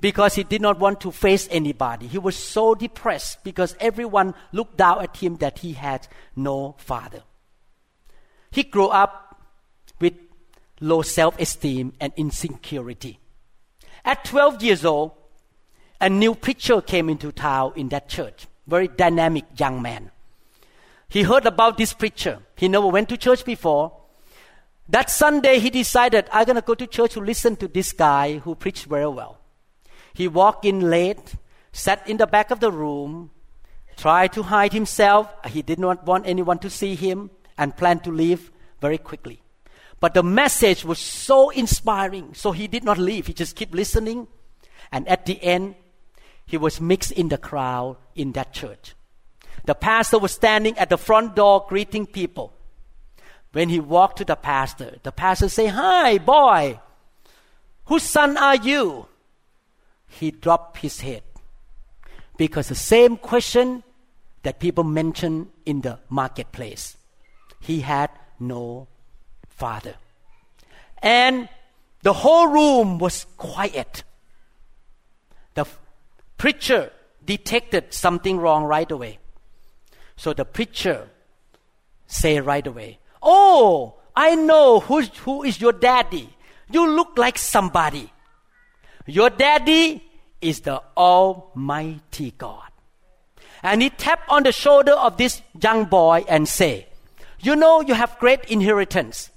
because 0.00 0.34
he 0.34 0.42
did 0.42 0.60
not 0.60 0.78
want 0.78 1.00
to 1.00 1.10
face 1.10 1.48
anybody. 1.50 2.06
He 2.06 2.18
was 2.18 2.36
so 2.36 2.74
depressed 2.74 3.42
because 3.44 3.74
everyone 3.80 4.34
looked 4.52 4.76
down 4.76 5.02
at 5.02 5.16
him 5.16 5.36
that 5.36 5.60
he 5.60 5.72
had 5.72 6.06
no 6.34 6.74
father. 6.78 7.22
He 8.50 8.64
grew 8.64 8.88
up 8.88 9.40
with 10.00 10.14
low 10.80 11.02
self 11.02 11.38
esteem 11.40 11.94
and 12.00 12.12
insecurity. 12.16 13.20
At 14.04 14.24
12 14.24 14.62
years 14.62 14.84
old, 14.84 15.12
a 16.00 16.10
new 16.10 16.34
preacher 16.34 16.80
came 16.82 17.08
into 17.08 17.32
town 17.32 17.72
in 17.76 17.88
that 17.88 18.08
church, 18.08 18.46
very 18.66 18.88
dynamic 18.88 19.44
young 19.58 19.80
man. 19.80 20.10
He 21.08 21.22
heard 21.22 21.46
about 21.46 21.78
this 21.78 21.92
preacher. 21.92 22.40
He 22.56 22.68
never 22.68 22.88
went 22.88 23.08
to 23.08 23.16
church 23.16 23.44
before. 23.44 23.92
That 24.88 25.10
Sunday, 25.10 25.58
he 25.58 25.70
decided, 25.70 26.28
I'm 26.32 26.44
going 26.44 26.56
to 26.56 26.62
go 26.62 26.74
to 26.74 26.86
church 26.86 27.14
to 27.14 27.20
listen 27.20 27.56
to 27.56 27.68
this 27.68 27.92
guy 27.92 28.38
who 28.38 28.54
preached 28.54 28.86
very 28.86 29.08
well. 29.08 29.40
He 30.14 30.28
walked 30.28 30.64
in 30.64 30.90
late, 30.90 31.34
sat 31.72 32.08
in 32.08 32.18
the 32.18 32.26
back 32.26 32.50
of 32.50 32.60
the 32.60 32.70
room, 32.70 33.30
tried 33.96 34.32
to 34.34 34.44
hide 34.44 34.72
himself. 34.72 35.28
He 35.46 35.62
did 35.62 35.78
not 35.78 36.06
want 36.06 36.26
anyone 36.26 36.58
to 36.60 36.70
see 36.70 36.94
him 36.94 37.30
and 37.58 37.76
planned 37.76 38.04
to 38.04 38.12
leave 38.12 38.52
very 38.80 38.98
quickly. 38.98 39.42
But 39.98 40.14
the 40.14 40.22
message 40.22 40.84
was 40.84 40.98
so 40.98 41.50
inspiring, 41.50 42.34
so 42.34 42.52
he 42.52 42.68
did 42.68 42.84
not 42.84 42.98
leave. 42.98 43.26
He 43.26 43.32
just 43.32 43.56
kept 43.56 43.74
listening. 43.74 44.28
And 44.92 45.08
at 45.08 45.26
the 45.26 45.42
end, 45.42 45.74
he 46.46 46.56
was 46.56 46.80
mixed 46.80 47.12
in 47.12 47.28
the 47.28 47.38
crowd 47.38 47.96
in 48.14 48.32
that 48.32 48.52
church. 48.52 48.94
The 49.64 49.74
pastor 49.74 50.18
was 50.18 50.32
standing 50.32 50.78
at 50.78 50.90
the 50.90 50.98
front 50.98 51.34
door 51.34 51.66
greeting 51.68 52.06
people. 52.06 52.55
When 53.56 53.70
he 53.70 53.80
walked 53.80 54.18
to 54.18 54.26
the 54.26 54.36
pastor, 54.36 54.98
the 55.02 55.10
pastor 55.10 55.48
say, 55.48 55.68
"Hi, 55.68 56.18
boy. 56.18 56.78
Whose 57.86 58.02
son 58.02 58.36
are 58.36 58.56
you?" 58.56 59.08
He 60.08 60.30
dropped 60.30 60.80
his 60.84 61.00
head 61.00 61.22
because 62.36 62.68
the 62.68 62.74
same 62.74 63.16
question 63.16 63.82
that 64.42 64.60
people 64.60 64.84
mention 64.84 65.50
in 65.64 65.80
the 65.80 66.00
marketplace. 66.10 66.98
He 67.58 67.80
had 67.80 68.10
no 68.38 68.88
father. 69.48 69.94
And 70.98 71.48
the 72.02 72.12
whole 72.12 72.48
room 72.48 72.98
was 72.98 73.24
quiet. 73.38 74.04
The 75.54 75.64
preacher 76.36 76.92
detected 77.24 77.94
something 77.94 78.36
wrong 78.36 78.64
right 78.64 78.90
away. 78.90 79.18
So 80.14 80.34
the 80.34 80.44
preacher 80.44 81.08
say 82.06 82.38
right 82.38 82.66
away, 82.66 82.98
Oh, 83.28 83.96
I 84.14 84.36
know 84.36 84.78
who, 84.78 85.02
who 85.02 85.42
is 85.42 85.60
your 85.60 85.72
daddy. 85.72 86.28
You 86.70 86.88
look 86.88 87.18
like 87.18 87.36
somebody. 87.36 88.12
Your 89.04 89.30
daddy 89.30 90.02
is 90.40 90.60
the 90.60 90.80
Almighty 90.96 92.34
God. 92.38 92.70
And 93.64 93.82
he 93.82 93.90
tapped 93.90 94.28
on 94.28 94.44
the 94.44 94.52
shoulder 94.52 94.92
of 94.92 95.16
this 95.16 95.42
young 95.60 95.86
boy 95.86 96.24
and 96.28 96.48
say, 96.48 96.86
You 97.40 97.56
know 97.56 97.80
you 97.80 97.94
have 97.94 98.16
great 98.20 98.44
inheritance. 98.44 99.30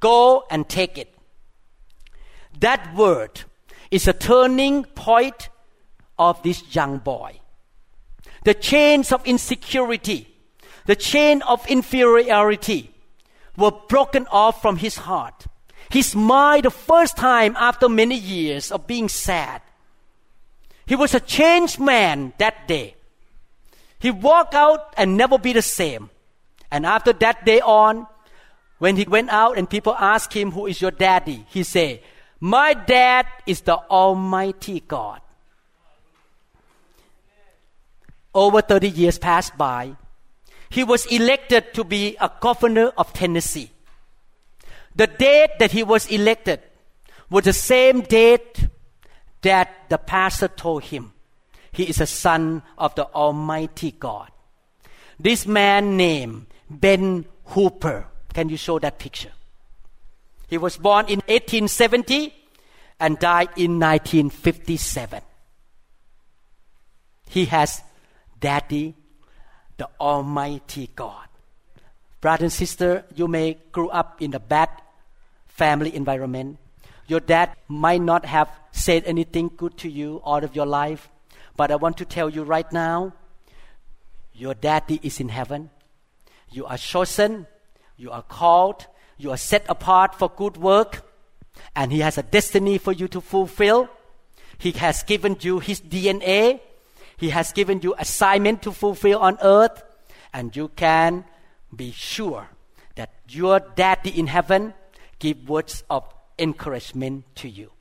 Go 0.00 0.44
and 0.50 0.68
take 0.68 0.98
it. 0.98 1.14
That 2.58 2.96
word 2.96 3.42
is 3.92 4.08
a 4.08 4.12
turning 4.12 4.84
point 4.84 5.50
of 6.18 6.42
this 6.42 6.74
young 6.74 6.98
boy. 6.98 7.38
The 8.44 8.54
chains 8.54 9.12
of 9.12 9.24
insecurity, 9.24 10.26
the 10.86 10.96
chain 10.96 11.42
of 11.42 11.64
inferiority 11.68 12.92
were 13.60 13.70
broken 13.70 14.26
off 14.30 14.60
from 14.60 14.76
his 14.76 14.96
heart. 14.96 15.46
He 15.90 16.02
smiled 16.02 16.64
the 16.64 16.70
first 16.70 17.16
time 17.16 17.56
after 17.58 17.88
many 17.88 18.16
years 18.16 18.72
of 18.72 18.86
being 18.86 19.08
sad. 19.08 19.62
He 20.86 20.96
was 20.96 21.14
a 21.14 21.20
changed 21.20 21.78
man 21.78 22.32
that 22.38 22.66
day. 22.66 22.94
He 23.98 24.10
walked 24.10 24.54
out 24.54 24.94
and 24.96 25.16
never 25.16 25.38
be 25.38 25.52
the 25.52 25.62
same. 25.62 26.10
And 26.70 26.86
after 26.86 27.12
that 27.12 27.44
day 27.44 27.60
on, 27.60 28.06
when 28.78 28.96
he 28.96 29.04
went 29.04 29.30
out 29.30 29.58
and 29.58 29.68
people 29.68 29.94
asked 29.94 30.32
him, 30.32 30.52
Who 30.52 30.66
is 30.66 30.80
your 30.80 30.90
daddy? 30.90 31.44
He 31.50 31.62
said, 31.62 32.00
My 32.40 32.72
dad 32.72 33.26
is 33.46 33.60
the 33.60 33.76
Almighty 33.76 34.80
God. 34.80 35.20
Over 38.34 38.62
30 38.62 38.88
years 38.88 39.18
passed 39.18 39.58
by. 39.58 39.96
He 40.70 40.84
was 40.84 41.04
elected 41.06 41.74
to 41.74 41.84
be 41.84 42.16
a 42.20 42.30
governor 42.40 42.92
of 42.96 43.12
Tennessee. 43.12 43.70
The 44.94 45.06
date 45.06 45.58
that 45.58 45.72
he 45.72 45.82
was 45.82 46.06
elected 46.06 46.60
was 47.28 47.44
the 47.44 47.52
same 47.52 48.00
date 48.02 48.68
that 49.42 49.88
the 49.88 49.98
pastor 49.98 50.48
told 50.48 50.84
him. 50.84 51.12
he 51.72 51.84
is 51.84 52.00
a 52.00 52.06
son 52.06 52.62
of 52.78 52.94
the 52.94 53.06
Almighty 53.14 53.92
God. 53.92 54.30
This 55.18 55.46
man 55.46 55.96
named 55.96 56.46
Ben 56.68 57.24
Hooper. 57.46 58.06
Can 58.34 58.48
you 58.48 58.56
show 58.56 58.78
that 58.78 58.98
picture? 58.98 59.32
He 60.48 60.58
was 60.58 60.76
born 60.76 61.06
in 61.06 61.20
1870 61.28 62.34
and 62.98 63.18
died 63.18 63.50
in 63.56 63.78
1957. 63.78 65.22
He 67.28 67.44
has 67.46 67.82
Daddy, 68.40 68.94
the 69.80 69.88
Almighty 69.98 70.90
God. 70.94 71.26
Brother 72.20 72.44
and 72.44 72.52
sister, 72.52 73.02
you 73.14 73.26
may 73.26 73.56
grow 73.72 73.88
up 73.88 74.20
in 74.20 74.34
a 74.34 74.38
bad 74.38 74.68
family 75.48 75.96
environment. 75.96 76.58
Your 77.06 77.20
dad 77.20 77.56
might 77.66 78.02
not 78.02 78.26
have 78.26 78.50
said 78.72 79.04
anything 79.06 79.50
good 79.56 79.78
to 79.78 79.88
you 79.88 80.20
all 80.22 80.44
of 80.44 80.54
your 80.54 80.66
life, 80.66 81.08
but 81.56 81.70
I 81.70 81.76
want 81.76 81.96
to 81.96 82.04
tell 82.04 82.28
you 82.28 82.42
right 82.42 82.70
now 82.70 83.14
your 84.34 84.52
daddy 84.52 85.00
is 85.02 85.18
in 85.18 85.30
heaven. 85.30 85.70
You 86.50 86.66
are 86.66 86.76
chosen, 86.76 87.46
you 87.96 88.10
are 88.10 88.22
called, 88.22 88.86
you 89.16 89.30
are 89.30 89.38
set 89.38 89.64
apart 89.66 90.14
for 90.14 90.28
good 90.28 90.58
work, 90.58 91.10
and 91.74 91.90
He 91.90 92.00
has 92.00 92.18
a 92.18 92.22
destiny 92.22 92.76
for 92.76 92.92
you 92.92 93.08
to 93.08 93.22
fulfill. 93.22 93.88
He 94.58 94.72
has 94.72 95.02
given 95.04 95.38
you 95.40 95.58
His 95.58 95.80
DNA. 95.80 96.60
He 97.20 97.28
has 97.28 97.52
given 97.52 97.82
you 97.82 97.94
assignment 97.98 98.62
to 98.62 98.72
fulfill 98.72 99.18
on 99.18 99.36
earth, 99.42 99.82
and 100.32 100.56
you 100.56 100.68
can 100.68 101.26
be 101.76 101.92
sure 101.92 102.48
that 102.94 103.12
your 103.28 103.60
daddy 103.60 104.18
in 104.18 104.26
heaven 104.26 104.72
give 105.18 105.46
words 105.46 105.84
of 105.90 106.02
encouragement 106.38 107.26
to 107.36 107.48
you. 107.50 107.72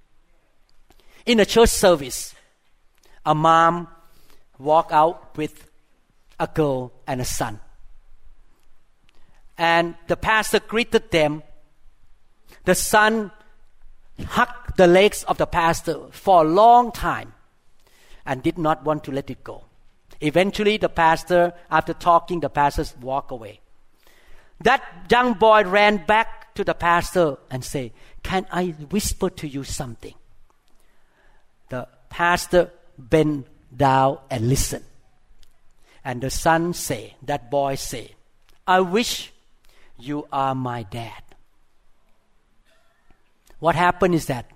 In 1.26 1.40
a 1.40 1.46
church 1.46 1.70
service, 1.70 2.36
a 3.26 3.34
mom 3.34 3.88
walked 4.58 4.92
out 4.92 5.38
with 5.38 5.72
a 6.38 6.48
girl 6.48 6.92
and 7.08 7.22
a 7.22 7.26
son. 7.26 7.62
And 9.58 9.96
the 10.08 10.18
pastor 10.18 10.60
greeted 10.60 11.12
them. 11.12 11.44
The 12.66 12.76
son 12.76 13.32
hugged 14.20 14.76
the 14.76 14.88
legs 14.88 15.24
of 15.24 15.38
the 15.38 15.48
pastor 15.48 16.08
for 16.12 16.42
a 16.42 16.48
long 16.48 16.92
time 16.92 17.34
and 18.30 18.44
did 18.44 18.60
not 18.60 18.86
want 18.86 19.04
to 19.04 19.12
let 19.12 19.32
it 19.32 19.44
go. 19.44 19.64
Eventually, 20.22 20.78
the 20.78 20.88
pastor, 20.88 21.52
after 21.72 21.94
talking, 21.94 22.42
the 22.42 22.50
pastor 22.50 22.86
walked 23.02 23.32
away. 23.32 23.60
That 24.62 24.84
young 25.10 25.34
boy 25.34 25.64
ran 25.64 26.06
back 26.06 26.54
to 26.54 26.64
the 26.64 26.76
pastor 26.76 27.38
and 27.50 27.66
said, 27.66 27.92
Can 28.22 28.46
I 28.52 28.68
whisper 28.92 29.32
to 29.32 29.48
you 29.48 29.64
something? 29.64 30.14
The 31.70 31.88
pastor 32.10 32.70
bent 33.00 33.48
down 33.76 34.20
and 34.30 34.48
listened. 34.48 34.86
And 36.06 36.22
the 36.22 36.30
son 36.30 36.74
say, 36.74 37.16
that 37.24 37.50
boy 37.50 37.76
say, 37.76 38.12
I 38.68 38.82
wish 38.82 39.32
you 39.98 40.28
are 40.32 40.54
my 40.54 40.84
dad. 40.84 41.24
What 43.58 43.76
happened 43.76 44.14
is 44.14 44.28
that 44.28 44.52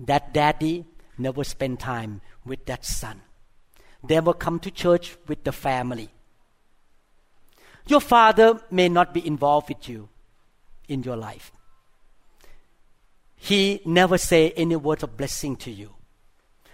that 0.00 0.34
daddy 0.34 0.84
never 1.18 1.44
spend 1.44 1.78
time 1.78 2.20
with 2.44 2.66
that 2.66 2.84
son. 2.84 3.22
They 4.04 4.20
will 4.20 4.34
come 4.34 4.58
to 4.60 4.70
church 4.70 5.16
with 5.28 5.44
the 5.44 5.52
family. 5.52 6.08
Your 7.86 8.00
father 8.00 8.60
may 8.70 8.88
not 8.88 9.14
be 9.14 9.26
involved 9.26 9.68
with 9.68 9.88
you 9.88 10.08
in 10.88 11.02
your 11.02 11.16
life. 11.16 11.52
He 13.36 13.80
never 13.84 14.18
say 14.18 14.50
any 14.52 14.76
words 14.76 15.02
of 15.02 15.16
blessing 15.16 15.56
to 15.56 15.70
you. 15.70 15.94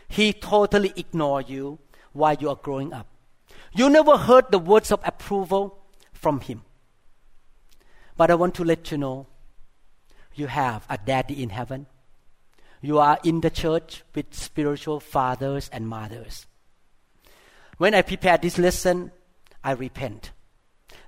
He 0.08 0.32
totally 0.32 0.92
ignore 0.96 1.40
you 1.40 1.78
while 2.12 2.34
you 2.34 2.48
are 2.50 2.56
growing 2.56 2.92
up. 2.92 3.06
You 3.72 3.88
never 3.88 4.16
heard 4.16 4.50
the 4.50 4.58
words 4.58 4.90
of 4.90 5.00
approval 5.04 5.78
from 6.12 6.40
him. 6.40 6.62
But 8.16 8.30
I 8.30 8.34
want 8.34 8.54
to 8.56 8.64
let 8.64 8.90
you 8.90 8.98
know 8.98 9.26
you 10.34 10.46
have 10.46 10.84
a 10.88 10.98
daddy 10.98 11.42
in 11.42 11.50
heaven. 11.50 11.86
You 12.80 12.98
are 12.98 13.18
in 13.24 13.40
the 13.40 13.50
church 13.50 14.04
with 14.14 14.34
spiritual 14.34 15.00
fathers 15.00 15.68
and 15.72 15.88
mothers. 15.88 16.46
When 17.76 17.94
I 17.94 18.02
prepare 18.02 18.38
this 18.38 18.58
lesson, 18.58 19.12
I 19.62 19.72
repent 19.72 20.32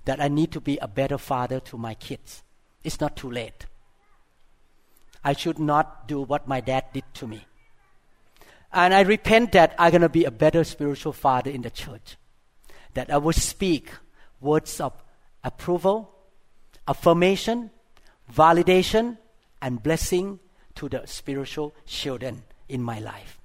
that 0.04 0.20
I 0.20 0.28
need 0.28 0.52
to 0.52 0.60
be 0.60 0.78
a 0.78 0.88
better 0.88 1.18
father 1.18 1.60
to 1.60 1.78
my 1.78 1.94
kids. 1.94 2.42
It's 2.82 3.00
not 3.00 3.16
too 3.16 3.30
late. 3.30 3.66
I 5.22 5.34
should 5.34 5.58
not 5.58 6.08
do 6.08 6.22
what 6.22 6.48
my 6.48 6.60
dad 6.60 6.84
did 6.92 7.04
to 7.14 7.26
me. 7.26 7.44
And 8.72 8.94
I 8.94 9.00
repent 9.02 9.52
that 9.52 9.74
I'm 9.78 9.90
going 9.90 10.02
to 10.02 10.08
be 10.08 10.24
a 10.24 10.30
better 10.30 10.64
spiritual 10.64 11.12
father 11.12 11.50
in 11.50 11.62
the 11.62 11.70
church. 11.70 12.16
That 12.94 13.10
I 13.10 13.18
will 13.18 13.32
speak 13.32 13.90
words 14.40 14.80
of 14.80 14.92
approval, 15.44 16.10
affirmation, 16.88 17.70
validation, 18.32 19.18
and 19.60 19.82
blessing 19.82 20.38
to 20.76 20.88
the 20.88 21.06
spiritual 21.06 21.74
children 21.86 22.42
in 22.68 22.82
my 22.82 22.98
life. 22.98 23.38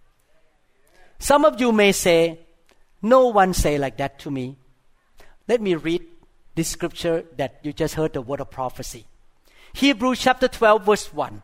Some 1.20 1.46
of 1.46 1.60
you 1.60 1.72
may 1.72 1.92
say, 1.92 2.40
No 3.02 3.28
one 3.28 3.54
say 3.54 3.78
like 3.78 3.98
that 3.98 4.20
to 4.20 4.32
me. 4.32 4.58
Let 5.48 5.62
me 5.62 5.76
read 5.76 6.06
this 6.56 6.70
scripture 6.70 7.26
that 7.38 7.60
you 7.64 7.74
just 7.74 7.96
heard 7.96 8.14
the 8.14 8.22
word 8.22 8.42
of 8.42 8.50
prophecy. 8.50 9.06
Hebrews 9.74 10.20
chapter 10.20 10.48
12, 10.48 10.86
verse 10.86 11.14
1. 11.14 11.44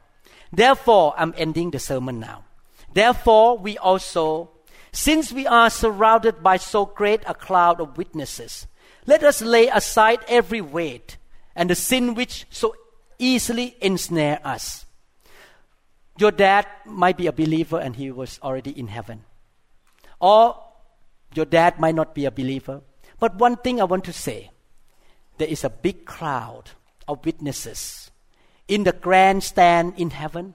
Therefore, 0.54 1.14
I'm 1.18 1.34
ending 1.38 1.72
the 1.72 1.80
sermon 1.80 2.20
now. 2.20 2.46
Therefore, 2.94 3.58
we 3.58 3.78
also, 3.78 4.52
since 4.92 5.32
we 5.32 5.48
are 5.48 5.70
surrounded 5.70 6.44
by 6.44 6.58
so 6.58 6.86
great 6.86 7.22
a 7.26 7.34
cloud 7.34 7.80
of 7.80 7.98
witnesses, 7.98 8.68
let 9.06 9.24
us 9.24 9.42
lay 9.42 9.68
aside 9.68 10.20
every 10.28 10.62
weight 10.62 11.18
and 11.56 11.70
the 11.70 11.76
sin 11.76 12.14
which 12.16 12.46
so 12.50 12.76
easily 13.18 13.76
ensnare 13.82 14.40
us. 14.44 14.86
Your 16.22 16.30
dad 16.30 16.68
might 16.86 17.18
be 17.18 17.26
a 17.26 17.32
believer 17.32 17.80
and 17.80 17.96
he 17.96 18.12
was 18.12 18.40
already 18.44 18.78
in 18.80 18.86
heaven. 18.86 19.24
Or 20.20 20.56
your 21.34 21.46
dad 21.46 21.80
might 21.80 21.96
not 21.96 22.14
be 22.14 22.26
a 22.26 22.32
believer. 22.32 22.82
But 23.20 23.38
one 23.38 23.56
thing 23.56 23.82
I 23.82 23.86
want 23.86 24.04
to 24.04 24.14
say 24.14 24.52
there 25.40 25.48
is 25.48 25.64
a 25.64 25.70
big 25.72 26.06
crowd 26.06 26.70
of 27.08 27.26
witnesses 27.26 28.12
in 28.68 28.84
the 28.84 28.92
grandstand 28.92 29.96
in 29.98 30.12
heaven. 30.12 30.54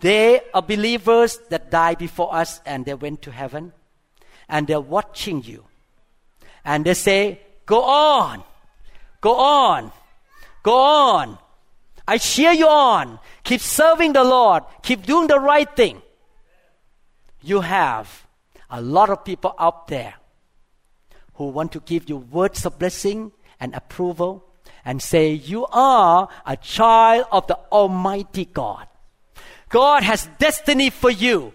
They 0.00 0.40
are 0.54 0.62
believers 0.62 1.38
that 1.50 1.70
died 1.70 1.98
before 1.98 2.34
us 2.34 2.62
and 2.64 2.86
they 2.86 2.94
went 2.94 3.20
to 3.22 3.30
heaven. 3.30 3.74
And 4.48 4.66
they're 4.66 4.80
watching 4.80 5.42
you. 5.42 5.64
And 6.64 6.86
they 6.86 6.94
say, 6.94 7.40
Go 7.66 7.82
on, 7.82 8.42
go 9.20 9.36
on, 9.36 9.92
go 10.62 10.78
on. 10.78 11.38
I 12.06 12.18
cheer 12.18 12.52
you 12.52 12.68
on. 12.68 13.18
Keep 13.44 13.60
serving 13.60 14.12
the 14.12 14.24
Lord. 14.24 14.64
Keep 14.82 15.06
doing 15.06 15.26
the 15.26 15.40
right 15.40 15.68
thing. 15.74 16.02
You 17.40 17.60
have 17.60 18.26
a 18.70 18.80
lot 18.80 19.10
of 19.10 19.24
people 19.24 19.54
out 19.58 19.88
there 19.88 20.14
who 21.34 21.48
want 21.48 21.72
to 21.72 21.80
give 21.80 22.08
you 22.08 22.16
words 22.16 22.64
of 22.66 22.78
blessing 22.78 23.32
and 23.60 23.74
approval 23.74 24.44
and 24.84 25.02
say, 25.02 25.32
You 25.32 25.66
are 25.66 26.28
a 26.46 26.56
child 26.56 27.26
of 27.32 27.46
the 27.46 27.58
Almighty 27.72 28.44
God. 28.44 28.86
God 29.68 30.02
has 30.02 30.28
destiny 30.38 30.90
for 30.90 31.10
you. 31.10 31.52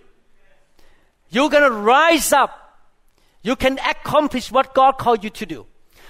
You're 1.30 1.50
going 1.50 1.64
to 1.64 1.78
rise 1.78 2.34
up. 2.34 2.56
You 3.44 3.56
can 3.56 3.80
accomplish 3.80 4.52
what 4.52 4.74
God 4.74 4.98
called 4.98 5.24
you 5.24 5.30
to 5.30 5.46
do. 5.46 5.66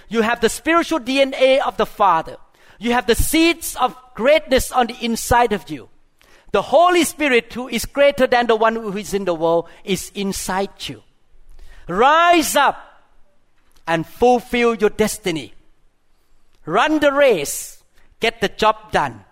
You 0.08 0.22
have 0.22 0.42
the 0.42 0.50
spiritual 0.50 1.00
DNA 1.00 1.60
of 1.60 1.78
the 1.78 1.86
Father. 1.86 2.38
You 2.80 2.94
have 2.94 3.08
the 3.08 3.16
seeds 3.16 3.76
of 3.76 3.96
greatness 4.16 4.72
on 4.72 4.88
the 4.88 4.98
inside 5.02 5.52
of 5.52 5.70
you. 5.70 5.90
The 6.52 6.62
Holy 6.62 7.04
Spirit, 7.04 7.54
who 7.54 7.68
is 7.68 7.86
greater 7.86 8.26
than 8.26 8.48
the 8.48 8.56
one 8.56 8.76
who 8.76 8.98
is 8.98 9.14
in 9.14 9.26
the 9.26 9.36
world, 9.36 9.68
is 9.84 10.12
inside 10.16 10.72
you. 10.88 11.04
Rise 11.88 12.56
up 12.56 13.04
and 13.86 14.06
fulfill 14.06 14.76
your 14.76 14.90
destiny. 14.90 15.54
Run 16.66 17.00
the 17.00 17.12
race. 17.12 17.84
Get 18.20 18.42
the 18.42 18.50
job 18.50 18.92
done. 18.92 19.26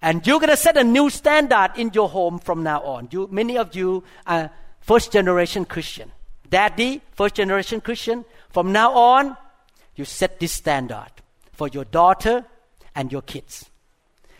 And 0.00 0.26
you're 0.26 0.40
going 0.40 0.50
to 0.50 0.56
set 0.56 0.76
a 0.76 0.84
new 0.84 1.10
standard 1.10 1.72
in 1.76 1.90
your 1.94 2.08
home 2.08 2.38
from 2.38 2.62
now 2.62 2.82
on. 2.82 3.08
You, 3.10 3.28
many 3.30 3.56
of 3.56 3.74
you 3.74 4.04
are 4.26 4.50
first 4.80 5.12
generation 5.12 5.64
Christian. 5.64 6.10
Daddy, 6.50 7.00
first 7.12 7.34
generation 7.34 7.80
Christian. 7.80 8.24
From 8.50 8.72
now 8.72 8.92
on, 8.92 9.36
you 9.94 10.04
set 10.04 10.38
this 10.38 10.52
standard 10.52 11.21
for 11.62 11.68
your 11.68 11.84
daughter 11.84 12.44
and 12.92 13.12
your 13.12 13.22
kids. 13.22 13.70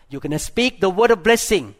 You're 0.09 0.19
going 0.19 0.31
to 0.31 0.39
speak 0.39 0.81
the 0.81 0.89
word 0.89 1.09
of 1.09 1.23
blessing, 1.23 1.73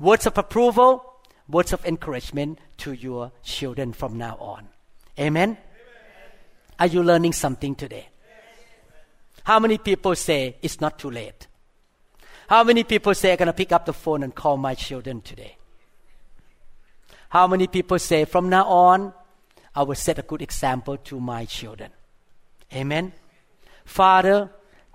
words 0.00 0.26
of 0.26 0.36
approval, 0.36 1.04
words 1.48 1.72
of 1.72 1.86
encouragement 1.86 2.58
to 2.78 2.90
your 2.90 3.30
children 3.44 3.92
from 3.92 4.18
now 4.18 4.36
on. 4.40 4.66
Amen? 5.16 5.50
Amen. 5.50 5.58
Are 6.80 6.88
you 6.88 7.04
learning 7.04 7.34
something 7.34 7.76
today? 7.76 8.08
How 9.44 9.60
many 9.60 9.78
people 9.78 10.16
say 10.16 10.56
it's 10.60 10.80
not 10.80 10.98
too 10.98 11.12
late? 11.12 11.46
How 12.48 12.64
many 12.64 12.82
people 12.82 13.14
say 13.14 13.30
I'm 13.30 13.38
going 13.38 13.46
to 13.46 13.52
pick 13.52 13.70
up 13.70 13.86
the 13.86 13.92
phone 13.92 14.24
and 14.24 14.34
call 14.34 14.56
my 14.56 14.74
children 14.74 15.20
today? 15.20 15.56
How 17.28 17.46
many 17.46 17.68
people 17.68 18.00
say, 18.00 18.24
from 18.24 18.48
now 18.48 18.64
on, 18.64 19.12
I 19.72 19.84
will 19.84 19.94
set 19.94 20.18
a 20.18 20.22
good 20.22 20.42
example 20.42 20.96
to 20.96 21.20
my 21.20 21.44
children? 21.44 21.92
Amen. 22.74 23.12
Father, 23.84 24.50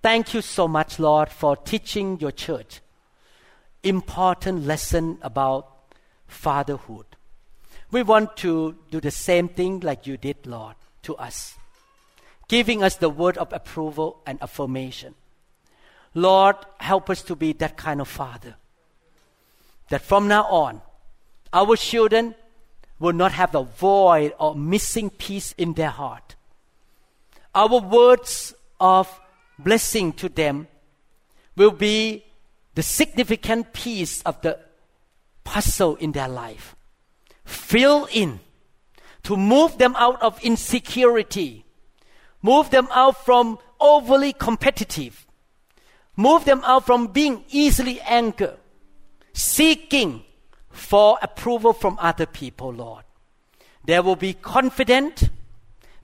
thank 0.05 0.35
you 0.35 0.41
so 0.43 0.67
much, 0.67 0.99
Lord, 0.99 1.29
for 1.29 1.57
teaching 1.57 2.19
your 2.19 2.29
church 2.29 2.79
important 3.81 4.67
lesson 4.67 5.17
about 5.23 5.67
fatherhood. 6.27 7.07
We 7.89 8.03
want 8.03 8.37
to 8.37 8.75
do 8.91 9.01
the 9.01 9.09
same 9.09 9.47
thing 9.49 9.79
like 9.79 10.05
you 10.05 10.15
did, 10.17 10.45
Lord, 10.45 10.75
to 11.07 11.15
us, 11.15 11.55
giving 12.47 12.83
us 12.83 12.97
the 12.97 13.09
word 13.09 13.35
of 13.39 13.51
approval 13.51 14.21
and 14.27 14.39
affirmation. 14.43 15.15
Lord, 16.13 16.57
help 16.79 17.09
us 17.09 17.23
to 17.23 17.35
be 17.35 17.53
that 17.53 17.75
kind 17.75 17.99
of 17.99 18.07
father. 18.07 18.57
That 19.89 20.03
from 20.03 20.27
now 20.27 20.43
on, 20.43 20.81
our 21.51 21.75
children 21.75 22.35
will 22.99 23.13
not 23.13 23.31
have 23.31 23.55
a 23.55 23.63
void 23.63 24.33
or 24.39 24.53
missing 24.53 25.09
piece 25.09 25.53
in 25.53 25.73
their 25.73 25.89
heart. 25.89 26.35
Our 27.55 27.79
words 27.79 28.53
of 28.79 29.19
blessing 29.57 30.13
to 30.13 30.29
them 30.29 30.67
will 31.55 31.71
be 31.71 32.25
the 32.75 32.83
significant 32.83 33.73
piece 33.73 34.21
of 34.23 34.41
the 34.41 34.59
puzzle 35.43 35.95
in 35.95 36.11
their 36.11 36.27
life. 36.27 36.75
Fill 37.45 38.07
in 38.11 38.39
to 39.23 39.37
move 39.37 39.77
them 39.77 39.95
out 39.97 40.21
of 40.21 40.43
insecurity, 40.43 41.65
move 42.41 42.69
them 42.69 42.87
out 42.91 43.25
from 43.25 43.57
overly 43.79 44.33
competitive, 44.33 45.25
move 46.15 46.45
them 46.45 46.61
out 46.63 46.85
from 46.85 47.07
being 47.07 47.43
easily 47.49 48.01
angered, 48.01 48.57
seeking 49.33 50.23
for 50.69 51.17
approval 51.21 51.73
from 51.73 51.97
other 51.99 52.25
people, 52.25 52.73
Lord. 52.73 53.03
They 53.85 53.99
will 53.99 54.15
be 54.15 54.33
confident, 54.33 55.29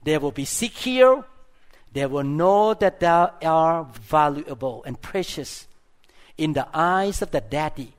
they 0.02 0.18
will 0.18 0.32
be 0.32 0.44
secure, 0.44 1.26
they 1.92 2.06
will 2.06 2.24
know 2.24 2.74
that 2.74 3.00
they 3.00 3.06
are 3.06 3.84
valuable 3.84 4.82
and 4.84 5.00
precious 5.00 5.66
in 6.38 6.54
the 6.54 6.66
eyes 6.72 7.22
of 7.22 7.30
the 7.30 7.40
daddy 7.40 7.92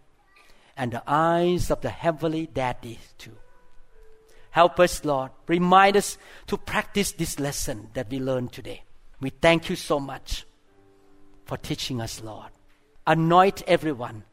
and 0.76 0.92
the 0.92 1.04
eyes 1.06 1.70
of 1.70 1.82
the 1.82 1.90
heavenly 1.90 2.48
daddy 2.48 3.00
too. 3.18 3.38
Help 4.50 4.80
us, 4.80 5.04
Lord. 5.04 5.32
Remind 5.48 5.98
us 5.98 6.18
to 6.48 6.58
practice 6.58 7.12
this 7.12 7.40
lesson 7.40 7.90
that 7.94 8.10
we 8.10 8.20
learned 8.20 8.52
today. 8.52 8.84
We 9.20 9.30
thank 9.30 9.70
you 9.70 9.76
so 9.76 10.00
much 10.00 10.46
for 11.46 11.58
teaching 11.58 12.02
us, 12.02 12.22
Lord. 12.22 12.50
Anoint 13.06 13.64
everyone 13.68 14.24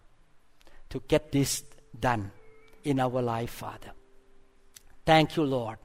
to 0.90 1.02
get 1.08 1.32
this 1.32 1.64
done 1.98 2.32
in 2.84 3.00
our 3.00 3.22
life, 3.22 3.50
Father. 3.50 3.92
Thank 5.06 5.36
you, 5.36 5.44
Lord, 5.44 5.78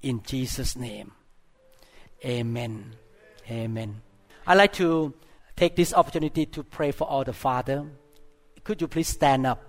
in 0.00 0.22
Jesus' 0.22 0.76
name. 0.76 1.12
Amen. 2.24 2.94
Amen. 3.50 4.00
I'd 4.46 4.58
like 4.58 4.72
to 4.74 5.14
take 5.56 5.76
this 5.76 5.92
opportunity 5.94 6.46
to 6.46 6.62
pray 6.62 6.92
for 6.92 7.04
all 7.04 7.24
the 7.24 7.32
father. 7.32 7.84
Could 8.64 8.80
you 8.80 8.88
please 8.88 9.08
stand 9.08 9.46
up? 9.46 9.62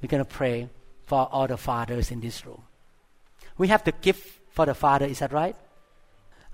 We're 0.00 0.08
going 0.08 0.24
to 0.24 0.30
pray 0.30 0.68
for 1.06 1.28
all 1.30 1.46
the 1.46 1.56
fathers 1.56 2.10
in 2.10 2.20
this 2.20 2.44
room. 2.46 2.62
We 3.56 3.68
have 3.68 3.84
the 3.84 3.92
gift 3.92 4.40
for 4.50 4.66
the 4.66 4.74
father, 4.74 5.06
is 5.06 5.18
that 5.20 5.32
right? 5.32 5.56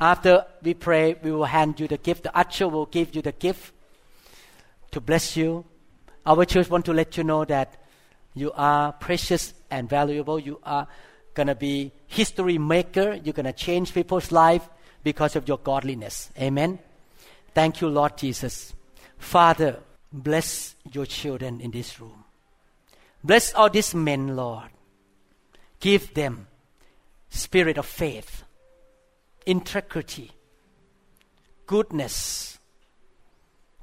After 0.00 0.44
we 0.62 0.74
pray, 0.74 1.14
we 1.22 1.30
will 1.30 1.44
hand 1.44 1.78
you 1.78 1.86
the 1.86 1.98
gift. 1.98 2.24
The 2.24 2.36
usher 2.36 2.68
will 2.68 2.86
give 2.86 3.14
you 3.14 3.22
the 3.22 3.32
gift 3.32 3.74
to 4.90 5.00
bless 5.00 5.36
you. 5.36 5.64
Our 6.26 6.44
church 6.44 6.68
want 6.68 6.84
to 6.86 6.92
let 6.92 7.16
you 7.16 7.24
know 7.24 7.44
that 7.44 7.76
you 8.34 8.52
are 8.52 8.92
precious 8.92 9.54
and 9.70 9.88
valuable. 9.88 10.38
You 10.38 10.60
are 10.64 10.86
going 11.34 11.48
to 11.48 11.54
be 11.54 11.92
history 12.06 12.58
maker. 12.58 13.18
You're 13.22 13.34
going 13.34 13.46
to 13.46 13.52
change 13.52 13.94
people's 13.94 14.32
life 14.32 14.68
because 15.02 15.36
of 15.36 15.48
your 15.48 15.58
godliness. 15.58 16.30
Amen. 16.38 16.78
Thank 17.54 17.80
you, 17.80 17.88
Lord 17.88 18.16
Jesus. 18.16 18.74
Father, 19.18 19.80
bless 20.12 20.74
your 20.92 21.06
children 21.06 21.60
in 21.60 21.70
this 21.70 22.00
room. 22.00 22.24
Bless 23.22 23.54
all 23.54 23.70
these 23.70 23.94
men, 23.94 24.34
Lord. 24.36 24.70
Give 25.78 26.12
them 26.14 26.46
spirit 27.28 27.78
of 27.78 27.86
faith, 27.86 28.44
integrity, 29.46 30.30
goodness. 31.66 32.58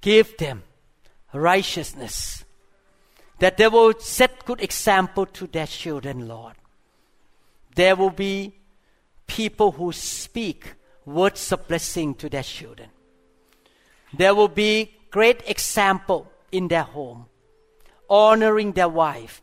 Give 0.01 0.35
them 0.37 0.63
righteousness. 1.33 2.43
That 3.39 3.57
they 3.57 3.67
will 3.67 3.93
set 3.99 4.45
good 4.45 4.61
example 4.61 5.27
to 5.27 5.47
their 5.47 5.67
children, 5.67 6.27
Lord. 6.27 6.55
There 7.75 7.95
will 7.95 8.09
be 8.09 8.55
people 9.27 9.71
who 9.71 9.91
speak 9.91 10.73
words 11.07 11.53
of 11.53 11.67
blessing 11.67 12.13
to 12.13 12.29
their 12.29 12.43
children. 12.43 12.89
There 14.13 14.35
will 14.35 14.49
be 14.49 14.93
great 15.09 15.41
example 15.47 16.29
in 16.51 16.67
their 16.67 16.83
home, 16.83 17.27
honoring 18.09 18.73
their 18.73 18.89
wife, 18.89 19.41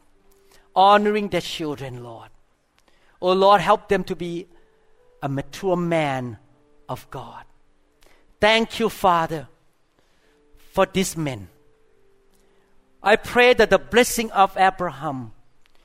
honoring 0.77 1.29
their 1.29 1.41
children, 1.41 2.05
Lord. 2.05 2.29
Oh 3.21 3.33
Lord, 3.33 3.63
help 3.63 3.89
them 3.89 4.05
to 4.05 4.15
be 4.15 4.47
a 5.23 5.29
mature 5.29 5.77
man 5.77 6.39
of 6.89 7.11
God. 7.11 7.45
Thank 8.41 8.79
you, 8.79 8.91
Father, 8.91 9.49
for 10.73 10.85
these 10.85 11.17
men. 11.17 11.49
I 13.03 13.17
pray 13.17 13.55
that 13.55 13.71
the 13.71 13.79
blessing 13.79 14.31
of 14.33 14.55
Abraham 14.59 15.33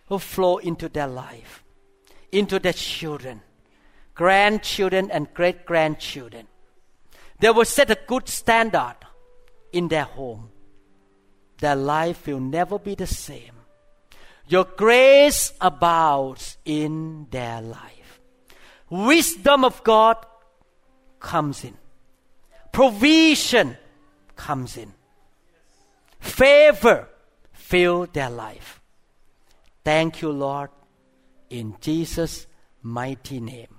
will 0.10 0.20
flow 0.20 0.58
into 0.58 0.90
their 0.90 1.08
life, 1.08 1.64
into 2.32 2.60
their 2.60 2.74
children, 2.74 3.42
grandchildren, 4.20 5.10
and 5.12 5.34
great 5.34 5.66
grandchildren. 5.66 6.46
They 7.40 7.50
will 7.52 7.64
set 7.64 7.90
a 7.90 7.98
good 8.06 8.28
standard 8.28 8.98
in 9.72 9.88
their 9.88 10.04
home. 10.04 10.50
Their 11.60 11.78
life 11.78 12.28
will 12.28 12.42
never 12.42 12.78
be 12.78 12.96
the 12.96 13.08
same. 13.08 13.56
Your 14.46 14.66
grace 14.66 15.54
abounds 15.62 16.58
in 16.66 17.28
their 17.32 17.62
life. 17.62 18.20
Wisdom 18.90 19.64
of 19.64 19.82
God 19.86 20.18
comes 21.22 21.64
in. 21.64 21.78
Provision 22.74 23.78
comes 24.36 24.76
in. 24.76 24.92
Favor 26.20 27.08
fill 27.54 28.06
their 28.08 28.30
life. 28.30 28.82
Thank 29.86 30.22
you, 30.22 30.32
Lord, 30.32 30.72
in 31.50 31.78
Jesus' 31.80 32.48
mighty 32.82 33.40
name. 33.40 33.79